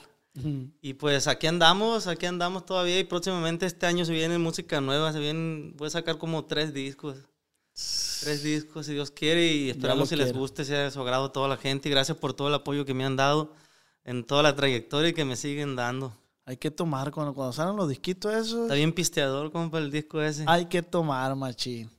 Y 0.82 0.96
pues 0.96 1.30
aquí 1.30 1.48
andamos, 1.48 2.06
aquí 2.08 2.26
andamos 2.26 2.66
todavía 2.66 3.00
y 3.00 3.06
próximamente 3.06 3.66
este 3.66 3.86
año 3.86 4.04
se 4.04 4.12
viene 4.12 4.38
música 4.38 4.82
nueva, 4.82 5.14
se 5.14 5.20
vienen, 5.20 5.74
voy 5.78 5.88
a 5.88 5.92
sacar 5.92 6.18
como 6.18 6.44
tres 6.44 6.74
discos. 6.74 7.16
Tres 7.72 8.44
discos, 8.44 8.88
si 8.88 8.94
Dios 8.94 9.10
quiere, 9.10 9.48
y 9.48 9.70
esperamos 9.70 10.10
si 10.10 10.18
les 10.18 10.26
quiero. 10.26 10.40
guste, 10.40 10.66
sea 10.66 10.80
de 10.80 10.92
su 10.92 11.00
agrado 11.00 11.28
a 11.28 11.32
toda 11.32 11.48
la 11.48 11.56
gente. 11.56 11.88
Y 11.88 11.92
gracias 11.94 12.18
por 12.18 12.34
todo 12.34 12.50
el 12.50 12.54
apoyo 12.56 12.84
que 12.84 12.94
me 12.94 13.06
han 13.06 13.16
dado 13.16 13.54
en 14.04 14.26
toda 14.26 14.44
la 14.44 14.54
trayectoria 14.54 15.12
y 15.12 15.14
que 15.14 15.24
me 15.24 15.38
siguen 15.38 15.78
dando. 15.78 16.12
Hay 16.44 16.58
que 16.58 16.72
tomar 16.72 17.12
cuando, 17.12 17.34
cuando 17.34 17.54
salen 17.54 17.78
los 17.78 17.88
disquitos 17.88 18.34
esos. 18.34 18.64
Está 18.64 18.74
bien 18.74 18.92
pisteador, 18.92 19.50
compa, 19.50 19.78
el 19.78 19.92
disco 19.92 20.22
ese. 20.22 20.44
Hay 20.46 20.66
que 20.66 20.82
tomar, 20.82 21.38
machín. 21.38 21.90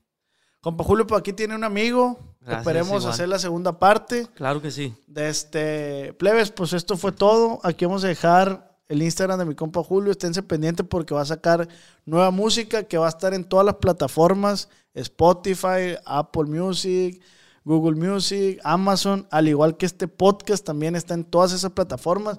Compa 0.61 0.85
Julio, 0.85 1.07
por 1.07 1.19
aquí 1.19 1.33
tiene 1.33 1.55
un 1.55 1.65
amigo. 1.65 2.19
Gracias, 2.41 2.61
Esperemos 2.61 3.03
igual. 3.03 3.13
hacer 3.13 3.29
la 3.29 3.39
segunda 3.39 3.79
parte. 3.79 4.27
Claro 4.35 4.61
que 4.61 4.71
sí. 4.71 4.95
De 5.07 5.29
este, 5.29 6.13
plebes, 6.15 6.51
pues 6.51 6.75
esto 6.75 6.97
fue 6.97 7.13
todo. 7.13 7.61
Aquí 7.63 7.87
vamos 7.87 8.05
a 8.05 8.09
dejar 8.09 8.77
el 8.89 9.03
Instagram 9.03 9.39
de 9.39 9.45
mi 9.47 9.55
compa 9.55 9.83
Julio. 9.83 10.11
Esténse 10.11 10.43
pendientes 10.43 10.87
porque 10.87 11.15
va 11.15 11.23
a 11.23 11.27
sacar 11.27 11.67
nueva 12.05 12.31
música 12.31 12.83
que 12.85 12.99
va 12.99 13.07
a 13.07 13.11
estar 13.11 13.33
en 13.33 13.45
todas 13.45 13.65
las 13.65 13.77
plataformas: 13.77 14.69
Spotify, 14.93 15.97
Apple 16.05 16.45
Music, 16.45 17.23
Google 17.65 17.97
Music, 17.97 18.61
Amazon. 18.63 19.27
Al 19.31 19.49
igual 19.49 19.79
que 19.79 19.87
este 19.87 20.09
podcast 20.09 20.65
también 20.65 20.95
está 20.95 21.15
en 21.15 21.25
todas 21.25 21.53
esas 21.53 21.73
plataformas. 21.73 22.39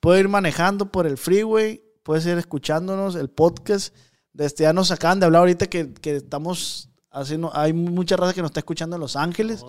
Puede 0.00 0.20
ir 0.20 0.28
manejando 0.28 0.92
por 0.92 1.06
el 1.06 1.16
freeway, 1.16 1.82
puedes 2.02 2.26
ir 2.26 2.36
escuchándonos 2.36 3.14
el 3.14 3.30
podcast. 3.30 3.94
Desde 4.34 4.64
ya 4.64 4.72
nos 4.74 4.90
acaban 4.90 5.20
de 5.20 5.26
hablar 5.26 5.40
ahorita 5.40 5.66
que, 5.68 5.94
que 5.94 6.16
estamos 6.16 6.91
haciendo, 7.12 7.50
hay 7.54 7.72
mucha 7.72 8.16
raza 8.16 8.32
que 8.32 8.42
nos 8.42 8.50
está 8.50 8.60
escuchando 8.60 8.96
en 8.96 9.00
Los 9.00 9.16
Ángeles. 9.16 9.64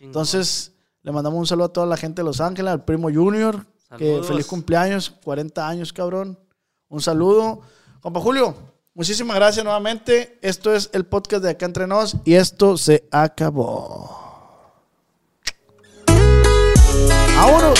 Entonces, 0.00 0.72
le 1.02 1.12
mandamos 1.12 1.38
un 1.38 1.46
saludo 1.46 1.66
a 1.66 1.72
toda 1.72 1.86
la 1.86 1.96
gente 1.96 2.22
de 2.22 2.26
Los 2.26 2.40
Ángeles, 2.40 2.72
al 2.72 2.84
primo 2.84 3.10
Junior, 3.12 3.64
que 3.96 4.20
feliz 4.22 4.46
cumpleaños, 4.46 5.10
40 5.24 5.66
años, 5.66 5.92
cabrón. 5.92 6.38
Un 6.88 7.00
saludo. 7.00 7.60
Compa 8.00 8.20
Julio, 8.20 8.54
muchísimas 8.94 9.36
gracias 9.36 9.64
nuevamente. 9.64 10.38
Esto 10.42 10.74
es 10.74 10.90
el 10.92 11.04
podcast 11.04 11.42
de 11.42 11.50
Acá 11.50 11.66
Entre 11.66 11.86
Nos 11.86 12.16
y 12.24 12.34
esto 12.34 12.76
se 12.76 13.08
acabó. 13.10 14.28
Ahora. 17.38 17.72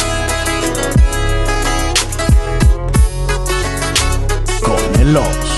Con 4.63 5.01
el. 5.01 5.58